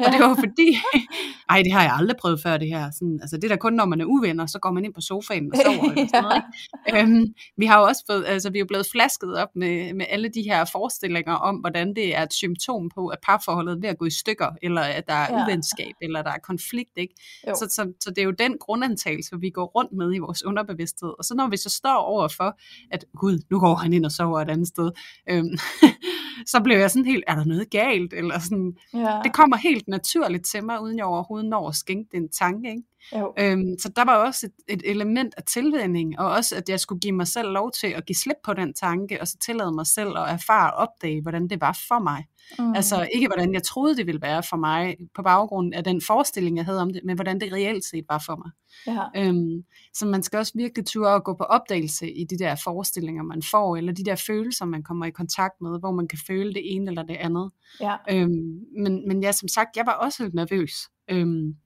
Ja. 0.00 0.06
Og 0.06 0.12
det 0.12 0.20
var 0.20 0.34
fordi, 0.34 0.78
ej, 1.50 1.62
det 1.62 1.72
har 1.72 1.82
jeg 1.82 1.92
aldrig 1.92 2.16
prøvet 2.20 2.42
før, 2.42 2.56
det 2.56 2.68
her. 2.68 2.90
Sådan, 2.90 3.18
altså, 3.22 3.36
det 3.36 3.44
er 3.44 3.48
da 3.48 3.56
kun, 3.56 3.72
når 3.72 3.84
man 3.84 4.00
er 4.00 4.04
uvenner, 4.04 4.46
så 4.46 4.58
går 4.58 4.70
man 4.70 4.84
ind 4.84 4.94
på 4.94 5.00
sofaen 5.00 5.52
og 5.52 5.58
sover. 5.64 5.90
Eller 5.90 6.06
sådan 6.06 6.22
noget, 6.22 6.36
ikke? 6.36 6.98
Øhm, 7.02 7.24
vi 7.56 7.66
har 7.66 7.78
jo 7.78 7.84
også 7.84 8.04
fået, 8.10 8.24
altså, 8.26 8.50
vi 8.50 8.58
er 8.58 8.60
jo 8.60 8.66
blevet 8.66 8.86
flasket 8.92 9.38
op 9.38 9.48
med, 9.56 9.94
med 9.94 10.06
alle 10.08 10.28
de 10.28 10.42
her 10.42 10.64
forestillinger 10.64 11.34
om, 11.34 11.56
hvordan 11.56 11.94
det 11.96 12.16
er 12.16 12.22
et 12.22 12.32
symptom 12.32 12.90
på, 12.94 13.08
at 13.08 13.18
parforholdet 13.22 13.72
er 13.72 13.80
ved 13.80 13.88
at 13.88 13.98
gå 13.98 14.04
i 14.04 14.10
stykker, 14.10 14.48
eller 14.62 14.80
at 14.80 15.04
der 15.08 15.14
er 15.14 15.38
ja. 15.38 15.44
uvenskab, 15.44 15.94
eller 16.02 16.22
der 16.22 16.30
er 16.30 16.38
konflikt, 16.38 16.96
ikke? 16.96 17.14
Så, 17.46 17.66
så, 17.70 17.92
så 18.00 18.10
det 18.10 18.18
er 18.18 18.24
jo 18.24 18.30
den 18.30 18.56
grundantagelse, 18.60 19.36
vi 19.40 19.50
går 19.50 19.64
rundt 19.64 19.92
med 19.92 20.14
i 20.14 20.18
vores 20.18 20.44
underbevidsthed. 20.44 21.12
Og 21.18 21.24
så 21.24 21.34
når 21.34 21.48
vi 21.48 21.56
så 21.56 21.70
står 21.70 21.96
over 21.96 22.28
for, 22.28 22.58
at 22.90 23.04
gud, 23.16 23.38
nu 23.52 23.58
går 23.58 23.74
han 23.74 23.92
ind 23.92 24.04
og 24.04 24.12
sover 24.12 24.40
et 24.40 24.50
andet 24.50 24.68
sted. 24.68 24.90
Øhm, 25.30 25.56
så 26.52 26.60
blev 26.64 26.78
jeg 26.78 26.90
sådan 26.90 27.06
helt, 27.06 27.24
er 27.26 27.34
der 27.34 27.44
noget 27.44 27.70
galt? 27.70 28.12
Eller 28.12 28.38
sådan, 28.38 28.76
ja. 28.94 29.20
Det 29.24 29.32
kommer 29.32 29.56
helt 29.56 29.88
naturligt 29.88 30.46
til 30.46 30.64
mig, 30.64 30.82
uden 30.82 30.98
jeg 30.98 31.04
overhovedet 31.06 31.48
når 31.50 31.68
at 31.68 31.74
skænke 31.74 32.08
den 32.12 32.28
tanke. 32.28 32.70
Ikke? 32.70 32.82
Øhm, 33.38 33.78
så 33.78 33.88
der 33.96 34.04
var 34.04 34.16
også 34.16 34.46
et, 34.46 34.52
et 34.78 34.90
element 34.90 35.34
af 35.36 35.42
tilvænding, 35.42 36.18
og 36.18 36.30
også 36.30 36.56
at 36.56 36.68
jeg 36.68 36.80
skulle 36.80 37.00
give 37.00 37.12
mig 37.12 37.26
selv 37.26 37.48
lov 37.48 37.72
til 37.80 37.86
at 37.86 38.06
give 38.06 38.16
slip 38.16 38.36
på 38.44 38.54
den 38.54 38.74
tanke, 38.74 39.20
og 39.20 39.28
så 39.28 39.38
tillade 39.46 39.72
mig 39.72 39.86
selv 39.86 40.08
at 40.08 40.28
erfare 40.28 40.72
og 40.72 40.88
opdage, 40.88 41.22
hvordan 41.22 41.48
det 41.48 41.60
var 41.60 41.78
for 41.88 42.02
mig. 42.02 42.24
Mm. 42.58 42.74
Altså 42.74 43.08
ikke 43.14 43.26
hvordan 43.26 43.54
jeg 43.54 43.62
troede, 43.62 43.96
det 43.96 44.06
ville 44.06 44.22
være 44.22 44.42
for 44.42 44.56
mig, 44.56 44.96
på 45.14 45.22
baggrund 45.22 45.74
af 45.74 45.84
den 45.84 46.00
forestilling, 46.00 46.56
jeg 46.56 46.64
havde 46.64 46.80
om 46.80 46.92
det, 46.92 47.00
men 47.04 47.16
hvordan 47.16 47.40
det 47.40 47.52
reelt 47.52 47.84
set 47.84 48.04
var 48.08 48.22
for 48.26 48.36
mig. 48.36 48.50
Ja. 48.86 49.26
Øhm, 49.26 49.64
så 49.94 50.06
man 50.06 50.22
skal 50.22 50.38
også 50.38 50.52
virkelig 50.54 50.86
ture 50.86 51.14
at 51.14 51.24
gå 51.24 51.34
på 51.34 51.44
opdagelse 51.44 52.10
i 52.10 52.24
de 52.24 52.38
der 52.38 52.54
forestillinger, 52.64 53.22
man 53.22 53.42
får, 53.50 53.76
eller 53.76 53.92
de 53.92 54.04
der 54.04 54.16
følelser, 54.26 54.64
man 54.64 54.82
kommer 54.82 55.06
i 55.06 55.10
kontakt 55.10 55.54
med, 55.60 55.78
hvor 55.78 55.90
man 55.90 56.08
kan 56.08 56.18
føle 56.26 56.54
det 56.54 56.74
ene 56.74 56.90
eller 56.90 57.02
det 57.02 57.16
andet. 57.16 57.50
Ja. 57.80 57.96
Øhm, 58.10 58.60
men, 58.78 59.08
men 59.08 59.22
ja, 59.22 59.32
som 59.32 59.48
sagt, 59.48 59.76
jeg 59.76 59.86
var 59.86 59.92
også 59.92 60.22
lidt 60.22 60.34
nervøs. 60.34 60.72
Øhm, 61.10 61.56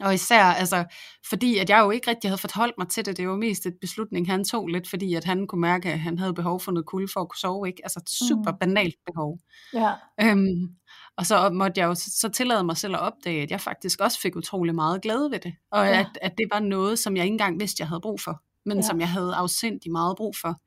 Og 0.00 0.14
især, 0.14 0.44
altså, 0.44 0.84
fordi 1.30 1.58
at 1.58 1.70
jeg 1.70 1.80
jo 1.80 1.90
ikke 1.90 2.10
rigtig 2.10 2.30
havde 2.30 2.40
forholdt 2.40 2.74
mig 2.78 2.88
til 2.88 3.06
det, 3.06 3.16
det 3.16 3.28
var 3.28 3.36
mest 3.36 3.66
et 3.66 3.74
beslutning, 3.80 4.30
han 4.30 4.44
tog 4.44 4.66
lidt, 4.66 4.90
fordi 4.90 5.14
at 5.14 5.24
han 5.24 5.46
kunne 5.46 5.60
mærke, 5.60 5.92
at 5.92 6.00
han 6.00 6.18
havde 6.18 6.34
behov 6.34 6.60
for 6.60 6.72
noget 6.72 6.86
kulde 6.86 7.08
for 7.12 7.20
at 7.20 7.28
kunne 7.28 7.38
sove, 7.38 7.68
ikke? 7.68 7.80
Altså 7.84 8.00
et 8.02 8.10
super 8.28 8.52
mm. 8.52 8.58
banalt 8.58 8.94
behov. 9.06 9.38
Ja. 9.74 9.92
Øhm, 10.22 10.68
og 11.16 11.26
så 11.26 11.50
måtte 11.50 11.80
jeg 11.80 11.86
jo 11.86 11.94
så 11.94 12.30
tillade 12.34 12.64
mig 12.64 12.76
selv 12.76 12.94
at 12.94 13.00
opdage, 13.00 13.42
at 13.42 13.50
jeg 13.50 13.60
faktisk 13.60 14.00
også 14.00 14.20
fik 14.20 14.36
utrolig 14.36 14.74
meget 14.74 15.02
glæde 15.02 15.30
ved 15.30 15.38
det. 15.38 15.54
Og 15.72 15.86
ja. 15.86 16.00
at, 16.00 16.18
at 16.22 16.32
det 16.38 16.46
var 16.52 16.60
noget, 16.60 16.98
som 16.98 17.16
jeg 17.16 17.24
ikke 17.24 17.32
engang 17.32 17.60
vidste, 17.60 17.80
jeg 17.80 17.88
havde 17.88 18.00
brug 18.00 18.20
for, 18.20 18.42
men 18.66 18.76
ja. 18.76 18.82
som 18.82 19.00
jeg 19.00 19.08
havde 19.08 19.34
afsindig 19.34 19.92
meget 19.92 20.16
brug 20.16 20.34
for. 20.36 20.60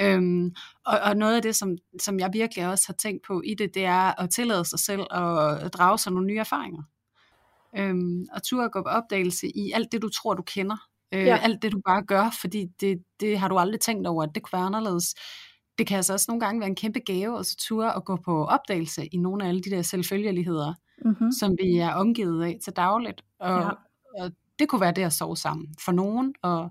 Øhm, 0.00 0.50
og, 0.86 0.98
og 0.98 1.16
noget 1.16 1.36
af 1.36 1.42
det, 1.42 1.56
som, 1.56 1.76
som 2.00 2.20
jeg 2.20 2.30
virkelig 2.32 2.68
også 2.68 2.84
har 2.86 2.94
tænkt 2.94 3.26
på 3.26 3.42
i 3.44 3.54
det, 3.58 3.74
det 3.74 3.84
er 3.84 4.20
at 4.20 4.30
tillade 4.30 4.64
sig 4.64 4.78
selv 4.78 5.00
at 5.64 5.74
drage 5.74 5.98
sig 5.98 6.12
nogle 6.12 6.26
nye 6.26 6.38
erfaringer. 6.38 6.82
Øhm, 7.78 8.26
og 8.32 8.42
turde 8.42 8.70
gå 8.70 8.82
på 8.82 8.88
opdagelse 8.88 9.46
i 9.46 9.72
alt 9.74 9.92
det, 9.92 10.02
du 10.02 10.08
tror, 10.08 10.34
du 10.34 10.42
kender. 10.42 10.76
Øh, 11.14 11.26
ja. 11.26 11.36
Alt 11.36 11.62
det, 11.62 11.72
du 11.72 11.80
bare 11.86 12.02
gør, 12.02 12.36
fordi 12.40 12.66
det, 12.80 13.02
det 13.20 13.38
har 13.38 13.48
du 13.48 13.58
aldrig 13.58 13.80
tænkt 13.80 14.06
over, 14.06 14.22
at 14.22 14.30
det 14.34 14.42
kunne 14.42 14.58
være 14.58 14.66
anderledes. 14.66 15.14
Det 15.78 15.86
kan 15.86 15.96
altså 15.96 16.12
også 16.12 16.26
nogle 16.28 16.40
gange 16.40 16.60
være 16.60 16.68
en 16.68 16.76
kæmpe 16.76 17.00
gave, 17.00 17.38
og 17.38 17.46
så 17.46 17.56
ture 17.56 17.96
at 17.96 18.04
gå 18.04 18.16
på 18.16 18.46
opdagelse 18.46 19.06
i 19.06 19.16
nogle 19.16 19.44
af 19.44 19.48
alle 19.48 19.60
de 19.60 19.70
der 19.70 19.82
selvfølgeligheder, 19.82 20.74
mm-hmm. 21.04 21.32
som 21.32 21.56
vi 21.62 21.78
er 21.78 21.94
omgivet 21.94 22.44
af 22.44 22.58
til 22.64 22.72
dagligt. 22.72 23.24
Og, 23.38 23.60
ja. 23.60 23.68
og 24.24 24.32
det 24.58 24.68
kunne 24.68 24.80
være 24.80 24.92
det 24.92 25.02
at 25.02 25.12
sove 25.12 25.36
sammen 25.36 25.74
for 25.84 25.92
nogen, 25.92 26.34
og 26.42 26.70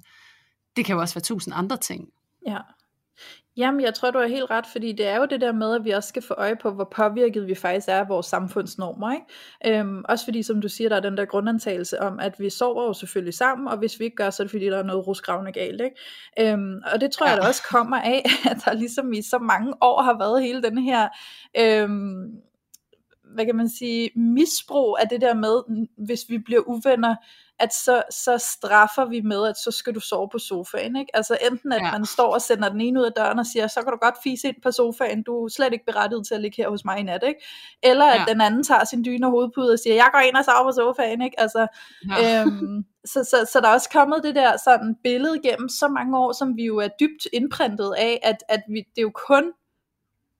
det 0.76 0.86
kan 0.86 0.96
jo 0.96 1.02
også 1.02 1.16
være 1.16 1.22
tusind 1.22 1.54
andre 1.58 1.78
ting. 1.78 2.10
Ja. 2.48 2.58
Jamen, 3.58 3.82
jeg 3.82 3.94
tror, 3.94 4.12
du 4.12 4.20
har 4.20 4.28
helt 4.28 4.50
ret, 4.52 4.66
fordi 4.66 4.92
det 4.92 5.08
er 5.08 5.18
jo 5.18 5.26
det 5.26 5.42
der 5.42 5.52
med, 5.52 5.76
at 5.76 5.86
vi 5.86 5.90
også 5.90 6.10
skal 6.10 6.22
få 6.22 6.34
øje 6.34 6.56
på, 6.56 6.72
hvor 6.72 6.84
påvirket 6.96 7.48
vi 7.48 7.56
faktisk 7.56 7.88
er 7.88 8.00
af 8.00 8.10
vores 8.10 8.26
samfundsnormer. 8.26 9.12
Ikke? 9.12 9.80
Øhm, 9.80 10.04
også 10.10 10.26
fordi, 10.26 10.44
som 10.44 10.62
du 10.62 10.70
siger, 10.70 10.90
der 10.90 10.96
er 10.96 11.00
den 11.00 11.18
der 11.18 11.26
grundantagelse 11.26 12.02
om, 12.02 12.20
at 12.20 12.40
vi 12.40 12.50
sover 12.50 12.84
jo 12.84 12.94
selvfølgelig 12.94 13.34
sammen, 13.34 13.68
og 13.68 13.78
hvis 13.78 14.00
vi 14.00 14.06
ikke 14.06 14.16
gør, 14.16 14.30
så 14.30 14.44
er 14.44 14.46
det 14.46 14.52
fordi, 14.52 14.66
der 14.66 14.78
er 14.78 14.84
noget 14.84 15.08
rusgravende 15.08 15.52
galt. 15.52 15.82
Ikke? 15.82 16.52
Øhm, 16.52 16.82
og 16.94 17.02
det 17.02 17.12
tror 17.12 17.26
ja. 17.26 17.32
jeg 17.32 17.42
da 17.42 17.48
også 17.48 17.64
kommer 17.70 17.98
af, 17.98 18.24
at 18.52 18.58
der 18.66 18.74
ligesom 18.74 19.14
i 19.14 19.22
så 19.22 19.38
mange 19.40 19.74
år 19.82 20.02
har 20.02 20.18
været 20.18 20.44
hele 20.44 20.62
den 20.64 20.78
her... 20.78 21.10
Øhm, 21.60 22.42
hvad 23.34 23.46
kan 23.46 23.56
man 23.56 23.70
sige, 23.70 24.10
misbrug 24.16 24.98
af 25.02 25.10
det 25.10 25.22
der 25.22 25.34
med, 25.34 25.86
hvis 26.06 26.20
vi 26.30 26.38
bliver 26.38 26.62
uvenner, 26.68 27.16
at 27.62 27.74
så, 27.74 28.04
så 28.10 28.38
straffer 28.38 29.06
vi 29.06 29.22
med, 29.22 29.48
at 29.48 29.58
så 29.58 29.72
skal 29.72 29.96
du 29.96 30.00
sove 30.00 30.30
på 30.32 30.40
sofaen. 30.40 30.96
Ikke? 30.96 31.16
Altså 31.16 31.38
enten 31.52 31.72
at 31.72 31.82
ja. 31.82 31.92
man 31.92 32.06
står 32.06 32.34
og 32.34 32.42
sender 32.42 32.70
den 32.70 32.82
ene 32.82 33.00
ud 33.00 33.06
af 33.06 33.12
døren 33.12 33.40
og 33.40 33.46
siger, 33.46 33.68
så 33.68 33.82
kan 33.82 33.92
du 33.92 33.98
godt 34.02 34.16
fise 34.24 34.48
ind 34.48 34.56
på 34.64 34.72
sofaen, 34.72 35.24
du 35.24 35.46
er 35.46 35.50
slet 35.50 35.74
ikke 35.74 35.86
berettiget 35.86 36.28
til 36.28 36.36
at 36.36 36.42
ligge 36.42 36.64
her 36.64 36.70
hos 36.70 36.86
mig 36.86 37.00
i 37.00 37.04
nat. 37.04 37.24
Ikke? 37.28 37.40
Eller 37.84 38.06
ja. 38.06 38.22
at 38.22 38.28
den 38.28 38.42
anden 38.42 38.64
tager 38.64 38.86
sin 38.86 39.06
dyne 39.06 39.28
og 39.28 39.32
hovedpude 39.32 39.74
og 39.74 39.80
siger, 39.80 39.96
jeg 39.96 40.10
går 40.14 40.20
ind 40.20 40.36
og 40.36 40.46
sover 40.46 40.64
på 40.64 40.72
sofaen. 40.72 41.22
Ikke? 41.22 41.40
Altså, 41.40 41.68
ja. 42.10 42.42
øhm, 42.42 42.86
så, 43.06 43.24
så, 43.24 43.50
så 43.52 43.60
der 43.62 43.68
er 43.68 43.74
også 43.74 43.90
kommet 43.90 44.24
det 44.24 44.36
der 44.36 44.58
sådan 44.64 44.96
billede 45.04 45.40
gennem 45.44 45.70
så 45.70 45.88
mange 45.88 46.18
år, 46.18 46.32
som 46.32 46.58
vi 46.58 46.66
jo 46.66 46.78
er 46.78 46.90
dybt 47.00 47.28
indprintet 47.34 47.94
af, 47.98 48.20
at, 48.24 48.38
at 48.50 48.62
vi, 48.70 48.80
det 48.80 48.98
er 48.98 49.02
jo 49.02 49.12
kun 49.28 49.44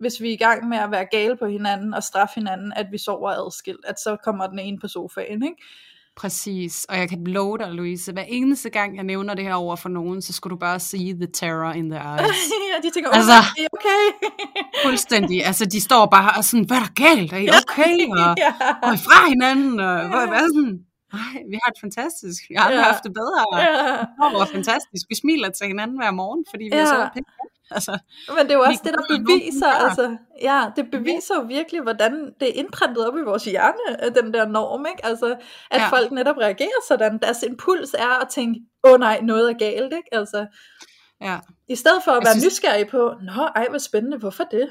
hvis 0.02 0.22
vi 0.22 0.30
er 0.30 0.34
i 0.34 0.38
gang 0.38 0.68
med 0.68 0.78
at 0.78 0.92
være 0.92 1.06
gale 1.06 1.38
på 1.38 1.46
hinanden 1.46 1.94
og 1.94 2.04
straffe 2.04 2.36
hinanden, 2.36 2.74
at 2.76 2.88
vi 2.92 2.98
sover 2.98 3.30
adskilt, 3.30 3.86
at 3.86 4.00
så 4.00 4.18
kommer 4.24 4.48
den 4.48 4.60
ene 4.60 4.80
på 4.80 4.88
sofaen, 4.88 5.44
ikke? 5.44 5.64
Præcis, 6.16 6.86
og 6.90 6.98
jeg 6.98 7.10
kan 7.10 7.24
love 7.24 7.58
dig, 7.58 7.68
Louise, 7.68 8.12
hver 8.12 8.24
eneste 8.28 8.70
gang, 8.70 8.96
jeg 8.96 9.04
nævner 9.04 9.34
det 9.34 9.46
her 9.46 9.54
over 9.54 9.76
for 9.76 9.90
nogen, 9.90 10.22
så 10.22 10.34
skulle 10.34 10.52
du 10.52 10.60
bare 10.60 10.80
sige 10.80 11.14
the 11.14 11.28
terror 11.34 11.72
in 11.72 11.90
the 11.90 12.00
eyes. 12.00 12.38
ja, 12.72 12.88
de 12.88 12.90
tænker, 12.94 13.10
oh, 13.10 13.18
altså, 13.18 13.32
er 13.32 13.68
okay? 13.78 14.04
fuldstændig, 14.86 15.46
altså 15.46 15.66
de 15.66 15.82
står 15.82 16.06
bare 16.06 16.32
og 16.38 16.44
sådan, 16.44 16.66
hvad 16.66 16.78
er 16.78 16.82
der 16.82 16.94
galt, 17.06 17.34
er 17.34 17.38
I 17.38 17.50
okay? 17.62 17.94
Og 18.16 18.36
ja. 18.38 18.52
I 18.96 18.98
fra 19.08 19.30
hinanden? 19.30 19.80
Og, 19.80 19.98
ja. 20.02 20.08
hvad, 20.08 20.28
hvad 20.28 20.40
sådan, 20.56 20.76
nej, 21.14 21.34
vi 21.52 21.58
har 21.64 21.70
det 21.74 21.82
fantastisk, 21.82 22.40
vi 22.50 22.54
har 22.58 22.64
aldrig 22.66 22.84
ja. 22.84 22.92
haft 22.92 23.04
det 23.04 23.14
bedre. 23.22 23.42
Ja. 23.54 24.30
Det 24.30 24.40
var 24.42 24.50
fantastisk, 24.58 25.04
vi 25.10 25.16
smiler 25.16 25.50
til 25.50 25.68
hinanden 25.68 25.98
hver 26.02 26.12
morgen, 26.12 26.46
fordi 26.52 26.64
vi 26.64 26.78
ja. 26.78 26.82
er 26.82 26.86
så 26.86 27.10
pænt 27.14 27.28
Altså, 27.76 28.00
Men 28.28 28.46
det 28.46 28.52
er 28.52 28.56
jo 28.56 28.62
også 28.62 28.82
det, 28.84 28.94
der 28.94 29.18
beviser, 29.18 29.68
altså, 29.68 30.18
ja, 30.42 30.66
det 30.76 30.92
beviser 30.92 31.36
jo 31.36 31.42
virkelig, 31.42 31.82
hvordan 31.82 32.34
det 32.40 32.50
er 32.50 32.54
indprintet 32.54 33.08
op 33.08 33.18
i 33.18 33.22
vores 33.22 33.46
hjerne, 33.46 34.14
den 34.22 34.34
der 34.34 34.48
norm, 34.48 34.86
ikke? 34.86 35.06
Altså, 35.06 35.36
at 35.72 35.82
ja. 35.82 35.90
folk 35.90 36.12
netop 36.12 36.38
reagerer 36.38 36.82
sådan. 36.88 37.20
Deres 37.22 37.44
impuls 37.44 37.94
er 37.94 38.22
at 38.22 38.30
tænke, 38.30 38.60
åh 38.84 38.92
oh, 38.92 39.00
nej, 39.00 39.20
noget 39.22 39.50
er 39.50 39.58
galt, 39.58 39.94
ikke? 39.94 40.10
Altså, 40.12 40.46
ja. 41.22 41.40
I 41.68 41.76
stedet 41.76 42.04
for 42.04 42.12
at 42.12 42.24
være 42.26 42.34
synes... 42.34 42.46
nysgerrig 42.46 42.88
på, 42.88 43.14
nå, 43.22 43.42
ej, 43.56 43.68
hvor 43.70 43.78
spændende, 43.78 44.18
hvorfor 44.18 44.44
det? 44.44 44.70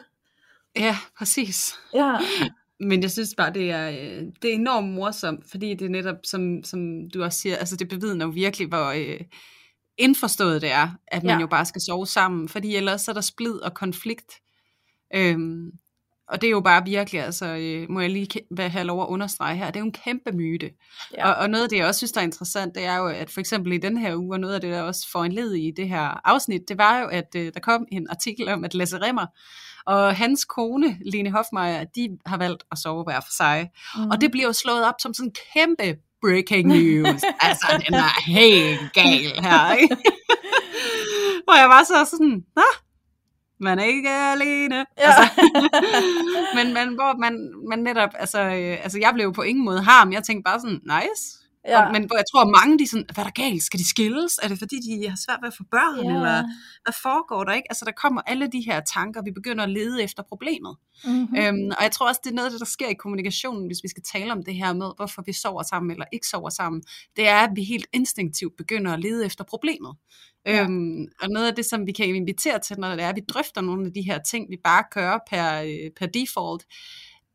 Ja, 0.76 0.96
præcis. 1.18 1.78
Ja. 1.94 2.16
Men 2.80 3.02
jeg 3.02 3.10
synes 3.10 3.34
bare, 3.36 3.52
det 3.52 3.70
er, 3.70 3.88
øh, 3.90 4.22
det 4.42 4.50
er 4.50 4.54
enormt 4.54 4.88
morsomt, 4.88 5.50
fordi 5.50 5.74
det 5.74 5.84
er 5.84 5.90
netop, 5.90 6.16
som, 6.24 6.64
som 6.64 7.10
du 7.14 7.22
også 7.22 7.38
siger, 7.38 7.56
altså 7.56 7.76
det 7.76 7.88
bevidner 7.88 8.26
jo 8.26 8.30
virkelig, 8.30 8.68
hvor, 8.68 8.86
øh, 8.86 9.20
indforstået 9.98 10.62
det 10.62 10.70
er, 10.70 10.88
at 11.08 11.22
man 11.22 11.36
ja. 11.36 11.40
jo 11.40 11.46
bare 11.46 11.64
skal 11.64 11.80
sove 11.80 12.06
sammen, 12.06 12.48
fordi 12.48 12.76
ellers 12.76 13.08
er 13.08 13.12
der 13.12 13.20
splid 13.20 13.52
og 13.52 13.74
konflikt. 13.74 14.32
Øhm, 15.14 15.70
og 16.28 16.40
det 16.40 16.46
er 16.46 16.50
jo 16.50 16.60
bare 16.60 16.84
virkelig, 16.84 17.20
altså, 17.20 17.46
øh, 17.46 17.90
må 17.90 18.00
jeg 18.00 18.10
lige 18.10 18.28
have 18.58 18.84
lov 18.84 19.02
at 19.02 19.06
understrege 19.06 19.56
her, 19.56 19.66
det 19.66 19.76
er 19.76 19.80
jo 19.80 19.86
en 19.86 19.92
kæmpe 19.92 20.32
myte. 20.32 20.70
Ja. 21.16 21.28
Og, 21.28 21.34
og 21.36 21.50
noget 21.50 21.64
af 21.64 21.68
det, 21.70 21.76
jeg 21.76 21.86
også 21.86 21.98
synes, 21.98 22.12
der 22.12 22.20
er 22.20 22.24
interessant, 22.24 22.74
det 22.74 22.84
er 22.84 22.96
jo, 22.96 23.06
at 23.06 23.30
for 23.30 23.40
eksempel 23.40 23.72
i 23.72 23.78
den 23.78 23.96
her 23.96 24.16
uge, 24.16 24.34
og 24.34 24.40
noget 24.40 24.54
af 24.54 24.60
det, 24.60 24.72
der 24.72 24.82
også 24.82 25.10
får 25.12 25.24
en 25.24 25.32
led 25.32 25.52
i 25.52 25.70
det 25.76 25.88
her 25.88 26.28
afsnit, 26.28 26.68
det 26.68 26.78
var 26.78 26.98
jo, 26.98 27.06
at 27.06 27.34
øh, 27.36 27.52
der 27.54 27.60
kom 27.60 27.86
en 27.92 28.06
artikel 28.10 28.48
om, 28.48 28.64
at 28.64 28.74
Lasse 28.74 28.98
Remmer 28.98 29.26
og 29.86 30.16
hans 30.16 30.44
kone, 30.44 30.98
Lene 31.12 31.30
Hofmeier, 31.30 31.84
de 31.84 32.18
har 32.26 32.36
valgt 32.36 32.64
at 32.72 32.78
sove 32.78 33.04
hver 33.04 33.20
for 33.20 33.32
sig. 33.36 33.70
Mm. 33.96 34.10
Og 34.10 34.20
det 34.20 34.30
bliver 34.30 34.46
jo 34.46 34.52
slået 34.52 34.84
op 34.84 34.94
som 34.98 35.14
sådan 35.14 35.28
en 35.28 35.34
kæmpe 35.52 36.00
breaking 36.22 36.68
news. 36.68 37.22
altså, 37.48 37.82
den 37.86 37.94
er 37.94 38.22
helt 38.26 38.92
gal 38.92 39.42
her, 39.42 39.74
ikke? 39.74 39.96
Hvor 41.44 41.58
jeg 41.58 41.68
var 41.68 41.84
så 41.84 42.10
sådan, 42.10 42.44
Nå, 42.56 42.62
man 43.60 43.78
er 43.78 43.84
ikke 43.84 44.10
alene. 44.10 44.76
Ja. 44.76 44.84
Altså, 44.98 45.42
men, 46.56 46.74
men 46.74 46.94
hvor 46.94 47.18
man, 47.18 47.52
man 47.68 47.78
netop, 47.78 48.10
altså, 48.14 48.40
øh, 48.40 48.78
altså 48.82 48.98
jeg 48.98 49.10
blev 49.14 49.32
på 49.32 49.42
ingen 49.42 49.64
måde 49.64 49.82
harm. 49.82 50.12
Jeg 50.12 50.22
tænkte 50.22 50.50
bare 50.50 50.60
sådan, 50.60 50.80
nice, 50.84 51.39
Ja. 51.68 51.86
Og, 51.86 51.92
men 51.92 52.04
hvor 52.04 52.16
jeg 52.16 52.24
tror, 52.32 52.44
mange 52.58 52.78
de 52.78 52.86
sådan, 52.86 53.06
hvad 53.14 53.24
er 53.24 53.28
der 53.30 53.42
galt? 53.42 53.62
Skal 53.62 53.80
de 53.80 53.88
skilles? 53.88 54.38
Er 54.42 54.48
det 54.48 54.58
fordi, 54.58 54.76
de 54.76 55.08
har 55.08 55.18
svært 55.26 55.38
ved 55.42 55.48
at 55.48 55.54
få 55.56 55.64
børn? 55.70 56.04
Ja. 56.04 56.14
Eller 56.14 56.42
hvad 56.84 56.94
foregår 57.02 57.44
der 57.44 57.52
ikke? 57.52 57.66
Altså 57.70 57.84
der 57.84 57.92
kommer 57.92 58.20
alle 58.26 58.46
de 58.46 58.60
her 58.60 58.80
tanker, 58.80 59.22
vi 59.22 59.30
begynder 59.30 59.64
at 59.64 59.70
lede 59.70 60.02
efter 60.02 60.22
problemet. 60.22 60.76
Mm-hmm. 61.04 61.36
Øhm, 61.36 61.70
og 61.78 61.82
jeg 61.82 61.92
tror 61.92 62.08
også, 62.08 62.20
det 62.24 62.30
er 62.30 62.34
noget 62.34 62.46
af 62.46 62.50
det, 62.50 62.60
der 62.60 62.66
sker 62.66 62.88
i 62.88 62.94
kommunikationen, 62.94 63.66
hvis 63.66 63.82
vi 63.82 63.88
skal 63.88 64.02
tale 64.02 64.32
om 64.32 64.42
det 64.42 64.54
her 64.54 64.72
med, 64.72 64.90
hvorfor 64.96 65.22
vi 65.26 65.32
sover 65.32 65.62
sammen 65.62 65.90
eller 65.90 66.04
ikke 66.12 66.26
sover 66.26 66.50
sammen. 66.50 66.82
Det 67.16 67.28
er, 67.28 67.38
at 67.38 67.50
vi 67.54 67.62
helt 67.64 67.86
instinktivt 67.92 68.56
begynder 68.56 68.92
at 68.92 69.00
lede 69.00 69.24
efter 69.24 69.44
problemet. 69.44 69.96
Ja. 70.46 70.62
Øhm, 70.62 71.06
og 71.22 71.28
noget 71.28 71.46
af 71.46 71.54
det, 71.54 71.64
som 71.64 71.86
vi 71.86 71.92
kan 71.92 72.14
invitere 72.14 72.58
til, 72.58 72.78
når 72.78 72.90
det 72.96 73.04
er, 73.04 73.08
at 73.08 73.16
vi 73.16 73.22
drøfter 73.28 73.60
nogle 73.60 73.86
af 73.86 73.92
de 73.92 74.02
her 74.02 74.18
ting, 74.18 74.50
vi 74.50 74.56
bare 74.64 74.84
kører 74.90 75.18
per, 75.30 75.62
øh, 75.62 75.90
per 75.98 76.06
default, 76.06 76.64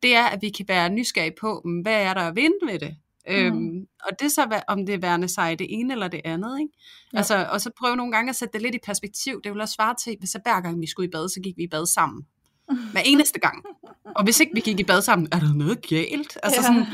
det 0.03 0.15
er, 0.15 0.25
at 0.25 0.41
vi 0.41 0.49
kan 0.49 0.65
være 0.67 0.89
nysgerrige 0.89 1.35
på, 1.41 1.65
hvad 1.83 2.01
er 2.01 2.13
der 2.13 2.21
at 2.21 2.35
vinde 2.35 2.57
ved 2.67 2.79
det? 2.79 2.95
Øhm, 3.29 3.55
mm. 3.55 3.87
Og 4.03 4.19
det 4.19 4.25
er 4.25 4.29
så, 4.29 4.61
om 4.67 4.85
det 4.85 4.95
er 4.95 4.99
værende 4.99 5.27
sig 5.27 5.59
det 5.59 5.67
ene 5.69 5.93
eller 5.93 6.07
det 6.07 6.21
andet. 6.25 6.59
Ikke? 6.59 6.73
Ja. 7.13 7.17
Altså, 7.17 7.47
og 7.51 7.61
så 7.61 7.71
prøve 7.79 7.95
nogle 7.95 8.11
gange 8.11 8.29
at 8.29 8.35
sætte 8.35 8.53
det 8.53 8.61
lidt 8.61 8.75
i 8.75 8.79
perspektiv. 8.85 9.41
Det 9.43 9.51
vil 9.51 9.61
også 9.61 9.73
svare 9.73 9.95
til, 10.03 10.15
hvis 10.19 10.31
hver 10.31 10.61
gang 10.61 10.81
vi 10.81 10.87
skulle 10.87 11.07
i 11.07 11.11
bad, 11.11 11.29
så 11.29 11.39
gik 11.43 11.57
vi 11.57 11.63
i 11.63 11.67
bad 11.67 11.85
sammen. 11.85 12.25
Hver 12.91 13.01
eneste 13.05 13.39
gang. 13.39 13.63
Og 14.15 14.23
hvis 14.23 14.39
ikke 14.39 14.53
vi 14.53 14.59
gik 14.59 14.79
i 14.79 14.83
bad 14.83 15.01
sammen, 15.01 15.27
er 15.31 15.39
der 15.39 15.53
noget 15.53 15.87
galt? 15.87 16.37
Altså 16.43 16.61
ja. 16.61 16.67
sådan, 16.67 16.85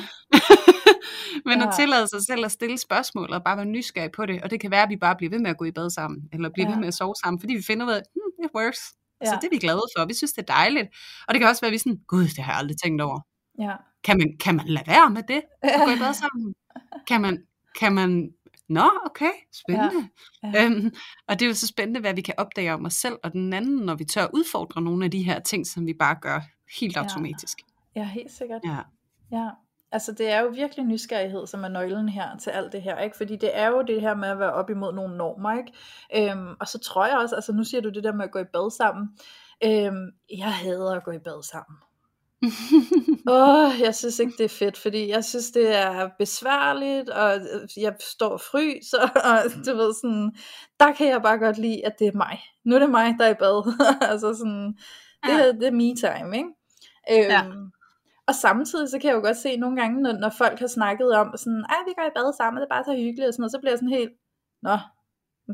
Men 1.46 1.60
ja. 1.60 1.68
at 1.68 1.74
tillade 1.80 2.08
sig 2.08 2.22
selv 2.26 2.46
at 2.46 2.52
stille 2.52 2.78
spørgsmål 2.78 3.34
og 3.34 3.44
bare 3.44 3.58
være 3.58 3.66
nysgerrig 3.66 4.12
på 4.12 4.26
det. 4.26 4.44
Og 4.44 4.52
det 4.52 4.60
kan 4.60 4.72
være, 4.72 4.84
at 4.84 4.90
vi 4.90 4.98
bare 4.98 5.16
bliver 5.16 5.30
ved 5.30 5.40
med 5.40 5.50
at 5.50 5.58
gå 5.58 5.66
i 5.66 5.72
bad 5.72 5.90
sammen, 5.90 6.20
eller 6.34 6.50
bliver 6.50 6.68
ja. 6.68 6.74
ved 6.74 6.80
med 6.80 6.88
at 6.88 6.94
sove 6.94 7.16
sammen, 7.24 7.40
fordi 7.40 7.54
vi 7.54 7.62
finder 7.62 7.86
ud 7.86 7.92
af, 7.92 8.02
hmm, 8.16 8.46
it 8.46 8.52
works. 8.56 8.80
Ja. 9.22 9.26
Så 9.26 9.38
det 9.42 9.48
er 9.48 9.50
vi 9.52 9.58
glade 9.58 9.82
for. 9.98 10.06
Vi 10.06 10.14
synes, 10.14 10.34
det 10.34 10.42
er 10.42 10.54
dejligt. 10.54 10.88
Og 11.28 11.34
det 11.34 11.40
kan 11.40 11.50
også 11.50 11.62
være, 11.62 11.70
at 11.70 11.74
vi 11.74 11.78
sådan, 11.78 12.00
gud, 12.08 12.24
det 12.24 12.38
har 12.38 12.52
jeg 12.52 12.60
aldrig 12.60 12.78
tænkt 12.84 13.02
over. 13.02 13.20
Ja. 13.60 13.76
Kan 14.04 14.18
man, 14.18 14.38
kan 14.44 14.56
man 14.56 14.68
lade 14.68 14.88
være 14.88 15.10
med 15.10 15.24
det? 15.28 15.42
At 15.62 15.82
gå 15.86 15.92
i 15.92 16.00
bad 16.00 16.14
sammen? 16.14 16.56
Kan 17.08 17.22
man, 17.22 17.44
kan 17.80 17.94
man 17.94 18.34
Nå, 18.72 18.92
okay, 19.06 19.32
spændende. 19.52 20.10
Ja, 20.44 20.52
ja. 20.54 20.66
Øhm, 20.66 20.92
og 21.28 21.40
det 21.40 21.46
er 21.46 21.50
jo 21.50 21.56
så 21.56 21.68
spændende, 21.68 22.00
hvad 22.00 22.14
vi 22.14 22.22
kan 22.22 22.34
opdage 22.38 22.74
om 22.74 22.86
os 22.86 22.94
selv 22.94 23.16
og 23.24 23.34
den 23.34 23.54
anden, 23.54 23.78
når 23.78 23.96
vi 23.96 24.06
tør 24.06 24.28
udfordre 24.34 24.82
nogle 24.82 25.06
af 25.06 25.12
de 25.12 25.24
her 25.24 25.40
ting, 25.40 25.68
som 25.68 25.88
vi 25.88 25.94
bare 25.94 26.16
gør 26.22 26.42
helt 26.80 26.98
automatisk. 26.98 27.58
Ja, 27.96 28.02
ja 28.02 28.08
helt 28.08 28.32
sikkert. 28.32 28.62
Ja. 28.66 28.78
ja. 29.32 29.50
Altså 29.92 30.12
det 30.12 30.32
er 30.32 30.40
jo 30.40 30.48
virkelig 30.48 30.86
nysgerrighed, 30.86 31.48
som 31.48 31.64
er 31.64 31.68
nøglen 31.68 32.10
her 32.10 32.38
til 32.38 32.50
alt 32.50 32.72
det 32.72 32.82
her, 32.82 33.00
ikke? 33.00 33.18
Fordi 33.18 33.36
det 33.36 33.58
er 33.58 33.68
jo 33.68 33.82
det 33.82 34.02
her 34.02 34.16
med 34.16 34.30
at 34.30 34.40
være 34.40 34.54
op 34.54 34.70
imod 34.70 34.94
nogle 34.94 35.18
normer, 35.18 35.58
ikke? 35.58 36.32
Øhm, 36.32 36.56
og 36.60 36.68
så 36.68 36.80
tror 36.80 37.06
jeg 37.06 37.18
også, 37.18 37.36
altså 37.36 37.54
nu 37.54 37.64
siger 37.64 37.82
du 37.82 37.90
det 37.90 38.04
der 38.04 38.14
med 38.14 38.26
at 38.26 38.32
gå 38.32 38.40
i 38.40 38.46
bad 38.54 38.72
sammen. 38.72 39.10
Øhm, 39.64 40.12
jeg 40.38 40.54
hader 40.54 40.96
at 40.96 41.04
gå 41.04 41.12
i 41.12 41.20
bad 41.20 41.44
sammen. 41.44 41.78
Åh, 43.28 43.66
oh, 43.66 43.80
jeg 43.82 43.96
synes 43.96 44.20
ikke, 44.20 44.34
det 44.38 44.44
er 44.44 44.50
fedt, 44.50 44.78
fordi 44.78 45.10
jeg 45.10 45.26
synes, 45.26 45.52
det 45.52 45.76
er 45.76 46.10
besværligt, 46.20 47.10
og 47.10 47.32
jeg 47.78 47.96
står 48.00 48.30
og 48.30 48.42
fryser, 48.42 49.02
og 49.30 49.66
du 49.66 49.76
ved 49.76 49.94
sådan, 49.94 50.32
der 50.80 50.92
kan 50.92 51.08
jeg 51.08 51.22
bare 51.22 51.38
godt 51.38 51.58
lide, 51.58 51.86
at 51.86 52.00
det 52.00 52.08
er 52.08 52.18
mig. 52.18 52.40
Nu 52.66 52.76
er 52.76 52.80
det 52.80 52.90
mig, 52.90 53.16
der 53.20 53.26
er 53.26 53.30
i 53.30 53.34
bad. 53.34 53.74
altså 54.12 54.34
sådan, 54.34 54.68
det, 55.26 55.38
ja. 55.38 55.52
det 55.52 55.68
er 55.68 55.72
me 55.72 55.96
time, 55.96 56.38
ikke? 56.38 56.50
Øhm, 57.12 57.32
ja. 57.32 57.44
Og 58.28 58.36
samtidig 58.36 58.90
så 58.90 59.00
kan 59.00 59.08
jeg 59.10 59.16
jo 59.16 59.22
godt 59.22 59.38
se 59.38 59.58
nogle 59.58 59.82
gange, 59.82 60.02
når, 60.02 60.14
når 60.14 60.30
folk 60.30 60.60
har 60.60 60.68
snakket 60.68 61.16
om 61.16 61.34
sådan, 61.38 61.66
ej, 61.70 61.78
vi 61.88 61.94
går 61.98 62.08
i 62.08 62.16
bad 62.16 62.34
sammen, 62.38 62.62
det 62.62 62.68
er 62.68 62.76
bare 62.76 62.84
så 62.84 62.94
hyggeligt 62.94 63.28
og 63.28 63.34
sådan 63.34 63.42
noget, 63.42 63.52
så 63.52 63.60
bliver 63.60 63.72
jeg 63.72 63.80
sådan 63.80 63.98
helt, 64.00 64.12
nå, 64.62 64.78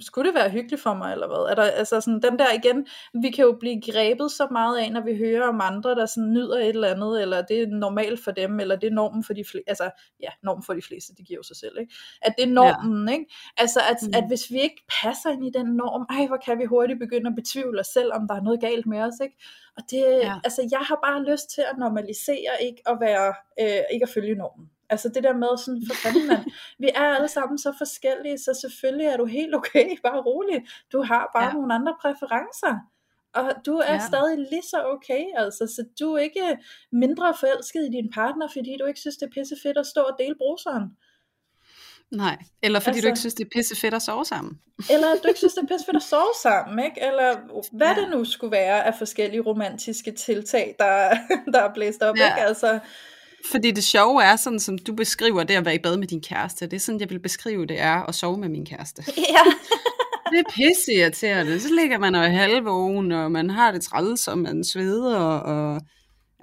skulle 0.01 0.27
det 0.27 0.35
være 0.35 0.49
hyggeligt 0.49 0.81
for 0.81 0.93
mig, 0.93 1.11
eller 1.11 1.27
hvad? 1.27 1.51
Er 1.51 1.55
der, 1.55 1.63
altså 1.63 2.01
sådan, 2.01 2.21
den 2.21 2.39
der 2.39 2.53
igen, 2.53 2.87
vi 3.21 3.29
kan 3.29 3.45
jo 3.45 3.57
blive 3.59 3.81
grebet 3.81 4.31
så 4.31 4.47
meget 4.51 4.77
af, 4.77 4.91
når 4.91 5.01
vi 5.01 5.17
hører 5.17 5.47
om 5.47 5.61
andre, 5.61 5.89
der 5.95 6.05
sådan 6.05 6.33
nyder 6.33 6.57
et 6.57 6.67
eller 6.67 6.87
andet, 6.87 7.21
eller 7.21 7.41
det 7.41 7.61
er 7.61 7.67
normalt 7.67 8.23
for 8.23 8.31
dem, 8.31 8.59
eller 8.59 8.75
det 8.75 8.87
er 8.87 8.93
normen 8.93 9.23
for 9.23 9.33
de 9.33 9.43
fleste, 9.43 9.63
altså, 9.67 9.89
ja, 10.19 10.29
normen 10.43 10.63
for 10.63 10.73
de 10.73 10.81
fleste, 10.81 11.15
det 11.15 11.27
giver 11.27 11.39
jo 11.39 11.43
sig 11.43 11.57
selv, 11.57 11.79
ikke? 11.79 11.93
At 12.21 12.33
det 12.37 12.43
er 12.43 12.53
normen, 12.53 13.07
ja. 13.07 13.13
ikke? 13.13 13.25
Altså, 13.57 13.79
at, 13.91 13.97
mm. 14.01 14.13
at 14.13 14.23
hvis 14.27 14.51
vi 14.51 14.59
ikke 14.61 14.81
passer 15.01 15.29
ind 15.29 15.45
i 15.45 15.51
den 15.57 15.65
norm, 15.65 16.05
ej, 16.09 16.27
hvor 16.27 16.39
kan 16.45 16.59
vi 16.59 16.65
hurtigt 16.65 16.99
begynde 16.99 17.27
at 17.29 17.35
betvivle 17.35 17.79
os 17.79 17.87
selv, 17.87 18.13
om 18.13 18.27
der 18.27 18.35
er 18.35 18.41
noget 18.41 18.61
galt 18.61 18.85
med 18.85 19.01
os, 19.01 19.19
ikke? 19.23 19.37
Og 19.77 19.83
det, 19.91 20.05
ja. 20.23 20.35
altså, 20.43 20.67
jeg 20.71 20.79
har 20.79 20.99
bare 21.03 21.23
lyst 21.31 21.49
til 21.49 21.61
at 21.71 21.77
normalisere, 21.77 22.53
ikke 22.61 22.81
at 22.85 22.97
være, 23.01 23.33
øh, 23.61 23.83
ikke 23.93 24.03
at 24.03 24.09
følge 24.09 24.35
normen. 24.35 24.69
Altså 24.89 25.09
det 25.09 25.23
der 25.23 25.33
med 25.33 25.57
sådan, 25.57 25.83
for 25.87 25.95
fanden 26.03 26.27
man, 26.27 26.43
vi 26.83 26.89
er 26.95 27.05
alle 27.15 27.27
sammen 27.27 27.57
så 27.57 27.73
forskellige, 27.77 28.37
så 28.37 28.59
selvfølgelig 28.61 29.07
er 29.07 29.17
du 29.17 29.25
helt 29.25 29.55
okay, 29.55 29.87
bare 30.07 30.21
rolig. 30.21 30.67
Du 30.91 31.03
har 31.03 31.29
bare 31.35 31.45
ja. 31.45 31.53
nogle 31.53 31.73
andre 31.73 31.95
præferencer. 32.01 32.73
Og 33.33 33.53
du 33.65 33.75
er 33.77 33.93
ja. 33.93 34.07
stadig 34.07 34.37
lige 34.37 34.67
så 34.69 34.83
okay, 34.85 35.23
altså, 35.35 35.67
så 35.75 35.85
du 35.99 36.13
er 36.13 36.17
ikke 36.17 36.57
mindre 36.91 37.33
forelsket 37.39 37.81
i 37.85 37.91
din 37.97 38.09
partner, 38.13 38.47
fordi 38.53 38.77
du 38.79 38.85
ikke 38.85 38.99
synes, 38.99 39.17
det 39.17 39.25
er 39.25 39.31
pisse 39.31 39.55
fedt 39.63 39.77
at 39.77 39.85
stå 39.85 40.01
og 40.01 40.15
dele 40.19 40.35
bruseren. 40.35 40.83
Nej, 42.11 42.37
eller 42.63 42.79
fordi 42.79 42.89
altså, 42.89 43.01
du 43.05 43.07
ikke 43.07 43.19
synes, 43.19 43.33
det 43.33 43.45
er 43.45 43.49
pisse 43.55 43.75
fedt 43.75 43.93
at 43.93 44.01
sove 44.01 44.25
sammen. 44.25 44.59
Eller 44.89 45.07
at 45.07 45.19
du 45.23 45.27
ikke 45.27 45.37
synes, 45.37 45.53
det 45.53 45.63
er 45.63 45.67
pisse 45.67 45.85
fedt 45.85 45.95
at 45.95 46.03
sove 46.03 46.33
sammen, 46.43 46.85
ikke? 46.85 47.01
Eller 47.01 47.35
hvad 47.71 47.95
ja. 47.95 48.01
det 48.01 48.09
nu 48.09 48.25
skulle 48.25 48.51
være 48.51 48.85
af 48.85 48.95
forskellige 48.95 49.41
romantiske 49.41 50.11
tiltag, 50.11 50.75
der, 50.79 51.17
der 51.53 51.59
er 51.59 51.73
blæst 51.73 52.01
op, 52.01 52.17
ja. 52.17 52.35
ikke? 52.35 52.47
Altså, 52.47 52.79
fordi 53.51 53.71
det 53.71 53.83
sjove 53.83 54.23
er, 54.23 54.35
sådan 54.35 54.59
som 54.59 54.77
du 54.77 54.93
beskriver 54.93 55.43
det 55.43 55.53
at 55.53 55.65
være 55.65 55.75
i 55.75 55.79
bad 55.79 55.97
med 55.97 56.07
din 56.07 56.21
kæreste, 56.21 56.65
det 56.65 56.73
er 56.73 56.79
sådan, 56.79 56.99
jeg 56.99 57.09
vil 57.09 57.19
beskrive 57.19 57.65
det 57.65 57.79
er 57.79 58.03
at 58.09 58.15
sove 58.15 58.37
med 58.37 58.49
min 58.49 58.65
kæreste. 58.65 59.03
Ja. 59.17 59.51
det 60.31 60.39
er 60.39 60.51
pisse 60.51 60.93
irriterende. 60.93 61.59
Så 61.59 61.73
ligger 61.73 61.97
man 61.97 62.15
og 62.15 62.31
halvvågen, 62.31 63.11
og 63.11 63.31
man 63.31 63.49
har 63.49 63.71
det 63.71 63.81
træls, 63.81 64.27
og 64.27 64.37
man 64.37 64.63
sveder, 64.63 65.17
og 65.19 65.81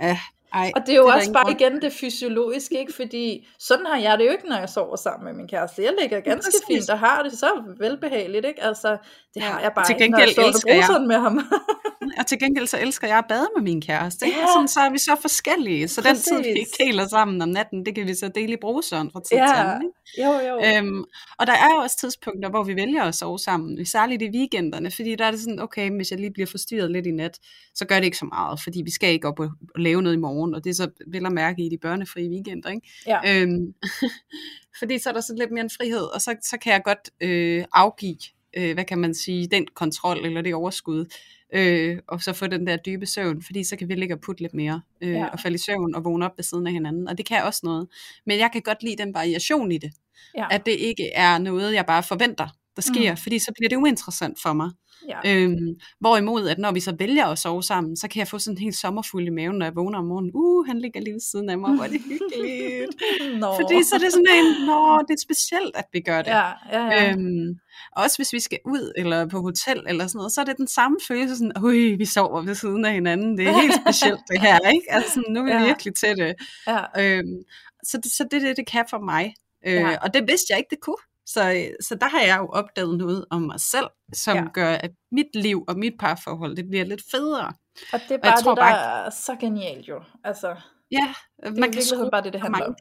ja, 0.01 0.19
ej, 0.55 0.73
og 0.75 0.81
det 0.87 0.93
er 0.93 0.97
jo 0.97 1.07
det 1.07 1.15
også 1.15 1.33
bare 1.33 1.45
grund. 1.45 1.61
igen 1.61 1.83
det 1.83 1.93
fysiologiske, 1.93 2.79
ikke? 2.79 2.93
fordi 2.93 3.47
sådan 3.59 3.87
har 3.87 3.99
jeg 3.99 4.19
det 4.19 4.27
jo 4.27 4.31
ikke, 4.31 4.49
når 4.49 4.59
jeg 4.59 4.69
sover 4.69 4.97
sammen 4.97 5.25
med 5.25 5.35
min 5.35 5.49
kæreste. 5.49 5.83
Jeg 5.83 5.95
ligger 6.01 6.21
ganske 6.21 6.53
ja, 6.69 6.75
fint 6.75 6.91
og 6.91 6.99
har 6.99 7.23
det 7.23 7.33
så 7.33 7.75
velbehageligt. 7.79 8.47
Ikke? 8.47 8.63
Altså, 8.63 8.97
det 9.35 9.43
har 9.43 9.61
jeg 9.61 9.73
bare 9.75 9.87
til 9.87 9.97
ikke, 10.01 10.09
når 10.09 10.75
jeg 10.75 10.85
sådan 10.87 11.09
med 11.09 11.17
ham. 11.17 11.41
og 12.19 12.27
til 12.27 12.39
gengæld 12.39 12.67
så 12.67 12.79
elsker 12.79 13.09
jeg 13.09 13.19
at 13.19 13.25
bade 13.29 13.49
med 13.57 13.63
min 13.63 13.81
kæreste. 13.81 14.27
Ikke? 14.27 14.39
Ja. 14.39 14.47
Sådan, 14.55 14.69
så 14.69 14.81
er 14.81 14.91
vi 14.91 14.99
så 14.99 15.17
forskellige. 15.21 15.89
Så 15.89 16.03
Præcis. 16.03 16.25
den 16.25 16.43
tid, 16.43 16.53
vi 16.53 16.59
ikke 16.59 16.77
deler 16.79 17.09
sammen 17.09 17.43
om 17.43 17.49
natten, 17.49 17.87
det 17.87 17.95
kan 17.95 18.07
vi 18.07 18.15
så 18.15 18.29
dele 18.35 18.53
i 18.53 18.57
bruseren 18.61 19.11
fra 19.11 19.21
tid 19.21 19.37
ja. 19.37 19.47
til 19.47 19.55
anden. 19.55 19.83
Ikke? 19.83 19.95
Jo, 20.23 20.33
jo. 20.49 20.55
Øhm, 20.65 21.05
og 21.39 21.47
der 21.47 21.53
er 21.53 21.75
jo 21.75 21.77
også 21.77 21.97
tidspunkter, 21.97 22.51
hvor 22.51 22.63
vi 22.63 22.77
vælger 22.77 23.03
at 23.03 23.15
sove 23.15 23.39
sammen, 23.39 23.87
særligt 23.87 24.23
i 24.23 24.31
weekenderne, 24.35 24.91
fordi 24.91 25.15
der 25.15 25.25
er 25.25 25.31
det 25.31 25.41
sådan, 25.41 25.61
okay, 25.61 25.91
hvis 25.91 26.11
jeg 26.11 26.21
lige 26.21 26.33
bliver 26.33 26.47
forstyrret 26.47 26.91
lidt 26.91 27.07
i 27.07 27.11
nat, 27.11 27.39
så 27.75 27.85
gør 27.85 27.97
det 27.97 28.05
ikke 28.05 28.19
så 28.19 28.25
meget, 28.25 28.61
fordi 28.63 28.83
vi 28.85 28.91
skal 28.91 29.13
ikke 29.13 29.29
op 29.29 29.41
og, 29.41 29.51
og 29.75 29.81
lave 29.81 30.03
noget 30.03 30.17
i 30.17 30.21
morgen, 30.21 30.55
og 30.55 30.65
det 30.65 30.71
er 30.71 30.75
så 30.75 30.91
vel 31.07 31.27
at 31.27 31.33
mærke 31.33 31.63
i 31.67 31.69
de 31.69 31.79
børnefrie 31.79 32.31
weekender. 32.31 32.71
Ikke? 32.71 32.89
Ja. 33.07 33.43
Øhm, 33.43 33.75
fordi 34.81 34.99
så 34.99 35.09
er 35.09 35.13
der 35.13 35.21
så 35.21 35.35
lidt 35.39 35.51
mere 35.51 35.65
en 35.65 35.71
frihed, 35.71 36.15
og 36.15 36.21
så, 36.21 36.37
så 36.43 36.59
kan 36.59 36.73
jeg 36.73 36.83
godt 36.85 37.11
øh, 37.21 37.65
afgive, 37.73 38.19
øh, 38.57 38.75
hvad 38.75 38.85
kan 38.85 38.99
man 38.99 39.15
sige, 39.15 39.47
den 39.47 39.67
kontrol 39.75 40.27
eller 40.27 40.43
det 40.43 40.55
overskud, 40.55 41.07
øh, 41.55 41.99
og 42.09 42.23
så 42.23 42.33
få 42.33 42.47
den 42.47 42.67
der 42.67 42.77
dybe 42.77 43.07
søvn, 43.07 43.43
fordi 43.43 43.65
så 43.65 43.77
kan 43.77 43.89
vi 43.89 43.95
ligge 43.95 44.15
og 44.15 44.21
putte 44.21 44.43
lidt 44.43 44.55
mere, 44.55 44.81
øh, 45.01 45.13
ja. 45.13 45.27
og 45.27 45.41
falde 45.41 45.55
i 45.55 45.59
søvn 45.59 45.95
og 45.95 46.05
vågne 46.05 46.25
op 46.25 46.33
ved 46.37 46.45
siden 46.45 46.67
af 46.67 46.73
hinanden, 46.73 47.09
og 47.09 47.19
det 47.19 47.27
kan 47.27 47.43
også 47.43 47.61
noget. 47.65 47.89
Men 48.27 48.39
jeg 48.39 48.51
kan 48.53 48.63
godt 48.63 48.83
lide 48.83 48.97
den 48.97 49.15
variation 49.15 49.73
i 49.73 49.79
det, 49.79 49.93
ja. 50.37 50.47
at 50.51 50.67
det 50.67 50.73
ikke 50.73 51.11
er 51.11 51.39
noget, 51.39 51.75
jeg 51.75 51.87
bare 51.87 52.03
forventer, 52.03 52.49
der 52.77 52.83
sker, 52.83 53.11
mm. 53.11 53.17
fordi 53.17 53.39
så 53.39 53.53
bliver 53.57 53.69
det 53.69 53.77
uinteressant 53.77 54.43
for 54.43 54.53
mig. 54.53 54.71
Ja. 55.09 55.19
Øhm, 55.35 55.75
hvorimod, 56.01 56.49
at 56.49 56.59
når 56.59 56.73
vi 56.73 56.81
så 56.81 56.95
vælger 56.99 57.27
at 57.27 57.39
sove 57.39 57.63
sammen, 57.63 57.97
så 57.97 58.09
kan 58.09 58.19
jeg 58.19 58.29
få 58.29 58.39
sådan 58.39 58.55
en 58.55 58.63
helt 58.63 58.77
sommerfuld 58.77 59.27
i 59.27 59.31
maven, 59.31 59.59
når 59.59 59.67
jeg 59.67 59.77
vågner 59.77 59.99
om 59.99 60.05
morgenen. 60.05 60.31
Uh, 60.35 60.67
han 60.67 60.79
ligger 60.79 61.01
lige 61.01 61.13
ved 61.13 61.21
siden 61.21 61.51
af 61.51 61.59
mig, 61.59 61.75
hvor 61.75 61.85
er 61.85 61.89
det 61.89 62.01
hyggeligt. 62.01 62.91
nå. 63.43 63.55
Fordi 63.61 63.83
så 63.83 63.95
er 63.95 63.99
det 63.99 64.13
sådan 64.13 64.27
en, 64.35 64.67
nå, 64.67 64.99
det 65.09 65.15
er 65.15 65.23
specielt, 65.23 65.77
at 65.77 65.85
vi 65.93 66.01
gør 66.01 66.23
det. 66.23 66.31
Ja, 66.31 66.49
ja, 66.73 66.85
ja. 66.87 67.13
Øhm, 67.13 67.59
også 67.97 68.19
hvis 68.19 68.33
vi 68.33 68.41
skal 68.41 68.59
ud, 68.65 68.93
eller 68.97 69.27
på 69.27 69.41
hotel, 69.41 69.83
eller 69.89 70.07
sådan 70.07 70.19
noget, 70.19 70.33
så 70.33 70.41
er 70.41 70.45
det 70.45 70.57
den 70.57 70.69
samme 70.69 70.97
følelse, 71.09 71.37
sådan, 71.37 71.53
ui, 71.65 71.95
vi 71.95 72.05
sover 72.05 72.43
ved 72.43 72.55
siden 72.55 72.85
af 72.85 72.93
hinanden. 72.93 73.39
Det 73.39 73.49
er 73.49 73.61
helt 73.61 73.75
specielt 73.75 74.21
det 74.31 74.41
her, 74.41 74.59
ikke? 74.75 74.87
Altså, 74.89 75.11
sådan, 75.11 75.33
nu 75.33 75.41
er 75.41 75.45
vi 75.45 75.51
ja. 75.51 75.65
virkelig 75.65 75.95
til 75.95 76.17
det. 76.17 76.35
Ja. 76.67 76.81
Øhm, 77.01 77.37
så, 77.83 77.97
det, 77.97 78.13
så 78.13 78.27
det 78.31 78.43
det, 78.43 78.57
det 78.57 78.67
kan 78.67 78.85
for 78.91 78.99
mig. 78.99 79.35
Øh, 79.67 79.75
ja. 79.75 79.97
Og 80.03 80.15
det 80.15 80.23
vidste 80.29 80.47
jeg 80.51 80.59
ikke, 80.59 80.71
det 80.71 80.81
kunne. 80.81 81.03
Så, 81.27 81.69
så 81.81 81.95
der 81.95 82.09
har 82.09 82.21
jeg 82.21 82.39
jo 82.39 82.49
opdaget 82.49 82.99
noget 82.99 83.25
om 83.31 83.43
mig 83.43 83.61
selv, 83.61 83.87
som 84.13 84.37
ja. 84.37 84.45
gør, 84.55 84.69
at 84.69 84.91
mit 85.13 85.27
liv 85.35 85.65
og 85.69 85.79
mit 85.79 85.95
parforhold, 86.01 86.57
det 86.57 86.69
bliver 86.69 86.85
lidt 86.85 87.03
federe. 87.11 87.53
Og 87.93 88.01
det 88.09 88.11
er 88.11 88.19
bare 88.19 88.37
det, 88.37 88.45
der 88.45 88.55
bare, 88.55 89.07
er 89.07 89.11
så 89.11 89.37
genialt 89.41 89.89
jo. 89.89 90.03
Altså, 90.25 90.57
ja, 90.91 91.15
man 91.43 91.63
det 91.63 91.73
kan 91.73 91.83
skrue 91.83 92.11
bare 92.11 92.23
det, 92.23 92.33
det 92.33 92.41
handler 92.41 92.67
om. 92.67 92.75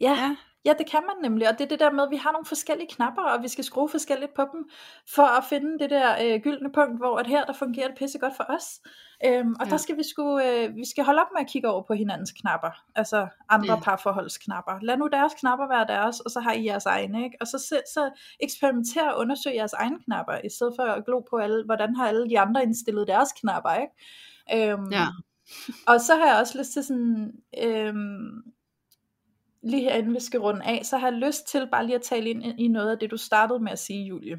Ja, 0.00 0.12
ja, 0.12 0.36
Ja, 0.64 0.72
det 0.78 0.90
kan 0.90 1.02
man 1.02 1.30
nemlig, 1.30 1.48
og 1.48 1.58
det 1.58 1.64
er 1.64 1.68
det 1.68 1.80
der 1.80 1.90
med, 1.90 2.04
at 2.04 2.10
vi 2.10 2.16
har 2.16 2.32
nogle 2.32 2.46
forskellige 2.46 2.88
knapper, 2.88 3.22
og 3.22 3.42
vi 3.42 3.48
skal 3.48 3.64
skrue 3.64 3.88
forskelligt 3.88 4.34
på 4.34 4.42
dem, 4.52 4.68
for 5.14 5.22
at 5.38 5.44
finde 5.48 5.78
det 5.78 5.90
der 5.90 6.08
øh, 6.22 6.40
gyldne 6.40 6.72
punkt, 6.72 6.98
hvor 6.98 7.16
at 7.18 7.26
her, 7.26 7.44
der 7.44 7.52
fungerer 7.52 7.88
det 7.88 7.98
pisse 7.98 8.18
godt 8.18 8.36
for 8.36 8.46
os. 8.48 8.80
Øhm, 9.26 9.54
og 9.60 9.66
ja. 9.66 9.70
der 9.70 9.76
skal 9.76 9.96
vi 9.96 10.02
sgu, 10.02 10.40
øh, 10.40 10.76
vi 10.76 10.84
skal 10.90 11.04
holde 11.04 11.20
op 11.20 11.26
med 11.34 11.40
at 11.40 11.50
kigge 11.50 11.68
over 11.68 11.82
på 11.82 11.94
hinandens 11.94 12.32
knapper, 12.32 12.82
altså 12.94 13.28
andre 13.48 13.74
ja. 13.74 13.80
parforholdsknapper. 13.80 14.78
Lad 14.82 14.96
nu 14.96 15.08
deres 15.12 15.34
knapper 15.34 15.68
være 15.68 15.86
deres, 15.86 16.20
og 16.20 16.30
så 16.30 16.40
har 16.40 16.52
I 16.52 16.66
jeres 16.66 16.86
egne, 16.86 17.24
ikke? 17.24 17.36
Og 17.40 17.46
så, 17.46 17.58
så, 17.58 17.80
så 17.94 18.10
eksperimenter 18.40 19.10
og 19.10 19.18
undersøg 19.18 19.54
jeres 19.54 19.72
egne 19.72 19.98
knapper, 20.04 20.38
i 20.44 20.48
stedet 20.48 20.72
for 20.76 20.82
at 20.82 21.04
glo 21.04 21.20
på, 21.30 21.36
alle, 21.36 21.64
hvordan 21.64 21.96
har 21.96 22.08
alle 22.08 22.30
de 22.30 22.40
andre 22.40 22.62
indstillet 22.62 23.08
deres 23.08 23.32
knapper, 23.32 23.74
ikke? 23.74 24.72
Øhm, 24.72 24.92
ja. 24.92 25.06
og 25.90 26.00
så 26.00 26.16
har 26.16 26.26
jeg 26.26 26.40
også 26.40 26.58
lyst 26.58 26.72
til 26.72 26.84
sådan, 26.84 27.32
øhm, 27.62 28.53
lige 29.64 29.82
herinde, 29.82 30.12
vi 30.12 30.20
skal 30.20 30.40
runde 30.40 30.64
af, 30.64 30.80
så 30.84 30.96
har 30.96 31.10
jeg 31.10 31.18
lyst 31.18 31.48
til 31.48 31.68
bare 31.72 31.86
lige 31.86 31.96
at 31.96 32.02
tale 32.02 32.30
ind 32.30 32.60
i 32.60 32.68
noget 32.68 32.90
af 32.90 32.98
det, 32.98 33.10
du 33.10 33.16
startede 33.16 33.60
med 33.60 33.72
at 33.72 33.78
sige, 33.78 34.04
Julie. 34.04 34.36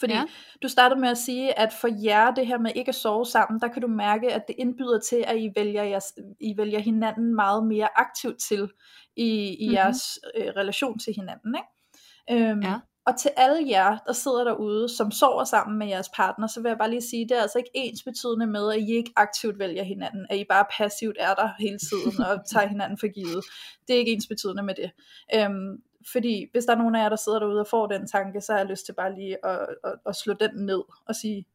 Fordi 0.00 0.12
ja. 0.12 0.24
du 0.62 0.68
startede 0.68 1.00
med 1.00 1.08
at 1.08 1.18
sige, 1.18 1.58
at 1.58 1.72
for 1.72 1.88
jer, 2.04 2.30
det 2.30 2.46
her 2.46 2.58
med 2.58 2.72
ikke 2.74 2.88
at 2.88 2.94
sove 2.94 3.26
sammen, 3.26 3.60
der 3.60 3.68
kan 3.68 3.82
du 3.82 3.88
mærke, 3.88 4.32
at 4.32 4.42
det 4.48 4.56
indbyder 4.58 5.00
til, 5.00 5.24
at 5.26 5.38
I 5.38 5.50
vælger, 5.56 5.82
jeres, 5.82 6.04
I 6.40 6.56
vælger 6.56 6.78
hinanden 6.78 7.34
meget 7.34 7.66
mere 7.66 7.88
aktivt 7.96 8.38
til 8.48 8.70
i, 9.16 9.56
i 9.60 9.66
mm-hmm. 9.66 9.74
jeres 9.74 10.18
øh, 10.36 10.46
relation 10.56 10.98
til 10.98 11.14
hinanden. 11.16 11.54
Ikke? 11.54 12.50
Øhm, 12.50 12.62
ja. 12.62 12.78
Og 13.10 13.18
til 13.18 13.30
alle 13.36 13.68
jer, 13.68 13.98
der 14.06 14.12
sidder 14.12 14.44
derude, 14.44 14.88
som 14.96 15.10
sover 15.10 15.44
sammen 15.44 15.78
med 15.78 15.86
jeres 15.86 16.08
partner, 16.08 16.46
så 16.46 16.60
vil 16.60 16.68
jeg 16.68 16.78
bare 16.78 16.90
lige 16.90 17.02
sige, 17.02 17.28
det 17.28 17.36
er 17.36 17.42
altså 17.42 17.58
ikke 17.58 17.70
ens 17.74 18.02
betydende 18.02 18.46
med, 18.46 18.72
at 18.72 18.80
I 18.80 18.96
ikke 18.96 19.12
aktivt 19.16 19.58
vælger 19.58 19.82
hinanden, 19.82 20.26
at 20.30 20.38
I 20.38 20.44
bare 20.48 20.64
passivt 20.78 21.16
er 21.20 21.34
der 21.34 21.48
hele 21.58 21.78
tiden 21.78 22.24
og 22.24 22.40
tager 22.52 22.66
hinanden 22.66 22.98
for 22.98 23.06
givet. 23.06 23.44
Det 23.88 23.94
er 23.94 23.98
ikke 23.98 24.12
ens 24.12 24.26
betydende 24.26 24.62
med 24.62 24.74
det. 24.74 24.90
Øhm, 25.34 25.82
fordi 26.12 26.46
hvis 26.52 26.64
der 26.64 26.72
er 26.72 26.78
nogen 26.78 26.94
af 26.94 27.02
jer, 27.02 27.08
der 27.08 27.16
sidder 27.16 27.38
derude 27.38 27.60
og 27.60 27.66
får 27.66 27.86
den 27.86 28.06
tanke, 28.06 28.40
så 28.40 28.52
har 28.52 28.58
jeg 28.58 28.68
lyst 28.68 28.86
til 28.86 28.92
bare 28.92 29.14
lige 29.14 29.46
at, 29.46 29.66
at, 29.84 29.94
at 30.06 30.16
slå 30.16 30.34
den 30.34 30.50
ned 30.54 30.82
og 31.08 31.14
sige, 31.14 31.46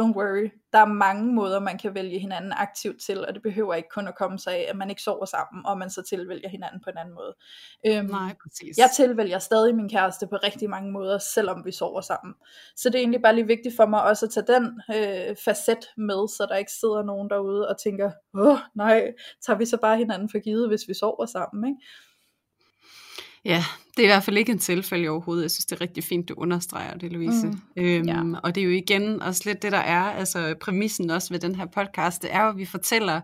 don't 0.00 0.16
worry, 0.16 0.50
der 0.72 0.78
er 0.78 0.86
mange 0.86 1.34
måder, 1.34 1.60
man 1.60 1.78
kan 1.78 1.94
vælge 1.94 2.18
hinanden 2.18 2.52
aktivt 2.52 3.00
til, 3.02 3.26
og 3.26 3.34
det 3.34 3.42
behøver 3.42 3.74
ikke 3.74 3.88
kun 3.88 4.08
at 4.08 4.14
komme 4.18 4.38
sig 4.38 4.52
af, 4.54 4.66
at 4.68 4.76
man 4.76 4.90
ikke 4.90 5.02
sover 5.02 5.24
sammen, 5.24 5.66
og 5.66 5.78
man 5.78 5.90
så 5.90 6.02
tilvælger 6.02 6.48
hinanden 6.48 6.80
på 6.84 6.90
en 6.90 6.98
anden 6.98 7.14
måde. 7.14 7.34
Øhm, 7.86 8.06
Nej, 8.06 8.34
præcis. 8.42 8.78
Jeg 8.78 8.90
tilvælger 8.96 9.38
stadig 9.38 9.74
min 9.74 9.88
kæreste 9.88 10.26
på 10.26 10.36
rigtig 10.36 10.70
mange 10.70 10.92
måder, 10.92 11.18
selvom 11.18 11.64
vi 11.64 11.72
sover 11.72 12.00
sammen. 12.00 12.34
Så 12.76 12.88
det 12.88 12.94
er 12.94 12.98
egentlig 13.00 13.22
bare 13.22 13.34
lige 13.34 13.46
vigtigt 13.46 13.76
for 13.76 13.86
mig 13.86 14.02
også 14.02 14.26
at 14.26 14.32
tage 14.32 14.46
den 14.46 14.82
øh, 14.96 15.36
facet 15.44 15.84
med, 15.96 16.28
så 16.28 16.46
der 16.48 16.56
ikke 16.56 16.72
sidder 16.72 17.02
nogen 17.02 17.30
derude 17.30 17.68
og 17.68 17.78
tænker, 17.78 18.10
åh 18.34 18.58
nej, 18.74 19.12
tager 19.46 19.58
vi 19.58 19.66
så 19.66 19.76
bare 19.76 19.96
hinanden 19.96 20.28
for 20.28 20.38
givet, 20.38 20.68
hvis 20.68 20.88
vi 20.88 20.94
sover 20.94 21.26
sammen, 21.26 21.68
ikke? 21.68 21.80
Ja, 23.44 23.64
det 23.96 24.02
er 24.02 24.02
i 24.02 24.06
hvert 24.06 24.22
fald 24.22 24.38
ikke 24.38 24.52
en 24.52 24.58
tilfælde 24.58 25.08
overhovedet. 25.08 25.42
Jeg 25.42 25.50
synes, 25.50 25.66
det 25.66 25.76
er 25.76 25.80
rigtig 25.80 26.04
fint, 26.04 26.28
du 26.28 26.34
understreger 26.36 26.96
det, 26.96 27.12
Louise. 27.12 27.46
Mm. 27.46 27.60
Øhm, 27.76 28.08
ja. 28.08 28.22
Og 28.42 28.54
det 28.54 28.60
er 28.60 28.64
jo 28.64 28.70
igen 28.70 29.22
også 29.22 29.42
lidt 29.44 29.62
det, 29.62 29.72
der 29.72 29.78
er, 29.78 30.02
altså 30.02 30.54
præmissen 30.60 31.10
også 31.10 31.34
ved 31.34 31.40
den 31.40 31.54
her 31.54 31.66
podcast, 31.66 32.22
det 32.22 32.34
er 32.34 32.42
jo, 32.42 32.48
at 32.48 32.56
vi 32.56 32.64
fortæller 32.64 33.20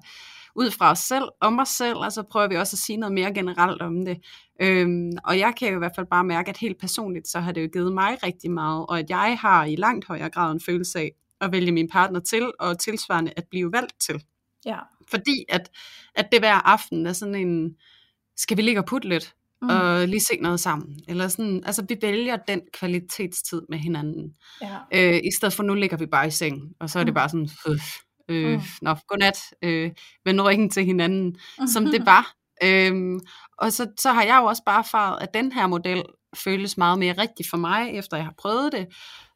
ud 0.55 0.71
fra 0.71 0.91
os 0.91 0.99
selv, 0.99 1.25
om 1.41 1.59
os 1.59 1.69
selv, 1.69 1.97
og 1.97 2.13
så 2.13 2.23
prøver 2.23 2.49
vi 2.49 2.57
også 2.57 2.75
at 2.75 2.79
sige 2.79 2.97
noget 2.97 3.13
mere 3.13 3.35
generelt 3.35 3.83
om 3.83 4.05
det. 4.05 4.19
Øhm, 4.63 5.13
og 5.25 5.39
jeg 5.39 5.55
kan 5.59 5.69
jo 5.69 5.75
i 5.75 5.79
hvert 5.79 5.93
fald 5.97 6.07
bare 6.07 6.25
mærke, 6.25 6.51
at 6.51 6.57
helt 6.57 6.81
personligt, 6.81 7.29
så 7.29 7.41
har 7.41 7.53
det 7.53 7.63
jo 7.63 7.69
givet 7.73 7.93
mig 7.93 8.19
rigtig 8.23 8.51
meget, 8.51 8.87
og 8.89 8.99
at 8.99 9.11
jeg 9.11 9.39
har 9.41 9.65
i 9.65 9.77
langt 9.77 10.07
højere 10.07 10.31
grad 10.31 10.53
en 10.53 10.61
følelse 10.61 10.99
af 10.99 11.11
at 11.41 11.53
vælge 11.53 11.73
min 11.73 11.89
partner 11.89 12.21
til, 12.21 12.53
og 12.61 12.79
tilsvarende 12.79 13.33
at 13.37 13.45
blive 13.51 13.73
valgt 13.73 14.01
til. 14.01 14.23
Ja. 14.67 14.79
Fordi 15.11 15.45
at, 15.49 15.71
at 16.15 16.29
det 16.33 16.41
hver 16.41 16.69
aften 16.69 17.07
er 17.07 17.13
sådan 17.13 17.35
en, 17.35 17.77
skal 18.37 18.57
vi 18.57 18.63
ligge 18.63 18.81
og 18.81 18.87
putte 18.87 19.09
lidt? 19.09 19.35
Mm. 19.63 19.69
og 19.69 20.09
lige 20.09 20.21
se 20.21 20.37
noget 20.41 20.61
sammen. 20.61 21.01
Eller 21.09 21.29
sådan, 21.29 21.63
altså 21.67 21.85
vi 21.89 21.97
vælger 22.03 22.37
den 22.37 22.61
kvalitetstid 22.73 23.63
med 23.69 23.79
hinanden. 23.79 24.35
Ja. 24.63 24.77
Øh, 24.95 25.21
I 25.25 25.31
stedet 25.39 25.55
for 25.55 25.63
nu 25.63 25.75
ligger 25.75 25.97
vi 25.97 26.07
bare 26.07 26.27
i 26.27 26.31
seng, 26.31 26.63
og 26.81 26.91
så 26.91 26.99
er 26.99 27.05
det 27.05 27.13
mm. 27.13 27.15
bare 27.15 27.29
sådan, 27.29 27.49
øh, 27.69 27.81
øh, 28.29 28.53
Mm. 28.53 28.61
nå, 28.83 28.95
godnat, 29.09 29.39
øh, 29.63 29.91
vend 30.25 30.41
ryggen 30.41 30.71
til 30.71 30.85
hinanden, 30.85 31.37
som 31.75 31.85
det 31.85 32.07
var. 32.07 32.35
Øhm, 32.63 33.21
og 33.59 33.73
så, 33.73 33.87
så 33.99 34.13
har 34.13 34.23
jeg 34.23 34.39
jo 34.43 34.47
også 34.47 34.63
bare 34.67 34.79
erfaret, 34.79 35.23
at 35.23 35.35
den 35.35 35.53
her 35.53 35.67
model 35.67 36.03
føles 36.37 36.79
meget 36.79 36.99
mere 36.99 37.13
rigtig 37.19 37.47
for 37.51 37.57
mig, 37.57 37.91
efter 37.91 38.17
jeg 38.17 38.27
har 38.27 38.35
prøvet 38.39 38.73
det. 38.73 38.87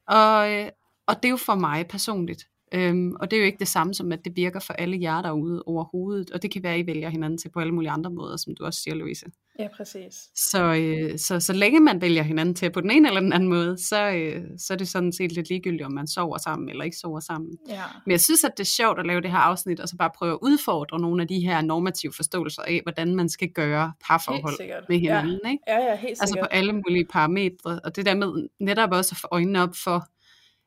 Og, 0.08 0.52
øh, 0.52 0.68
og 1.06 1.16
det 1.16 1.24
er 1.24 1.30
jo 1.30 1.36
for 1.36 1.54
mig 1.54 1.86
personligt. 1.88 2.44
Øhm, 2.74 3.16
og 3.20 3.30
det 3.30 3.36
er 3.36 3.40
jo 3.40 3.46
ikke 3.46 3.58
det 3.58 3.68
samme 3.68 3.94
som, 3.94 4.12
at 4.12 4.24
det 4.24 4.36
virker 4.36 4.60
for 4.60 4.72
alle 4.72 4.98
jer 5.00 5.22
derude 5.22 5.62
overhovedet. 5.66 6.30
Og 6.30 6.42
det 6.42 6.50
kan 6.50 6.62
være, 6.62 6.74
at 6.74 6.80
I 6.80 6.86
vælger 6.86 7.08
hinanden 7.08 7.38
til 7.38 7.48
på 7.48 7.60
alle 7.60 7.74
mulige 7.74 7.90
andre 7.90 8.10
måder, 8.10 8.36
som 8.36 8.54
du 8.54 8.64
også 8.64 8.80
siger, 8.82 8.94
Louise. 8.94 9.26
Ja, 9.58 9.68
præcis. 9.76 10.14
Så, 10.34 10.74
øh, 10.74 11.18
så, 11.18 11.40
så 11.40 11.52
længe 11.52 11.80
man 11.80 12.00
vælger 12.00 12.22
hinanden 12.22 12.54
til 12.54 12.70
på 12.72 12.80
den 12.80 12.90
ene 12.90 13.08
eller 13.08 13.20
den 13.20 13.32
anden 13.32 13.48
måde, 13.48 13.78
så, 13.78 14.10
øh, 14.10 14.42
så 14.58 14.72
er 14.72 14.76
det 14.76 14.88
sådan 14.88 15.12
set 15.12 15.32
lidt 15.32 15.48
ligegyldigt, 15.48 15.82
om 15.82 15.92
man 15.92 16.06
sover 16.06 16.38
sammen 16.38 16.68
eller 16.68 16.84
ikke 16.84 16.96
sover 16.96 17.20
sammen. 17.20 17.50
Ja. 17.68 17.82
Men 18.06 18.10
jeg 18.10 18.20
synes, 18.20 18.44
at 18.44 18.52
det 18.56 18.64
er 18.64 18.68
sjovt 18.68 18.98
at 18.98 19.06
lave 19.06 19.20
det 19.20 19.30
her 19.30 19.38
afsnit, 19.38 19.80
og 19.80 19.88
så 19.88 19.96
bare 19.96 20.10
prøve 20.18 20.32
at 20.32 20.38
udfordre 20.42 21.00
nogle 21.00 21.22
af 21.22 21.28
de 21.28 21.40
her 21.40 21.62
normative 21.62 22.12
forståelser 22.12 22.62
af, 22.62 22.80
hvordan 22.82 23.14
man 23.14 23.28
skal 23.28 23.48
gøre 23.48 23.92
parforhold 24.06 24.88
med 24.88 24.98
hinanden. 24.98 25.40
Ikke? 25.50 25.64
Ja, 25.68 25.78
ja, 25.78 25.96
helt 25.96 26.10
Altså 26.10 26.26
sikkert. 26.26 26.48
på 26.50 26.56
alle 26.56 26.72
mulige 26.72 27.06
parametre. 27.10 27.80
Og 27.84 27.96
det 27.96 28.06
der 28.06 28.14
med 28.14 28.48
netop 28.60 28.90
også 28.92 29.12
at 29.12 29.20
få 29.20 29.28
øjnene 29.30 29.62
op 29.62 29.76
for, 29.84 30.08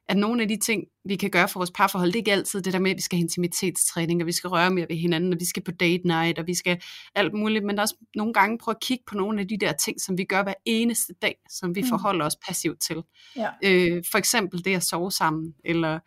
at 0.09 0.17
nogle 0.17 0.41
af 0.41 0.47
de 0.47 0.57
ting, 0.57 0.83
vi 1.05 1.15
kan 1.15 1.29
gøre 1.29 1.47
for 1.47 1.59
vores 1.59 1.71
parforhold, 1.71 2.07
det 2.09 2.15
er 2.15 2.19
ikke 2.19 2.31
altid 2.31 2.61
det 2.61 2.73
der 2.73 2.79
med, 2.79 2.91
at 2.91 2.97
vi 2.97 3.01
skal 3.01 3.17
have 3.17 3.23
intimitetstræning, 3.23 4.21
og 4.21 4.27
vi 4.27 4.31
skal 4.31 4.47
røre 4.47 4.69
mere 4.71 4.85
ved 4.89 4.95
hinanden, 4.95 5.33
og 5.33 5.39
vi 5.39 5.45
skal 5.45 5.63
på 5.63 5.71
date 5.71 6.07
night, 6.07 6.39
og 6.39 6.47
vi 6.47 6.53
skal 6.53 6.81
alt 7.15 7.33
muligt, 7.33 7.65
men 7.65 7.79
også 7.79 7.95
nogle 8.15 8.33
gange 8.33 8.57
prøve 8.57 8.75
at 8.75 8.81
kigge 8.81 9.03
på 9.07 9.15
nogle 9.15 9.41
af 9.41 9.47
de 9.47 9.57
der 9.57 9.73
ting, 9.73 10.01
som 10.01 10.17
vi 10.17 10.23
gør 10.23 10.43
hver 10.43 10.53
eneste 10.65 11.13
dag, 11.21 11.35
som 11.49 11.75
vi 11.75 11.81
Mm. 11.81 11.87
forholder 11.87 12.25
os 12.25 12.35
passivt 12.47 12.79
til. 12.81 13.03
Ja. 13.35 13.49
Øh, 13.63 14.03
for 14.11 14.17
eksempel 14.17 14.65
det 14.65 14.75
at 14.75 14.83
sove 14.83 15.11
sammen, 15.11 15.53
eller 15.65 15.99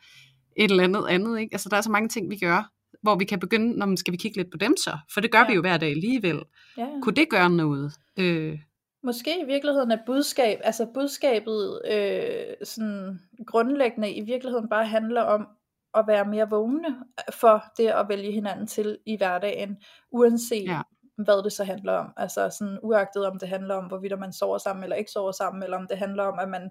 et 0.56 0.70
eller 0.70 0.84
andet 0.84 1.06
andet. 1.08 1.40
Ikke? 1.40 1.54
Altså 1.54 1.68
der 1.68 1.76
er 1.76 1.80
så 1.80 1.90
mange 1.90 2.08
ting, 2.08 2.30
vi 2.30 2.36
gør, 2.36 2.70
hvor 3.02 3.16
vi 3.16 3.24
kan 3.24 3.40
begynde, 3.40 3.78
når 3.78 3.86
man 3.86 3.96
skal 3.96 4.12
vi 4.12 4.16
kigge 4.16 4.36
lidt 4.36 4.50
på 4.50 4.56
dem 4.56 4.76
så, 4.76 4.98
for 5.14 5.20
det 5.20 5.30
gør 5.30 5.38
Ja. 5.38 5.46
vi 5.48 5.54
jo 5.54 5.60
hver 5.60 5.76
dag 5.76 5.90
alligevel. 5.90 6.42
Ja. 6.78 6.86
Kunne 7.02 7.14
det 7.14 7.28
gøre 7.30 7.50
noget? 7.50 7.92
Øh, 8.16 8.58
Måske 9.06 9.40
i 9.40 9.44
virkeligheden 9.44 9.90
er 9.90 9.98
budskab, 10.06 10.60
altså 10.64 10.86
budskabet 10.94 11.82
øh, 11.90 12.54
sådan 12.64 13.20
grundlæggende 13.46 14.10
i 14.10 14.20
virkeligheden 14.20 14.68
bare 14.68 14.86
handler 14.86 15.22
om 15.22 15.48
at 15.94 16.04
være 16.06 16.24
mere 16.24 16.50
vågne 16.50 16.96
for 17.32 17.64
det 17.76 17.88
at 17.88 18.08
vælge 18.08 18.32
hinanden 18.32 18.66
til 18.66 18.98
i 19.06 19.16
hverdagen, 19.16 19.76
uanset 20.10 20.64
Ja. 20.68 20.80
hvad 21.16 21.44
det 21.44 21.52
så 21.52 21.64
handler 21.64 21.92
om. 21.92 22.12
Altså 22.16 22.50
sådan 22.58 22.78
uagtet 22.82 23.26
om 23.26 23.38
det 23.38 23.48
handler 23.48 23.74
om, 23.74 23.84
hvorvidt 23.84 24.18
man 24.18 24.32
sover 24.32 24.58
sammen 24.58 24.82
eller 24.82 24.96
ikke 24.96 25.10
sover 25.10 25.32
sammen, 25.32 25.62
eller 25.62 25.76
om 25.76 25.86
det 25.86 25.98
handler 25.98 26.22
om, 26.22 26.38
at 26.38 26.48
man 26.48 26.70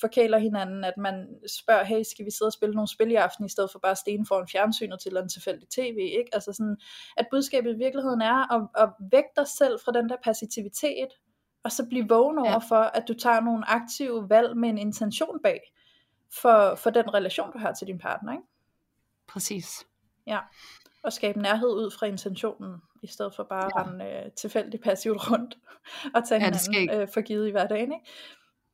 forkæler 0.00 0.38
hinanden, 0.38 0.84
at 0.84 0.96
man 0.96 1.28
spørger, 1.60 1.84
hey, 1.84 2.02
skal 2.02 2.24
vi 2.24 2.30
sidde 2.30 2.48
og 2.48 2.52
spille 2.52 2.74
nogle 2.74 2.88
spil 2.88 3.10
i 3.10 3.14
aften, 3.14 3.44
i 3.44 3.48
stedet 3.48 3.70
for 3.72 3.78
bare 3.78 3.92
at 3.92 3.98
stene 3.98 4.26
foran 4.26 4.48
fjernsynet 4.48 5.00
til 5.00 5.16
en 5.16 5.28
tilfældig 5.28 5.68
tv, 5.68 5.96
ikke? 5.98 6.30
Altså 6.32 6.52
sådan, 6.52 6.76
at 7.16 7.26
budskabet 7.30 7.74
i 7.74 7.78
virkeligheden 7.78 8.22
er 8.22 8.54
at, 8.54 8.68
at 8.82 8.88
vække 9.12 9.30
dig 9.36 9.46
selv 9.46 9.78
fra 9.84 9.92
den 9.92 10.08
der 10.08 10.16
passivitet, 10.24 11.08
og 11.66 11.72
så 11.72 11.86
blive 11.88 12.08
vågen 12.08 12.38
over 12.38 12.50
Ja. 12.50 12.58
for, 12.58 12.76
at 12.76 13.04
du 13.08 13.14
tager 13.14 13.40
nogle 13.40 13.70
aktive 13.70 14.28
valg 14.30 14.56
med 14.56 14.68
en 14.68 14.78
intention 14.78 15.38
bag, 15.42 15.60
for, 16.40 16.74
for 16.74 16.90
den 16.90 17.14
relation, 17.14 17.52
du 17.52 17.58
har 17.58 17.72
til 17.72 17.86
din 17.86 17.98
partner, 17.98 18.32
ikke? 18.32 18.44
præcis. 19.28 19.86
Ja. 20.26 20.38
Og 21.02 21.12
skabe 21.12 21.42
nærhed 21.42 21.68
ud 21.68 21.90
fra 21.98 22.06
intentionen, 22.06 22.76
i 23.02 23.06
stedet 23.06 23.34
for 23.34 23.42
bare 23.44 23.70
Ja. 23.76 23.80
at 23.80 23.86
rende 23.86 24.04
øh, 24.04 24.32
tilfældigt 24.32 24.82
passivt 24.82 25.30
rundt, 25.30 25.58
og 26.14 26.28
tage 26.28 26.44
Ja, 26.44 26.52
skal 26.52 26.74
hinanden 26.74 27.00
øh, 27.02 27.08
for 27.14 27.20
givet 27.20 27.48
i 27.48 27.50
hverdagen, 27.50 27.92
ikke? 27.92 28.06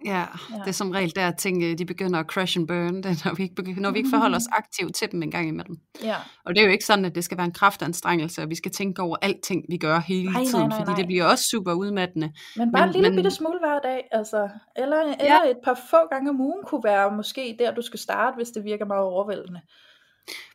Ja, 0.04 0.18
Ja. 0.50 0.58
det 0.58 0.68
er 0.68 0.72
som 0.72 0.90
regel 0.90 1.12
der, 1.16 1.28
at 1.28 1.36
ting 1.38 1.62
øh, 1.62 1.78
de 1.78 1.84
begynder 1.84 2.18
at 2.20 2.26
crash 2.26 2.58
and 2.58 2.68
burn, 2.68 3.02
det, 3.02 3.24
når, 3.24 3.34
vi 3.34 3.42
ikke, 3.42 3.54
begy- 3.62 3.80
når 3.80 3.90
vi 3.90 3.98
ikke 3.98 4.10
forholder 4.10 4.36
os 4.36 4.46
aktivt 4.52 4.94
til 4.94 5.12
dem 5.12 5.22
en 5.22 5.30
gang 5.30 5.48
imellem. 5.48 5.76
Ja, 6.02 6.16
Og 6.44 6.54
det 6.54 6.60
er 6.62 6.66
jo 6.66 6.72
ikke 6.72 6.84
sådan, 6.84 7.04
at 7.04 7.14
det 7.14 7.24
skal 7.24 7.36
være 7.38 7.46
en 7.46 7.52
kraftanstrengelse, 7.52 8.42
og 8.42 8.50
vi 8.50 8.54
skal 8.54 8.70
tænke 8.70 9.02
over 9.02 9.16
alting, 9.22 9.64
vi 9.68 9.76
gør 9.76 9.98
hele 10.00 10.24
Nej, 10.24 10.32
nej, 10.32 10.44
tiden, 10.44 10.68
nej, 10.68 10.78
fordi 10.78 10.90
nej. 10.90 10.96
det 10.96 11.06
bliver 11.06 11.24
også 11.24 11.44
super 11.50 11.72
udmattende. 11.72 12.32
men 12.56 12.72
bare 12.72 12.82
Men- 12.82 12.88
en 12.88 12.92
lille 12.92 13.08
men- 13.10 13.16
bitte 13.16 13.30
smule 13.30 13.58
hver 13.58 13.78
dag, 13.78 14.08
altså. 14.12 14.48
Eller, 14.76 14.96
eller 15.20 15.40
et 15.50 15.56
par 15.64 15.78
få 15.90 15.96
gange 16.10 16.30
om 16.30 16.40
ugen 16.40 16.62
kunne 16.66 16.84
være 16.84 17.16
måske 17.16 17.56
der, 17.58 17.74
du 17.74 17.82
skal 17.82 17.98
starte, 17.98 18.34
hvis 18.36 18.48
det 18.48 18.64
virker 18.64 18.84
meget 18.84 19.02
overvældende. 19.04 19.60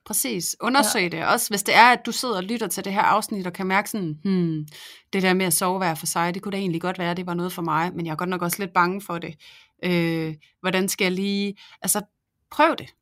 Præcis. 0.05 0.55
Undersøg 0.61 1.13
ja. 1.13 1.18
det. 1.18 1.26
Også 1.26 1.49
hvis 1.49 1.63
det 1.63 1.76
er, 1.76 1.86
at 1.86 2.05
du 2.05 2.11
sidder 2.11 2.36
og 2.36 2.43
lytter 2.43 2.68
til 2.68 2.86
det 2.86 2.93
her 2.93 3.01
afsnit, 3.01 3.47
og 3.47 3.53
kan 3.53 3.68
mærke 3.68 3.89
sådan, 3.89 4.20
hmm, 4.24 4.68
det 5.13 5.24
der 5.24 5.34
med 5.34 5.45
at 5.45 5.53
sove 5.53 5.78
hver 5.78 5.95
for 5.95 6.05
sig, 6.05 6.34
det 6.34 6.41
kunne 6.41 6.51
da 6.51 6.57
egentlig 6.57 6.82
godt 6.82 6.99
være, 6.99 7.13
det 7.13 7.26
var 7.26 7.34
noget 7.34 7.53
for 7.53 7.61
mig, 7.61 7.91
men 7.95 8.05
jeg 8.05 8.11
er 8.11 8.15
godt 8.15 8.30
nok 8.30 8.41
også 8.41 8.57
lidt 8.59 8.74
bange 8.74 9.01
for 9.01 9.18
det. 9.18 9.36
Øh, 9.84 10.36
hvordan 10.59 10.89
skal 10.89 11.05
jeg 11.05 11.11
lige... 11.11 11.55
Altså, 11.82 12.01
prøv 12.51 12.76
det. 12.78 12.93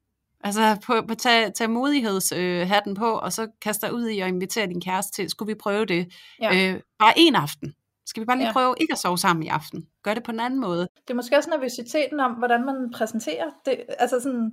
Altså, 0.44 0.78
på, 0.86 1.02
på, 1.08 1.16
tag, 1.16 1.54
tag 1.54 1.70
modighedshatten 1.70 2.92
øh, 2.92 2.98
på, 2.98 3.12
og 3.12 3.34
så 3.34 3.48
kast 3.62 3.82
dig 3.82 3.94
ud 3.94 4.08
i 4.08 4.20
at 4.20 4.28
invitere 4.28 4.68
din 4.68 4.82
kæreste 4.82 5.12
til, 5.12 5.30
skulle 5.30 5.54
vi 5.54 5.56
prøve 5.60 5.86
det? 5.86 6.14
Ja. 6.42 6.74
Øh, 6.74 6.82
bare 7.00 7.14
en 7.18 7.36
aften. 7.36 7.74
Skal 8.06 8.22
vi 8.22 8.26
bare 8.26 8.38
lige 8.38 8.48
Ja. 8.48 8.54
prøve 8.54 8.76
ikke 8.82 8.92
at 8.92 8.98
sove 9.00 9.18
sammen 9.18 9.44
i 9.44 9.48
aften? 9.48 9.88
Gør 10.04 10.14
det 10.14 10.24
på 10.24 10.32
en 10.32 10.40
anden 10.40 10.60
måde. 10.60 10.80
Det 10.80 11.10
er 11.10 11.14
måske 11.14 11.38
også 11.38 11.50
nervøsiteten 11.50 12.20
om, 12.20 12.32
hvordan 12.32 12.66
man 12.66 12.92
præsenterer 12.94 13.50
det. 13.66 13.84
Altså 14.00 14.20
sådan, 14.20 14.52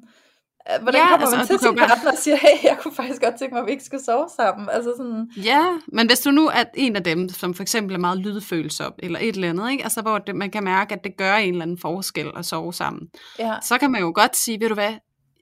hvordan 0.82 1.00
Ja, 1.00 1.08
kommer 1.08 1.26
altså, 1.26 1.36
man 1.36 1.42
og 1.42 1.46
til 1.48 1.58
sin 1.58 1.76
bare- 1.76 1.88
partner 1.88 2.10
og 2.10 2.18
siger, 2.18 2.36
hey, 2.36 2.64
jeg 2.64 2.78
kunne 2.82 2.94
faktisk 2.94 3.22
godt 3.22 3.34
tænke 3.38 3.54
mig, 3.54 3.60
at 3.60 3.66
vi 3.66 3.70
ikke 3.70 3.84
skal 3.84 4.00
sove 4.04 4.26
sammen. 4.36 4.68
Altså 4.72 4.94
sådan, 4.96 5.30
Ja, 5.36 5.66
men 5.92 6.06
hvis 6.06 6.20
du 6.20 6.30
nu 6.30 6.46
er 6.48 6.64
en 6.74 6.96
af 6.96 7.04
dem, 7.04 7.28
som 7.28 7.54
for 7.54 7.62
eksempel 7.62 7.94
er 7.94 7.98
meget 8.00 8.18
lydfølsom, 8.18 8.92
eller 8.98 9.18
et 9.22 9.34
eller 9.34 9.48
andet, 9.50 9.70
ikke? 9.70 9.84
Altså, 9.84 10.02
hvor 10.02 10.18
det, 10.18 10.36
man 10.36 10.50
kan 10.50 10.64
mærke, 10.64 10.94
at 10.94 11.00
det 11.04 11.12
gør 11.18 11.34
en 11.34 11.48
eller 11.52 11.62
anden 11.62 11.78
forskel 11.78 12.30
at 12.36 12.44
sove 12.46 12.72
sammen, 12.72 13.02
ja, 13.38 13.54
så 13.62 13.78
kan 13.78 13.90
man 13.90 14.00
jo 14.00 14.12
godt 14.14 14.36
sige, 14.36 14.60
ved 14.60 14.68
du 14.68 14.74
hvad, 14.74 14.94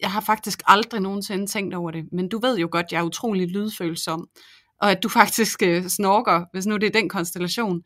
jeg 0.02 0.10
har 0.10 0.20
faktisk 0.20 0.62
aldrig 0.66 1.00
nogensinde 1.00 1.46
tænkt 1.46 1.74
over 1.74 1.90
det, 1.90 2.04
men 2.12 2.28
du 2.28 2.40
ved 2.40 2.58
jo 2.58 2.68
godt, 2.70 2.86
jeg 2.92 2.98
er 2.98 3.02
utrolig 3.02 3.48
lydfølsom, 3.48 4.26
og 4.82 4.90
at 4.90 5.02
du 5.02 5.08
faktisk 5.08 5.62
øh, 5.62 5.84
snorker, 5.88 6.44
hvis 6.52 6.66
nu 6.66 6.76
det 6.76 6.86
er 6.86 7.00
den 7.00 7.08
konstellation. 7.08 7.80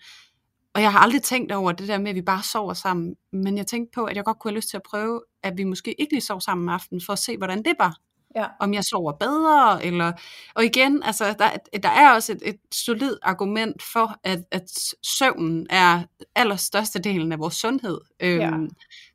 Og 0.75 0.83
jeg 0.83 0.93
har 0.93 0.99
aldrig 0.99 1.23
tænkt 1.23 1.53
over 1.53 1.73
det 1.73 1.89
der 1.89 1.99
med, 1.99 2.09
at 2.09 2.15
vi 2.15 2.23
bare 2.23 2.43
sover 2.43 2.75
sammen, 2.75 3.15
men 3.33 3.57
jeg 3.59 3.67
tænkte 3.67 3.91
på, 3.95 4.05
at 4.05 4.17
jeg 4.17 4.25
godt 4.25 4.39
kunne 4.39 4.51
have 4.51 4.57
lyst 4.57 4.69
til 4.71 4.77
at 4.77 4.83
prøve, 4.91 5.23
at 5.43 5.57
vi 5.57 5.65
måske 5.65 6.01
ikke 6.01 6.13
lige 6.13 6.21
sov 6.21 6.41
sammen 6.41 6.69
om 6.69 6.75
aftenen, 6.75 7.01
for 7.07 7.13
at 7.13 7.19
se, 7.19 7.37
hvordan 7.37 7.63
det 7.63 7.75
var 7.79 7.97
ja, 8.37 8.47
om 8.61 8.75
jeg 8.75 8.85
sover 8.85 9.13
bedre, 9.13 9.85
eller, 9.85 10.13
og 10.55 10.65
igen, 10.65 11.03
altså, 11.03 11.25
der, 11.39 11.79
der 11.83 11.89
er 11.89 12.15
også 12.15 12.33
et, 12.33 12.39
et 12.45 12.57
solidt 12.73 13.19
argument 13.23 13.83
for, 13.93 14.17
at, 14.25 14.39
at 14.51 14.71
søvnen 15.03 15.67
er 15.71 16.03
allerstørste 16.35 16.99
delen 16.99 17.33
af 17.33 17.39
vores 17.39 17.55
sundhed. 17.55 18.01
Øhm, 18.21 18.41
Ja. 18.41 18.51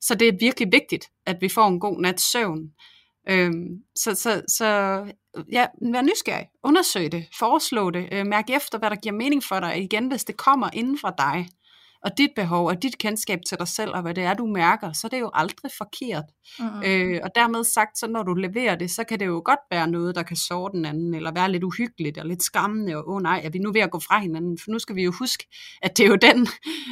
Så 0.02 0.16
det 0.16 0.28
er 0.28 0.38
virkelig 0.40 0.72
vigtigt, 0.72 1.06
at 1.26 1.38
vi 1.42 1.50
får 1.50 1.68
en 1.68 1.80
god 1.80 2.02
nats 2.02 2.32
søvn. 2.32 2.72
Øhm, 3.30 3.84
så, 3.96 4.16
så, 4.16 4.42
så 4.48 4.66
ja, 5.52 5.66
vær 5.94 6.02
nysgerrig, 6.02 6.48
undersøg 6.64 7.12
det, 7.12 7.26
foreslå 7.40 7.90
det, 7.90 8.10
øh, 8.12 8.26
mærk 8.26 8.50
efter, 8.50 8.80
hvad 8.80 8.90
der 8.90 8.96
giver 8.96 9.16
mening 9.16 9.44
for 9.44 9.60
dig, 9.60 9.84
igen, 9.84 10.08
hvis 10.08 10.24
det 10.24 10.38
kommer 10.38 10.70
inden 10.74 10.98
fra 10.98 11.14
dig, 11.18 11.50
og 12.04 12.18
dit 12.18 12.30
behov, 12.36 12.68
og 12.68 12.84
dit 12.84 12.98
kendskab 12.98 13.40
til 13.50 13.58
dig 13.60 13.68
selv, 13.68 13.92
og 13.92 14.02
hvad 14.02 14.14
det 14.14 14.24
er, 14.24 14.34
du 14.34 14.46
mærker, 14.46 14.94
så 14.94 15.08
er 15.08 15.10
det 15.10 15.20
jo 15.20 15.30
aldrig 15.34 15.72
forkert. 15.78 16.24
mm-hmm. 16.60 16.84
Øh, 16.86 17.20
og 17.24 17.30
dermed 17.36 17.64
sagt, 17.64 17.98
så 17.98 18.08
når 18.08 18.24
du 18.24 18.34
leverer 18.34 18.76
det, 18.76 18.92
så 18.92 19.04
kan 19.04 19.20
det 19.20 19.26
jo 19.26 19.42
godt 19.46 19.60
være 19.72 19.88
noget, 19.88 20.16
der 20.16 20.24
kan 20.24 20.38
såre 20.38 20.72
den 20.74 20.86
anden, 20.86 21.14
eller 21.14 21.32
være 21.32 21.52
lidt 21.52 21.64
uhyggeligt 21.64 22.18
og 22.18 22.26
lidt 22.26 22.44
skræmmende, 22.44 22.96
og 22.96 23.10
åh 23.10 23.16
oh, 23.16 23.22
nej, 23.22 23.42
er 23.44 23.50
vi 23.50 23.60
nu 23.60 23.72
ved 23.72 23.82
at 23.82 23.92
gå 23.92 24.00
fra 24.00 24.20
hinanden? 24.20 24.58
For 24.64 24.72
nu 24.72 24.80
skal 24.80 24.96
vi 24.96 25.04
jo 25.04 25.12
huske, 25.20 25.48
at 25.82 25.98
det 25.98 26.06
er 26.06 26.10
jo 26.10 26.16
den 26.16 26.48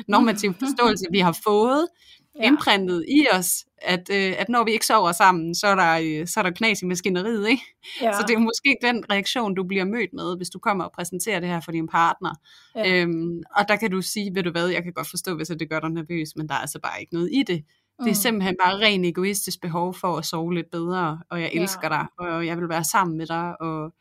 normative 0.08 0.54
forståelse, 0.60 1.06
vi 1.12 1.20
har 1.20 1.38
fået, 1.44 1.88
Ja. 2.40 2.48
indprintet 2.48 3.06
i 3.08 3.28
os, 3.34 3.66
at, 3.82 4.10
øh, 4.14 4.34
at 4.38 4.50
når 4.50 4.64
vi 4.64 4.72
ikke 4.72 4.86
sover 4.86 5.12
sammen, 5.12 5.56
så 5.56 5.68
er 5.68 5.76
der, 5.76 6.00
øh, 6.22 6.28
så 6.28 6.40
er 6.40 6.44
der 6.44 6.52
knas 6.52 6.82
i 6.82 6.86
maskineriet, 6.86 7.50
ikke? 7.50 7.64
ja. 8.02 8.14
Så 8.14 8.24
det 8.28 8.34
er 8.34 8.40
måske 8.40 8.76
den 8.82 9.04
reaktion, 9.12 9.56
du 9.56 9.64
bliver 9.64 9.86
mødt 9.86 10.14
med, 10.14 10.38
hvis 10.38 10.50
du 10.50 10.60
kommer 10.60 10.84
og 10.84 10.92
præsenterer 10.92 11.40
det 11.40 11.50
her 11.50 11.60
for 11.60 11.72
din 11.72 11.88
partner. 11.88 12.34
Ja. 12.76 13.02
Øhm, 13.02 13.42
og 13.56 13.66
der 13.68 13.76
kan 13.76 13.92
du 13.92 14.02
sige, 14.02 14.36
ved 14.36 14.44
du 14.44 14.52
hvad, 14.52 14.68
jeg 14.68 14.84
kan 14.84 14.94
godt 14.94 15.10
forstå, 15.10 15.36
hvis 15.36 15.48
det 15.48 15.70
gør 15.70 15.80
dig 15.80 15.90
nervøs, 15.90 16.30
men 16.36 16.48
der 16.50 16.54
er 16.56 16.60
altså 16.60 16.80
bare 16.84 17.00
ikke 17.02 17.14
noget 17.14 17.30
i 17.34 17.40
det. 17.48 17.64
Det 18.00 18.04
er 18.06 18.08
Mm. 18.08 18.14
simpelthen 18.14 18.56
bare 18.66 18.78
ren 18.80 19.06
egoistisk 19.06 19.62
behov 19.62 19.94
for 19.94 20.18
at 20.18 20.26
sove 20.26 20.54
lidt 20.54 20.72
bedre, 20.72 21.20
og 21.32 21.42
jeg 21.42 21.52
Ja. 21.54 21.62
elsker 21.62 21.90
dig, 21.90 22.06
og 22.20 22.46
jeg 22.46 22.58
vil 22.58 22.70
være 22.70 22.84
sammen 22.84 23.18
med 23.18 23.26
dig, 23.28 23.62
og, 23.62 23.94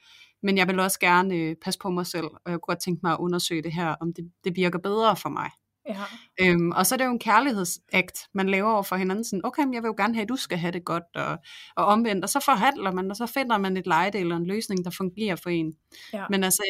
men 0.42 0.58
jeg 0.58 0.68
vil 0.68 0.80
også 0.80 1.00
gerne 1.00 1.34
øh, 1.34 1.56
passe 1.64 1.80
på 1.80 1.90
mig 1.90 2.06
selv, 2.06 2.24
og 2.24 2.40
jeg 2.50 2.52
kunne 2.52 2.60
godt 2.74 2.80
tænke 2.80 3.00
mig 3.02 3.12
at 3.12 3.18
undersøge 3.20 3.62
det 3.62 3.72
her, 3.72 3.94
om 4.00 4.12
det, 4.12 4.30
det 4.44 4.56
virker 4.56 4.78
bedre 4.78 5.16
for 5.16 5.28
mig. 5.28 5.50
Ja. 5.88 6.02
Øhm, 6.40 6.70
og 6.70 6.86
så 6.86 6.94
er 6.94 6.96
det 6.96 7.04
jo 7.04 7.10
en 7.10 7.18
kærlighedsakt, 7.18 8.18
man 8.34 8.48
laver 8.48 8.70
over 8.72 8.82
for 8.82 8.96
hinanden, 8.96 9.24
sådan, 9.24 9.40
okay, 9.44 9.62
men 9.64 9.74
jeg 9.74 9.82
vil 9.82 9.88
jo 9.88 9.94
gerne 9.96 10.14
have, 10.14 10.22
at 10.22 10.28
du 10.28 10.36
skal 10.36 10.58
have 10.58 10.72
det 10.72 10.84
godt, 10.84 11.04
og, 11.14 11.38
og 11.76 11.84
omvendt, 11.86 12.24
og 12.24 12.28
så 12.30 12.40
forhandler 12.40 12.92
man, 12.92 13.10
og 13.10 13.16
så 13.16 13.26
finder 13.26 13.58
man 13.58 13.76
et 13.76 13.86
lejde 13.86 14.18
eller 14.18 14.36
en 14.36 14.46
løsning, 14.46 14.84
der 14.84 14.90
fungerer 14.90 15.36
for 15.36 15.50
en. 15.50 15.72
Ja. 16.12 16.24
Men 16.30 16.44
altså, 16.44 16.62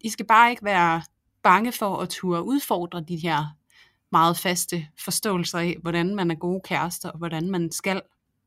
I 0.00 0.08
skal 0.08 0.26
bare 0.26 0.50
ikke 0.50 0.64
være 0.64 1.02
bange 1.42 1.72
for 1.72 1.96
at 1.96 2.08
turde 2.08 2.42
udfordre 2.42 3.04
de 3.08 3.16
her 3.16 3.56
meget 4.12 4.38
faste 4.38 4.86
forståelser 5.04 5.58
af, 5.58 5.76
hvordan 5.82 6.14
man 6.14 6.30
er 6.30 6.34
gode 6.34 6.60
kærester, 6.64 7.10
og 7.10 7.18
hvordan 7.18 7.50
man 7.50 7.72
skal 7.72 8.00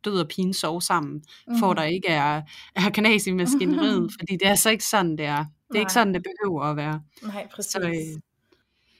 død 0.05 0.19
og 0.19 0.27
pine 0.27 0.53
sove 0.53 0.81
sammen, 0.81 1.23
mm. 1.47 1.59
for 1.59 1.67
Mhm. 1.67 1.75
der 1.75 1.83
ikke 1.83 2.07
er, 2.07 2.41
er 2.75 2.89
kanas 2.89 3.27
i 3.27 3.31
maskineriet, 3.31 4.11
fordi 4.19 4.33
det 4.33 4.47
er 4.47 4.55
så 4.55 4.69
ikke 4.69 4.85
sådan, 4.85 5.17
det 5.17 5.25
er. 5.25 5.37
Det 5.37 5.45
er 5.69 5.73
Nej. 5.73 5.79
ikke 5.79 5.93
sådan, 5.93 6.13
det 6.13 6.23
behøver 6.23 6.63
at 6.63 6.77
være. 6.77 7.01
Nej, 7.23 7.47
præcis. 7.55 7.71
Så, 7.71 7.79
øh, 7.79 8.21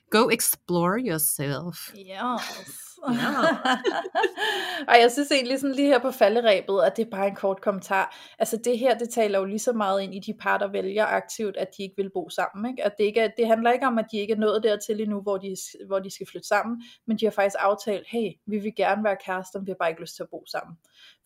Go 0.10 0.30
explore 0.30 0.99
yourself. 0.99 1.93
Yes. 1.97 2.88
og 4.89 4.95
jeg 5.01 5.12
synes 5.12 5.32
egentlig 5.32 5.60
sådan 5.60 5.76
lige 5.76 5.88
her 5.88 5.99
på 5.99 6.12
falderæbet, 6.12 6.82
at 6.84 6.97
det 6.97 7.05
er 7.05 7.10
bare 7.10 7.28
en 7.28 7.36
kort 7.36 7.62
kommentar. 7.62 8.16
Altså 8.39 8.58
det 8.66 8.80
her, 8.80 8.97
det 8.97 9.10
taler 9.10 9.39
jo 9.39 9.45
lige 9.45 9.60
så 9.60 9.74
meget 9.74 10.01
ind 10.01 10.16
i 10.16 10.20
de 10.20 10.34
par, 10.34 10.58
der 10.58 10.68
vælger 10.68 11.05
aktivt, 11.05 11.58
at 11.58 11.68
de 11.78 11.84
ikke 11.84 11.95
vil 11.97 12.10
bo 12.14 12.30
sammen. 12.30 12.72
Ikke? 12.72 12.86
At 12.86 12.93
det, 12.97 13.03
ikke 13.03 13.22
er, 13.22 13.30
det 13.38 13.47
handler 13.47 13.72
ikke 13.72 13.88
om, 13.88 13.97
at 13.97 14.05
de 14.12 14.18
ikke 14.18 14.34
er 14.34 14.38
nået 14.38 14.64
dertil 14.64 15.01
endnu, 15.01 15.22
hvor 15.22 15.38
de, 15.38 15.55
hvor 15.88 15.99
de 15.99 16.12
skal 16.12 16.28
flytte 16.28 16.47
sammen, 16.47 16.84
men 17.05 17.18
de 17.18 17.26
har 17.26 17.32
faktisk 17.32 17.55
aftalt, 17.60 18.08
hey, 18.08 18.32
vi 18.45 18.58
vil 18.60 18.76
gerne 18.76 19.03
være 19.03 19.18
kærester, 19.26 19.60
vi 19.60 19.72
har 19.72 19.76
bare 19.80 19.89
ikke 19.89 20.01
lyst 20.01 20.16
til 20.16 20.24
at 20.24 20.30
bo 20.30 20.43
sammen. 20.47 20.78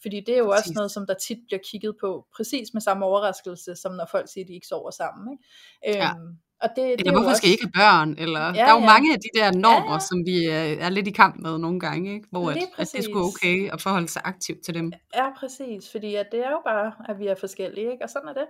Fordi 0.02 0.20
det 0.20 0.34
er 0.34 0.38
jo 0.40 0.46
præcis. 0.46 0.68
også 0.68 0.74
noget, 0.76 0.92
som 0.92 1.08
der 1.08 1.14
tit 1.14 1.40
bliver 1.48 1.60
kigget 1.72 1.96
på, 2.02 2.26
præcis 2.36 2.74
med 2.74 2.82
samme 2.82 3.06
overraskelse, 3.06 3.76
som 3.76 3.94
når 3.94 4.08
folk 4.12 4.32
siger, 4.32 4.46
at 4.46 4.48
de 4.48 4.54
ikke 4.54 4.68
sover 4.68 4.92
sammen. 4.92 5.34
Ikke? 5.34 6.00
Ja. 6.00 6.12
Og 6.62 6.70
det, 6.76 6.84
eller 6.84 7.04
det 7.04 7.12
hvorfor 7.12 7.30
også... 7.30 7.38
skal 7.38 7.50
I 7.50 7.52
ikke 7.52 7.68
have 7.74 7.82
børn? 7.84 8.16
Eller, 8.18 8.46
ja, 8.46 8.54
der 8.54 8.66
er 8.66 8.72
jo 8.72 8.80
ja. 8.80 8.86
mange 8.86 9.14
af 9.14 9.20
de 9.20 9.40
der 9.40 9.52
normer, 9.52 9.86
ja, 9.86 9.94
ja. 9.94 10.00
som 10.00 10.26
vi 10.26 10.46
er, 10.46 10.86
er 10.86 10.90
lidt 10.90 11.08
i 11.08 11.12
kamp 11.12 11.36
med 11.40 11.58
nogle 11.58 11.80
gange, 11.80 12.14
ikke? 12.14 12.28
hvor 12.32 12.50
at, 12.52 12.58
at 12.78 12.92
det 12.96 13.04
skulle 13.04 13.26
okay 13.26 13.70
at 13.74 13.82
forholde 13.82 14.08
sig 14.08 14.22
aktivt 14.26 14.62
til 14.66 14.74
dem. 14.74 14.94
Ja, 15.16 15.26
præcis. 15.40 15.92
Fordi 15.92 16.16
at 16.16 16.28
det 16.32 16.40
er 16.46 16.52
jo 16.52 16.62
bare, 16.66 16.92
at 17.10 17.20
vi 17.20 17.28
er 17.28 17.36
forskellige, 17.36 17.92
ikke? 17.92 18.04
og 18.04 18.10
sådan 18.10 18.30
er 18.30 18.34
det. 18.34 18.46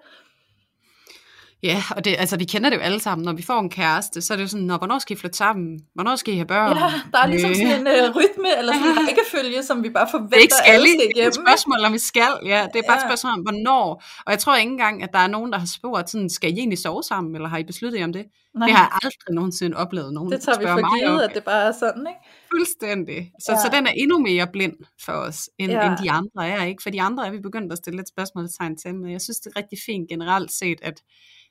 Ja, 1.64 1.84
og 1.95 2.05
det, 2.05 2.16
altså, 2.20 2.38
vi 2.38 2.45
kender 2.45 2.70
det 2.70 2.78
jo 2.78 2.82
alle 2.82 2.99
sammen. 2.99 3.26
Når 3.26 3.34
vi 3.34 3.43
får 3.43 3.59
en 3.59 3.70
kæreste, 3.70 4.22
så 4.22 4.34
er 4.34 4.38
det 4.38 4.43
jo 4.43 4.47
sådan, 4.47 4.66
Nå, 4.66 4.78
hvornår 4.78 4.99
skal 4.99 5.18
I 5.18 5.20
flytte 5.20 5.38
sammen? 5.38 5.80
Hvornår 5.93 6.16
skal 6.16 6.34
I 6.34 6.38
have 6.38 6.45
børn? 6.45 6.78
Ja, 6.78 6.84
der 7.12 7.20
er 7.20 7.28
ligesom 7.28 7.55
sådan 7.55 7.88
en 7.88 7.88
uh, 7.88 8.16
rytme, 8.16 8.57
eller 8.57 8.74
sådan 8.74 8.89
en 8.89 8.97
rækkefølge, 9.07 9.64
som 9.64 9.84
vi 9.84 9.89
bare 9.89 10.07
forventer, 10.12 10.36
det 10.36 10.41
ikke 10.41 10.53
skal 10.53 10.74
alle 10.74 10.88
skal 10.88 10.99
igennem. 10.99 11.14
Det 11.16 11.24
er 11.24 11.28
et 11.28 11.36
spørgsmål, 11.36 11.86
om 11.86 11.93
vi 11.93 11.99
skal. 11.99 12.34
Ja, 12.45 12.68
det 12.74 12.80
er 12.80 12.88
bare 12.88 12.97
ja. 12.99 13.03
et 13.03 13.09
spørgsmål 13.09 13.34
om, 13.34 13.39
hvornår. 13.39 14.03
Og 14.26 14.32
jeg 14.32 14.39
tror 14.39 14.55
ikke 14.55 14.72
engang, 14.72 15.03
at 15.03 15.09
der 15.14 15.20
er 15.20 15.28
nogen, 15.28 15.51
der 15.51 15.59
har 15.59 15.70
spurgt, 15.78 16.09
sådan, 16.09 16.30
skal 16.30 16.49
I 16.49 16.53
egentlig 16.53 16.80
sove 16.80 17.03
sammen, 17.03 17.36
eller 17.36 17.49
har 17.49 17.57
I 17.57 17.64
besluttet 17.64 17.99
jer 17.99 18.05
om 18.05 18.14
det? 18.14 18.26
Nej. 18.54 18.68
Det 18.68 18.76
har 18.76 18.84
jeg 18.84 18.91
aldrig 19.04 19.36
nogensinde 19.36 19.78
oplevet 19.78 20.14
nogen, 20.14 20.32
Det 20.32 20.41
tager 20.41 20.60
vi 20.60 20.66
for 20.66 20.99
givet, 20.99 21.22
at 21.22 21.36
det 21.36 21.43
bare 21.43 21.64
er 21.64 21.72
sådan, 21.72 22.08
ikke? 22.08 22.20
Fuldstændig. 22.52 23.32
Så, 23.39 23.52
ja. 23.52 23.58
så 23.58 23.70
den 23.74 23.88
er 23.88 23.91
endnu 23.91 24.20
mere 24.20 24.47
blind 24.47 24.76
for 25.06 25.14
os, 25.14 25.49
end, 25.58 25.72
ja. 25.72 25.89
end 25.89 25.97
de 26.04 26.12
andre 26.12 26.49
er, 26.49 26.64
ikke? 26.64 26.84
For 26.84 26.89
de 26.89 27.02
andre 27.02 27.28
er 27.28 27.32
vi 27.32 27.39
begyndt 27.39 27.72
at 27.72 27.78
stille 27.78 27.97
lidt 27.97 28.10
spørgsmålstegn 28.10 28.78
til, 28.78 28.95
men 28.95 29.12
jeg 29.12 29.22
synes, 29.22 29.39
det 29.39 29.52
er 29.56 29.60
rigtig 29.60 29.80
fint 29.86 30.10
generelt 30.10 30.52
set, 30.52 30.80
at 30.82 31.02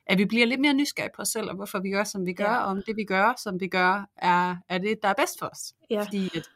at 0.07 0.19
vi 0.19 0.25
bliver 0.25 0.47
lidt 0.47 0.61
mere 0.61 0.75
nysgerrige 0.75 1.13
på 1.17 1.23
os 1.23 1.29
selv, 1.29 1.49
og 1.49 1.57
hvorfor 1.57 1.79
vi 1.79 1.91
gør, 1.91 2.05
som 2.05 2.27
vi 2.27 2.33
gør, 2.33 2.53
ja. 2.53 2.59
og 2.59 2.65
om 2.65 2.83
det, 2.87 2.97
vi 2.97 3.05
gør, 3.05 3.35
som 3.43 3.61
vi 3.61 3.69
gør, 3.69 4.07
er, 4.17 4.57
er 4.69 4.79
det, 4.79 4.99
der 5.03 5.09
er 5.09 5.15
bedst 5.15 5.39
for 5.39 5.47
os. 5.47 5.73
Ja. 5.91 6.03
Fordi 6.03 6.31
at, 6.37 6.51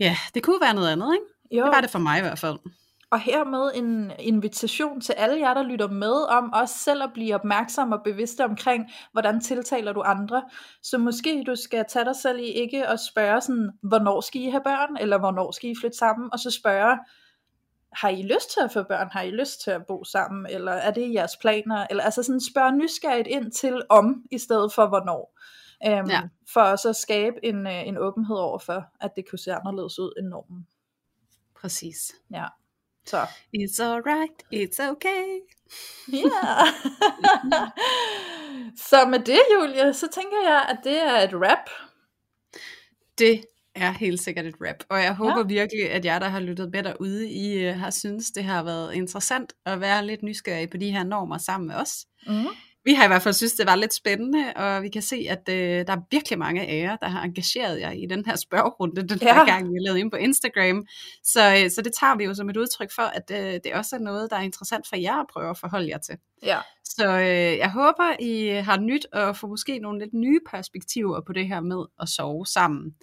ja, 0.00 0.16
det 0.34 0.42
kunne 0.42 0.60
være 0.60 0.74
noget 0.74 0.92
andet, 0.92 1.14
ikke? 1.14 1.58
Jo. 1.60 1.64
Det 1.64 1.74
var 1.74 1.80
det 1.80 1.90
for 1.90 1.98
mig 1.98 2.18
i 2.18 2.20
hvert 2.20 2.38
fald. 2.38 2.58
Og 3.12 3.20
hermed 3.20 3.70
en 3.74 4.12
invitation 4.18 5.00
til 5.00 5.12
alle 5.12 5.38
jer, 5.38 5.54
der 5.54 5.62
lytter 5.62 5.88
med, 5.88 6.28
om 6.28 6.52
også 6.52 6.78
selv 6.78 7.02
at 7.02 7.10
blive 7.14 7.34
opmærksom 7.34 7.92
og 7.92 8.02
bevidste 8.04 8.44
omkring, 8.44 8.90
hvordan 9.12 9.40
tiltaler 9.40 9.92
du 9.92 10.02
andre. 10.02 10.42
Så 10.82 10.98
måske 10.98 11.44
du 11.46 11.56
skal 11.56 11.84
tage 11.88 12.04
dig 12.04 12.16
selv 12.16 12.38
i 12.38 12.42
ikke 12.42 12.88
og 12.88 13.00
spørge 13.00 13.40
sådan, 13.40 13.70
hvornår 13.82 14.20
skal 14.20 14.40
I 14.40 14.48
have 14.50 14.62
børn, 14.64 14.96
eller 15.00 15.18
hvornår 15.18 15.50
skal 15.50 15.70
I 15.70 15.74
flytte 15.80 15.98
sammen, 15.98 16.28
og 16.32 16.38
så 16.38 16.50
spørge, 16.50 16.98
har 17.92 18.08
I 18.08 18.22
lyst 18.22 18.52
til 18.52 18.60
at 18.64 18.72
få 18.72 18.82
børn? 18.82 19.08
Har 19.10 19.22
I 19.22 19.30
lyst 19.30 19.62
til 19.64 19.70
at 19.70 19.86
bo 19.86 20.04
sammen? 20.04 20.46
Eller 20.50 20.72
er 20.72 20.90
det 20.90 21.14
jeres 21.14 21.36
planer? 21.36 21.86
Eller 21.90 22.04
altså 22.04 22.22
sådan 22.22 22.40
spørg 22.40 22.74
nysgerrigt 22.74 23.28
ind 23.28 23.52
til 23.52 23.82
om, 23.88 24.24
i 24.30 24.38
stedet 24.38 24.72
for 24.72 24.86
hvornår. 24.86 25.38
Øhm, 25.86 26.10
ja. 26.10 26.22
For 26.52 26.60
også 26.60 26.88
at 26.88 26.96
skabe 26.96 27.36
en, 27.44 27.66
øh, 27.66 27.88
en 27.88 27.98
åbenhed 27.98 28.36
over 28.36 28.58
for, 28.58 28.84
at 29.00 29.16
det 29.16 29.30
kunne 29.30 29.38
se 29.38 29.54
anderledes 29.54 29.98
ud 29.98 30.12
end 30.18 30.26
normen. 30.26 30.66
Præcis. 31.54 32.12
Ja. 32.30 32.46
Så. 33.06 33.26
It's 33.56 33.82
alright, 33.82 34.42
it's 34.54 34.90
okay. 34.90 35.40
Ja. 36.12 36.16
Yeah. 36.16 36.66
så 38.90 39.06
med 39.06 39.18
det, 39.18 39.40
Julia, 39.54 39.92
så 39.92 40.08
tænker 40.14 40.36
jeg, 40.50 40.66
at 40.68 40.78
det 40.84 41.02
er 41.02 41.16
et 41.16 41.30
rap. 41.34 41.70
Det 43.18 43.44
er 43.74 43.90
helt 43.90 44.20
sikkert 44.20 44.46
et 44.46 44.54
rap. 44.60 44.84
Og 44.88 45.02
jeg 45.02 45.14
håber 45.14 45.38
ja. 45.38 45.46
virkelig, 45.46 45.90
at 45.90 46.04
jer, 46.04 46.18
der 46.18 46.28
har 46.28 46.40
lyttet 46.40 46.70
med 46.72 46.82
derude, 46.82 47.30
I 47.30 47.68
uh, 47.68 47.74
har 47.74 47.90
synes 47.90 48.30
det 48.30 48.44
har 48.44 48.62
været 48.62 48.94
interessant 48.94 49.52
at 49.66 49.80
være 49.80 50.06
lidt 50.06 50.22
nysgerrige 50.22 50.68
på 50.68 50.76
de 50.76 50.90
her 50.90 51.04
normer 51.04 51.38
sammen 51.38 51.68
med 51.68 51.76
os. 51.76 52.06
Mm. 52.26 52.46
Vi 52.84 52.94
har 52.94 53.04
i 53.04 53.06
hvert 53.06 53.22
fald 53.22 53.34
synes, 53.34 53.52
det 53.52 53.66
var 53.66 53.76
lidt 53.76 53.94
spændende, 53.94 54.52
og 54.56 54.82
vi 54.82 54.88
kan 54.88 55.02
se, 55.02 55.26
at 55.30 55.42
uh, 55.48 55.86
der 55.86 55.92
er 55.92 56.06
virkelig 56.10 56.38
mange 56.38 56.66
af 56.66 56.82
jer, 56.82 56.96
der 56.96 57.08
har 57.08 57.22
engageret 57.22 57.80
jer 57.80 57.90
i 57.90 58.06
den 58.06 58.24
her 58.26 58.36
spørgerunde, 58.36 59.08
den 59.08 59.18
her 59.18 59.34
ja. 59.34 59.44
gang, 59.44 59.68
vi 59.68 59.74
har 59.74 59.84
lavet 59.84 59.98
ind 59.98 60.10
på 60.10 60.16
Instagram. 60.16 60.86
Så, 61.24 61.62
uh, 61.64 61.70
så 61.70 61.82
det 61.82 61.92
tager 62.00 62.16
vi 62.16 62.24
jo 62.24 62.34
som 62.34 62.50
et 62.50 62.56
udtryk 62.56 62.92
for, 62.94 63.02
at 63.02 63.30
uh, 63.30 63.36
det 63.64 63.74
også 63.74 63.96
er 63.96 64.00
noget, 64.00 64.30
der 64.30 64.36
er 64.36 64.42
interessant 64.42 64.88
for 64.88 64.96
jer 64.96 65.20
at 65.20 65.26
prøve 65.32 65.50
at 65.50 65.58
forholde 65.58 65.88
jer 65.88 65.98
til. 65.98 66.14
Ja. 66.42 66.58
Så 66.84 67.16
uh, 67.16 67.58
jeg 67.58 67.70
håber, 67.70 68.16
I 68.20 68.46
har 68.46 68.80
nyt 68.80 69.06
og 69.12 69.36
får 69.36 69.48
måske 69.48 69.78
nogle 69.78 69.98
lidt 69.98 70.14
nye 70.14 70.40
perspektiver 70.50 71.20
på 71.26 71.32
det 71.32 71.48
her 71.48 71.60
med 71.60 71.84
at 72.00 72.08
sove 72.08 72.46
sammen 72.46 72.94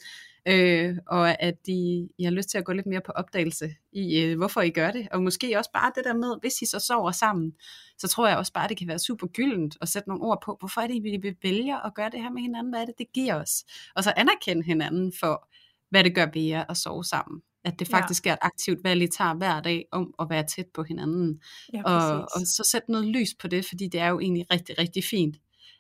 øh, 0.48 0.98
og 1.08 1.44
at 1.44 1.66
de, 1.66 2.10
I 2.18 2.24
har 2.24 2.32
lyst 2.32 2.50
til 2.50 2.58
at 2.58 2.66
gå 2.66 2.74
lidt 2.74 2.86
mere 2.86 3.02
på 3.06 3.12
opdagelse 3.12 3.76
i, 3.92 4.20
øh, 4.22 4.38
hvorfor 4.38 4.62
I 4.62 4.70
gør 4.70 4.92
det, 4.92 5.08
og 5.12 5.24
måske 5.24 5.58
også 5.58 5.72
bare 5.74 5.92
det 5.96 6.04
der 6.04 6.14
med, 6.14 6.36
hvis 6.42 6.62
I 6.62 6.66
så 6.66 6.80
sover 6.80 7.12
sammen, 7.12 7.54
så 7.98 8.08
tror 8.08 8.28
jeg 8.28 8.38
også 8.38 8.54
bare, 8.54 8.68
det 8.68 8.78
kan 8.78 8.88
være 8.88 9.00
super 9.00 9.28
gyldent 9.28 9.78
at 9.82 9.90
sætte 9.90 10.10
nogle 10.10 10.24
ord 10.24 10.42
på, 10.46 10.58
hvorfor 10.60 10.82
er 10.82 10.88
det, 10.88 11.04
vi 11.04 11.18
vil 11.22 11.36
vælge 11.44 11.86
at 11.86 11.94
gøre 11.96 12.10
det 12.10 12.22
her 12.22 12.30
med 12.30 12.42
hinanden, 12.42 12.74
hvad 12.74 12.82
er 12.82 12.86
det, 12.86 12.96
det 12.98 13.08
giver 13.14 13.36
os, 13.36 13.64
og 13.96 14.04
så 14.04 14.14
anerkende 14.18 14.64
hinanden 14.64 15.14
for, 15.20 15.50
hvad 15.90 16.04
det 16.04 16.16
gør 16.16 16.26
ved 16.34 16.42
jer 16.42 16.64
at 16.70 16.78
sove 16.78 17.04
sammen 17.04 17.42
at 17.66 17.80
det 17.80 17.88
faktisk 17.88 18.26
ja. 18.26 18.30
er 18.30 18.34
et 18.34 18.40
aktivt 18.42 18.84
valg, 18.84 19.02
I 19.02 19.08
tager 19.08 19.34
hver 19.34 19.62
dag 19.62 19.86
om 19.92 20.14
at 20.20 20.30
være 20.30 20.44
tæt 20.44 20.68
på 20.74 20.84
hinanden. 20.84 21.42
Ja, 21.74 21.84
og, 21.84 22.20
og 22.22 22.42
så 22.42 22.70
sætte 22.72 22.92
noget 22.92 23.08
lys 23.08 23.34
på 23.40 23.48
det, 23.48 23.66
fordi 23.66 23.88
det 23.88 24.02
er 24.02 24.08
jo 24.08 24.20
egentlig 24.20 24.46
rigtig, 24.52 24.80
rigtig 24.80 25.04
fint, 25.04 25.38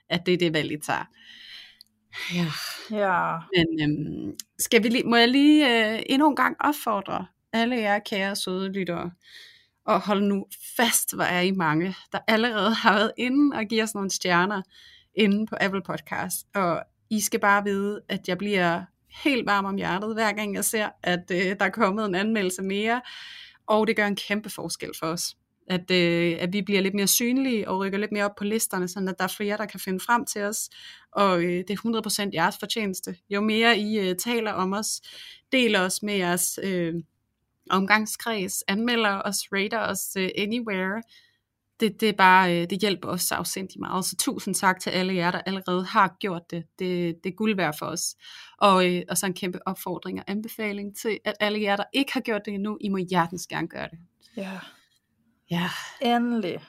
at 0.09 0.25
det 0.25 0.33
er 0.33 0.37
det 0.37 0.53
valg, 0.53 0.71
I 0.71 0.77
tager. 0.77 1.05
Ja. 2.33 2.51
ja. 2.91 3.37
Men 3.55 3.81
øhm, 3.81 4.37
skal 4.59 4.83
vi 4.83 4.89
lige, 4.89 5.03
må 5.03 5.15
jeg 5.15 5.27
lige 5.27 5.93
øh, 5.93 6.03
endnu 6.05 6.29
en 6.29 6.35
gang 6.35 6.55
opfordre 6.59 7.25
alle 7.53 7.75
jer 7.75 7.99
kære 7.99 8.35
søde 8.35 8.71
lyttere, 8.71 9.11
og 9.85 10.01
hold 10.01 10.21
nu 10.21 10.45
fast, 10.77 11.15
hvor 11.15 11.23
er 11.23 11.41
I 11.41 11.51
mange, 11.51 11.95
der 12.11 12.19
allerede 12.27 12.73
har 12.73 12.93
været 12.93 13.11
inde 13.17 13.55
og 13.57 13.65
giver 13.65 13.83
os 13.83 13.95
nogle 13.95 14.09
stjerner 14.09 14.61
inde 15.15 15.45
på 15.45 15.55
Apple 15.61 15.81
Podcast. 15.81 16.47
Og 16.55 16.83
I 17.09 17.19
skal 17.19 17.39
bare 17.39 17.63
vide, 17.63 18.01
at 18.09 18.27
jeg 18.27 18.37
bliver 18.37 18.83
helt 19.23 19.45
varm 19.45 19.65
om 19.65 19.75
hjertet, 19.75 20.13
hver 20.13 20.31
gang 20.31 20.55
jeg 20.55 20.65
ser, 20.65 20.89
at 21.03 21.31
øh, 21.31 21.55
der 21.59 21.65
er 21.65 21.69
kommet 21.69 22.05
en 22.05 22.15
anmeldelse 22.15 22.61
mere, 22.61 23.01
og 23.67 23.87
det 23.87 23.95
gør 23.95 24.07
en 24.07 24.15
kæmpe 24.15 24.49
forskel 24.49 24.91
for 24.99 25.07
os 25.07 25.35
at, 25.69 25.91
øh, 25.91 26.37
at 26.39 26.53
vi 26.53 26.61
bliver 26.61 26.81
lidt 26.81 26.93
mere 26.93 27.07
synlige 27.07 27.69
og 27.69 27.79
rykker 27.79 27.97
lidt 27.97 28.11
mere 28.11 28.25
op 28.25 28.35
på 28.37 28.43
listerne, 28.43 28.87
så 28.87 28.99
at 28.99 29.15
der 29.17 29.23
er 29.23 29.33
flere, 29.37 29.57
der 29.57 29.65
kan 29.65 29.79
finde 29.79 29.99
frem 29.99 30.25
til 30.25 30.41
os. 30.41 30.69
Og 31.11 31.43
øh, 31.43 31.63
det 31.67 31.69
er 31.69 32.27
100% 32.27 32.29
jeres 32.33 32.55
fortjeneste. 32.59 33.15
Jo 33.29 33.41
mere 33.41 33.77
I 33.77 33.99
øh, 33.99 34.15
taler 34.15 34.51
om 34.51 34.73
os, 34.73 35.01
deler 35.51 35.81
os 35.81 36.03
med 36.03 36.13
jeres 36.13 36.59
øh, 36.63 36.93
omgangskreds, 37.69 38.63
anmelder 38.67 39.21
os, 39.25 39.37
rater 39.53 39.79
os 39.79 40.15
øh, 40.17 40.29
anywhere, 40.37 41.01
det, 41.79 42.01
det, 42.01 42.09
er 42.09 42.13
bare, 42.13 42.61
øh, 42.61 42.69
det 42.69 42.81
hjælper 42.81 43.07
os 43.07 43.31
afsindig 43.31 43.79
meget. 43.79 44.05
Så 44.05 44.15
tusind 44.15 44.55
tak 44.55 44.79
til 44.79 44.89
alle 44.89 45.15
jer, 45.15 45.31
der 45.31 45.41
allerede 45.45 45.85
har 45.85 46.17
gjort 46.19 46.51
det. 46.51 46.63
Det, 46.79 47.15
det 47.23 47.29
er 47.29 47.35
guld 47.35 47.55
værd 47.55 47.77
for 47.79 47.85
os. 47.85 48.15
Og, 48.57 48.95
øh, 48.95 49.01
og 49.09 49.17
så 49.17 49.25
en 49.25 49.33
kæmpe 49.33 49.67
opfordring 49.67 50.19
og 50.19 50.25
anbefaling 50.27 50.97
til, 50.97 51.19
at 51.25 51.33
alle 51.39 51.61
jer, 51.61 51.75
der 51.75 51.83
ikke 51.93 52.13
har 52.13 52.21
gjort 52.21 52.41
det 52.45 52.53
endnu, 52.53 52.77
I 52.81 52.89
må 52.89 52.97
hjertens 52.97 53.47
gerne 53.47 53.67
gøre 53.67 53.87
det. 53.91 53.99
Ja. 54.37 54.59
Ja. 55.51 55.69
Endelig. 56.01 56.59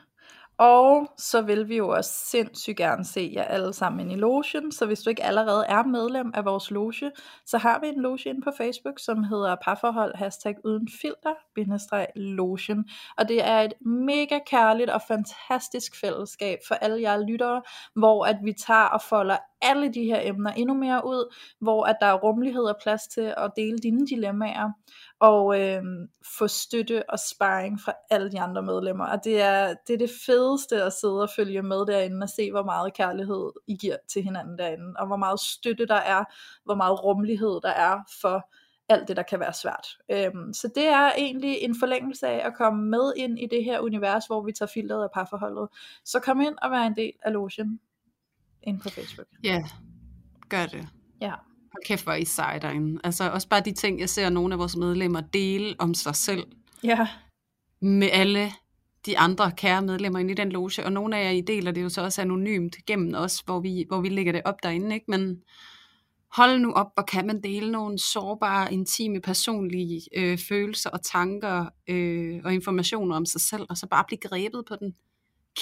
Og 0.60 1.06
så 1.18 1.42
vil 1.42 1.68
vi 1.68 1.76
jo 1.76 1.88
også 1.88 2.10
sindssygt 2.10 2.76
gerne 2.76 3.04
se 3.04 3.32
jer 3.34 3.44
alle 3.44 3.72
sammen 3.72 4.10
i 4.10 4.14
logen, 4.14 4.72
så 4.72 4.86
hvis 4.86 5.00
du 5.00 5.10
ikke 5.10 5.22
allerede 5.22 5.64
er 5.68 5.82
medlem 5.82 6.32
af 6.34 6.44
vores 6.44 6.70
loge, 6.70 7.10
så 7.46 7.58
har 7.58 7.80
vi 7.80 7.88
en 7.88 8.02
loge 8.02 8.28
inde 8.28 8.40
på 8.42 8.50
Facebook, 8.56 8.98
som 8.98 9.24
hedder 9.24 9.56
parforhold 9.64 10.16
hashtag 10.16 10.54
uden 10.64 10.88
filter, 11.00 11.34
bindestreg 11.54 12.06
logen. 12.16 12.84
Og 13.18 13.28
det 13.28 13.44
er 13.44 13.60
et 13.60 13.72
mega 13.86 14.38
kærligt 14.46 14.90
og 14.90 15.02
fantastisk 15.08 16.00
fællesskab 16.00 16.58
for 16.68 16.74
alle 16.74 17.02
jer 17.02 17.26
lyttere, 17.26 17.62
hvor 17.94 18.24
at 18.24 18.36
vi 18.44 18.52
tager 18.52 18.86
og 18.86 19.02
folder 19.02 19.36
alle 19.62 19.94
de 19.94 20.04
her 20.04 20.20
emner 20.22 20.50
endnu 20.52 20.74
mere 20.74 21.06
ud, 21.06 21.34
hvor 21.60 21.84
at 21.84 21.96
der 22.00 22.06
er 22.06 22.18
rummelighed 22.18 22.62
og 22.62 22.76
plads 22.82 23.02
til 23.06 23.34
at 23.36 23.50
dele 23.56 23.78
dine 23.78 24.06
dilemmaer, 24.06 24.70
og 25.20 25.60
øh, 25.60 25.82
få 26.38 26.48
støtte 26.48 27.10
og 27.10 27.18
sparring 27.18 27.80
fra 27.80 27.92
alle 28.10 28.32
de 28.32 28.40
andre 28.40 28.62
medlemmer. 28.62 29.06
Og 29.06 29.24
det 29.24 29.40
er, 29.40 29.74
det 29.86 29.94
er 29.94 29.98
det 29.98 30.10
fedeste 30.26 30.82
at 30.82 30.92
sidde 30.92 31.22
og 31.22 31.30
følge 31.36 31.62
med 31.62 31.86
derinde 31.86 32.24
og 32.24 32.28
se, 32.28 32.50
hvor 32.50 32.62
meget 32.62 32.94
kærlighed 32.94 33.50
I 33.66 33.76
giver 33.76 33.96
til 34.08 34.22
hinanden 34.22 34.58
derinde, 34.58 34.94
og 34.98 35.06
hvor 35.06 35.16
meget 35.16 35.40
støtte 35.40 35.86
der 35.86 35.94
er, 35.94 36.24
hvor 36.64 36.74
meget 36.74 37.04
rummelighed 37.04 37.60
der 37.62 37.70
er 37.70 37.98
for 38.20 38.50
alt 38.88 39.08
det, 39.08 39.16
der 39.16 39.22
kan 39.22 39.40
være 39.40 39.52
svært. 39.52 39.86
Øhm, 40.10 40.52
så 40.54 40.68
det 40.74 40.86
er 40.86 41.12
egentlig 41.18 41.58
en 41.60 41.76
forlængelse 41.78 42.26
af 42.28 42.46
at 42.46 42.54
komme 42.54 42.90
med 42.90 43.12
ind 43.16 43.38
i 43.38 43.46
det 43.50 43.64
her 43.64 43.80
univers, 43.80 44.26
hvor 44.26 44.42
vi 44.42 44.52
tager 44.52 44.70
filteret 44.74 45.02
af 45.02 45.10
parforholdet. 45.14 45.68
Så 46.04 46.20
kom 46.20 46.40
ind 46.40 46.54
og 46.62 46.70
vær 46.70 46.82
en 46.82 46.96
del 46.96 47.12
af 47.22 47.32
logen 47.32 47.80
ind 48.62 48.80
på 48.80 48.88
Facebook. 48.88 49.28
Ja, 49.44 49.62
gør 50.48 50.66
det. 50.66 50.88
Ja. 51.20 51.32
Og 51.74 51.80
kæft, 51.84 52.04
hvor 52.04 52.12
I 52.12 52.24
seje 52.24 52.58
derinde. 52.60 53.00
Altså 53.04 53.30
også 53.30 53.48
bare 53.48 53.60
de 53.60 53.72
ting, 53.72 54.00
jeg 54.00 54.08
ser 54.08 54.28
nogle 54.28 54.54
af 54.54 54.58
vores 54.58 54.76
medlemmer 54.76 55.20
dele 55.20 55.74
om 55.78 55.94
sig 55.94 56.16
selv. 56.16 56.46
Ja. 56.84 57.08
Med 57.80 58.08
alle 58.12 58.52
de 59.06 59.18
andre 59.18 59.52
kære 59.56 59.82
medlemmer 59.82 60.18
inde 60.18 60.32
i 60.32 60.34
den 60.34 60.52
loge, 60.52 60.84
og 60.84 60.92
nogle 60.92 61.18
af 61.18 61.24
jer 61.24 61.30
I 61.30 61.40
deler 61.40 61.72
det 61.72 61.82
jo 61.82 61.88
så 61.88 62.02
også 62.02 62.22
anonymt 62.22 62.76
gennem 62.86 63.14
os, 63.16 63.38
hvor 63.38 63.60
vi, 63.60 63.84
hvor 63.88 64.00
vi 64.00 64.08
lægger 64.08 64.32
det 64.32 64.42
op 64.44 64.62
derinde, 64.62 64.94
ikke? 64.94 65.06
men 65.08 65.42
hold 66.32 66.58
nu 66.58 66.72
op, 66.72 66.86
hvor 66.94 67.02
kan 67.02 67.26
man 67.26 67.42
dele 67.42 67.72
nogle 67.72 67.98
sårbare, 67.98 68.72
intime, 68.72 69.20
personlige 69.20 70.00
øh, 70.16 70.38
følelser 70.48 70.90
og 70.90 71.02
tanker 71.02 71.66
øh, 71.88 72.40
og 72.44 72.54
informationer 72.54 73.16
om 73.16 73.26
sig 73.26 73.40
selv, 73.40 73.66
og 73.68 73.76
så 73.76 73.86
bare 73.86 74.04
blive 74.06 74.20
grebet 74.20 74.64
på 74.68 74.76
den 74.76 74.94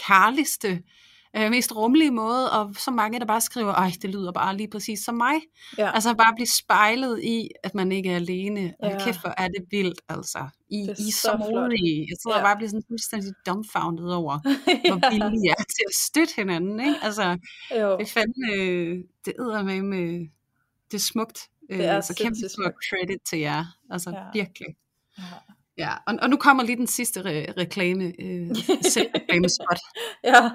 kærligste, 0.06 0.82
øh, 1.36 1.50
mest 1.50 1.76
rummelige 1.76 2.10
måde, 2.10 2.52
og 2.52 2.74
så 2.78 2.90
mange, 2.90 3.20
der 3.20 3.26
bare 3.26 3.40
skriver, 3.40 3.72
ej, 3.74 3.92
det 4.02 4.10
lyder 4.10 4.32
bare 4.32 4.56
lige 4.56 4.68
præcis 4.70 5.00
som 5.04 5.14
mig. 5.14 5.34
Ja. 5.78 5.90
Altså 5.94 6.14
bare 6.14 6.34
blive 6.36 6.46
spejlet 6.46 7.22
i, 7.24 7.48
at 7.64 7.74
man 7.74 7.92
ikke 7.92 8.10
er 8.10 8.16
alene. 8.16 8.74
Og 8.82 8.90
Ja. 8.90 9.04
kæft, 9.04 9.20
hvor 9.20 9.34
er 9.38 9.48
det 9.48 9.64
vildt, 9.70 10.00
altså. 10.08 10.38
I, 10.70 10.76
Det 10.80 10.88
er 10.88 10.92
I 11.08 11.10
så 11.10 11.20
så 11.20 11.36
modige. 11.50 12.06
Jeg 12.10 12.16
sidder 12.22 12.36
Ja. 12.36 12.40
ja. 12.40 12.44
bare 12.44 12.54
og 12.54 12.58
bliver 12.58 12.68
sådan 12.68 12.82
fuldstændig 12.88 13.32
dumbfounded 13.46 14.04
over, 14.06 14.38
hvor 14.88 15.10
villige 15.10 15.46
I 15.46 15.48
er 15.50 15.54
til 15.76 15.84
at 15.88 15.94
støtte 15.94 16.32
hinanden, 16.36 16.80
ikke? 16.80 16.94
Altså, 17.02 17.38
jo. 17.80 17.92
det 17.98 18.02
er 18.02 18.06
fandme, 18.06 18.52
øh, 18.54 18.98
det 19.24 19.32
æder 19.40 19.62
med 19.62 19.82
med, 19.82 20.28
det 20.90 20.94
er 20.96 20.98
smukt. 21.12 21.48
Det 21.70 21.84
er 21.84 21.96
Øh, 21.96 22.02
så 22.02 22.14
kæmpe 22.14 22.36
stor 22.48 22.72
credit 22.88 23.20
til 23.30 23.38
jer. 23.38 23.64
Altså 23.90 24.10
Ja. 24.10 24.16
ja. 24.18 24.24
virkelig. 24.34 24.66
Ja. 25.18 25.24
Ja, 25.78 25.92
og, 26.06 26.14
og 26.22 26.30
nu 26.30 26.36
kommer 26.36 26.62
lige 26.62 26.76
den 26.76 26.86
sidste 26.86 27.20
re- 27.20 27.52
reklame, 27.60 28.04
øh, 28.20 28.48
selvreklamespot. 28.92 29.78
ja. 30.24 30.50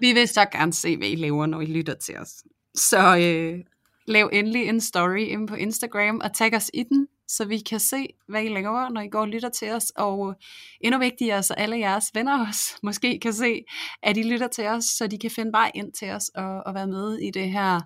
Vi 0.00 0.12
vil 0.12 0.28
så 0.28 0.46
gerne 0.52 0.72
se, 0.72 0.96
hvad 0.96 1.08
I 1.08 1.14
laver, 1.16 1.46
når 1.46 1.60
I 1.60 1.66
lytter 1.66 1.94
til 1.94 2.18
os. 2.18 2.32
Så 2.74 3.16
øh, 3.16 3.64
lav 4.06 4.30
endelig 4.32 4.68
en 4.68 4.80
story 4.80 5.18
inde 5.18 5.46
på 5.46 5.54
Instagram 5.54 6.20
og 6.24 6.34
tag 6.34 6.56
os 6.56 6.70
i 6.74 6.82
den, 6.82 7.08
så 7.28 7.44
vi 7.44 7.58
kan 7.58 7.80
se, 7.80 8.06
hvad 8.28 8.44
I 8.44 8.48
laver, 8.48 8.88
når 8.88 9.00
I 9.00 9.08
går 9.08 9.20
og 9.20 9.28
lytter 9.28 9.48
til 9.48 9.70
os. 9.70 9.92
Og 9.96 10.34
endnu 10.80 10.98
vigtigere, 11.00 11.42
så 11.42 11.54
alle 11.54 11.78
jeres 11.78 12.04
venner 12.14 12.46
også 12.48 12.74
måske 12.82 13.18
kan 13.22 13.32
se, 13.32 13.64
at 14.02 14.16
I 14.16 14.22
lytter 14.22 14.48
til 14.48 14.66
os, 14.66 14.84
så 14.84 15.06
de 15.06 15.18
kan 15.18 15.30
finde 15.30 15.52
vej 15.52 15.70
ind 15.74 15.92
til 15.92 16.10
os 16.10 16.28
og, 16.34 16.62
og 16.66 16.74
være 16.74 16.86
med 16.86 17.18
i 17.18 17.30
det 17.30 17.50
her 17.50 17.80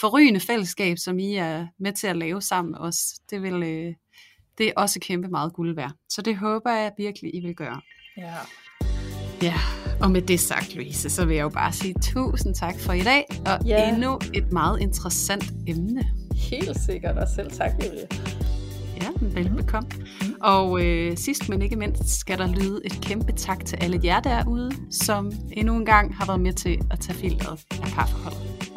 forrygende 0.00 0.40
fællesskab, 0.40 0.98
som 0.98 1.18
I 1.18 1.34
er 1.34 1.66
med 1.78 1.92
til 1.92 2.06
at 2.06 2.16
lave 2.16 2.42
sammen 2.42 2.70
med 2.70 2.78
os. 2.80 2.96
Det, 3.30 3.42
vil, 3.42 3.62
øh, 3.62 3.94
det 4.58 4.66
er 4.68 4.72
også 4.76 4.98
kæmpe 5.00 5.28
meget 5.28 5.52
guld 5.52 5.74
værd. 5.76 5.92
Så 6.10 6.22
det 6.22 6.36
håber 6.36 6.70
jeg 6.70 6.92
virkelig, 6.98 7.34
I 7.34 7.40
vil 7.40 7.54
gøre. 7.54 7.80
ja. 8.16 8.32
Ja, 9.42 9.54
og 10.00 10.10
med 10.10 10.22
det 10.22 10.40
sagt, 10.40 10.74
Louise, 10.74 11.10
så 11.10 11.24
vil 11.26 11.36
jeg 11.36 11.42
jo 11.42 11.48
bare 11.48 11.72
sige 11.72 11.94
tusind 12.02 12.54
tak 12.54 12.74
for 12.78 12.92
i 12.92 13.00
dag, 13.00 13.24
og 13.46 13.66
Ja. 13.66 13.92
endnu 13.92 14.18
et 14.34 14.52
meget 14.52 14.80
interessant 14.80 15.44
emne. 15.66 16.02
Helt 16.50 16.80
sikkert, 16.80 17.16
og 17.18 17.28
selv 17.36 17.50
tak, 17.50 17.70
Julie. 17.84 18.06
Ja, 19.02 19.08
velbekomme. 19.20 19.88
Mm. 20.20 20.34
Og 20.40 20.84
øh, 20.84 21.16
sidst 21.16 21.48
men 21.48 21.62
ikke 21.62 21.76
mindst 21.76 22.20
skal 22.20 22.38
der 22.38 22.46
lyde 22.46 22.80
et 22.84 22.92
kæmpe 23.02 23.32
tak 23.32 23.64
til 23.64 23.78
alle 23.80 24.00
jer 24.04 24.20
derude, 24.20 24.70
som 24.90 25.32
endnu 25.52 25.76
en 25.76 25.86
gang 25.86 26.14
har 26.16 26.26
været 26.26 26.40
med 26.40 26.52
til 26.52 26.78
at 26.90 27.00
tage 27.00 27.18
filteret 27.18 27.60
af 27.70 27.88
parforholdet. 27.94 28.72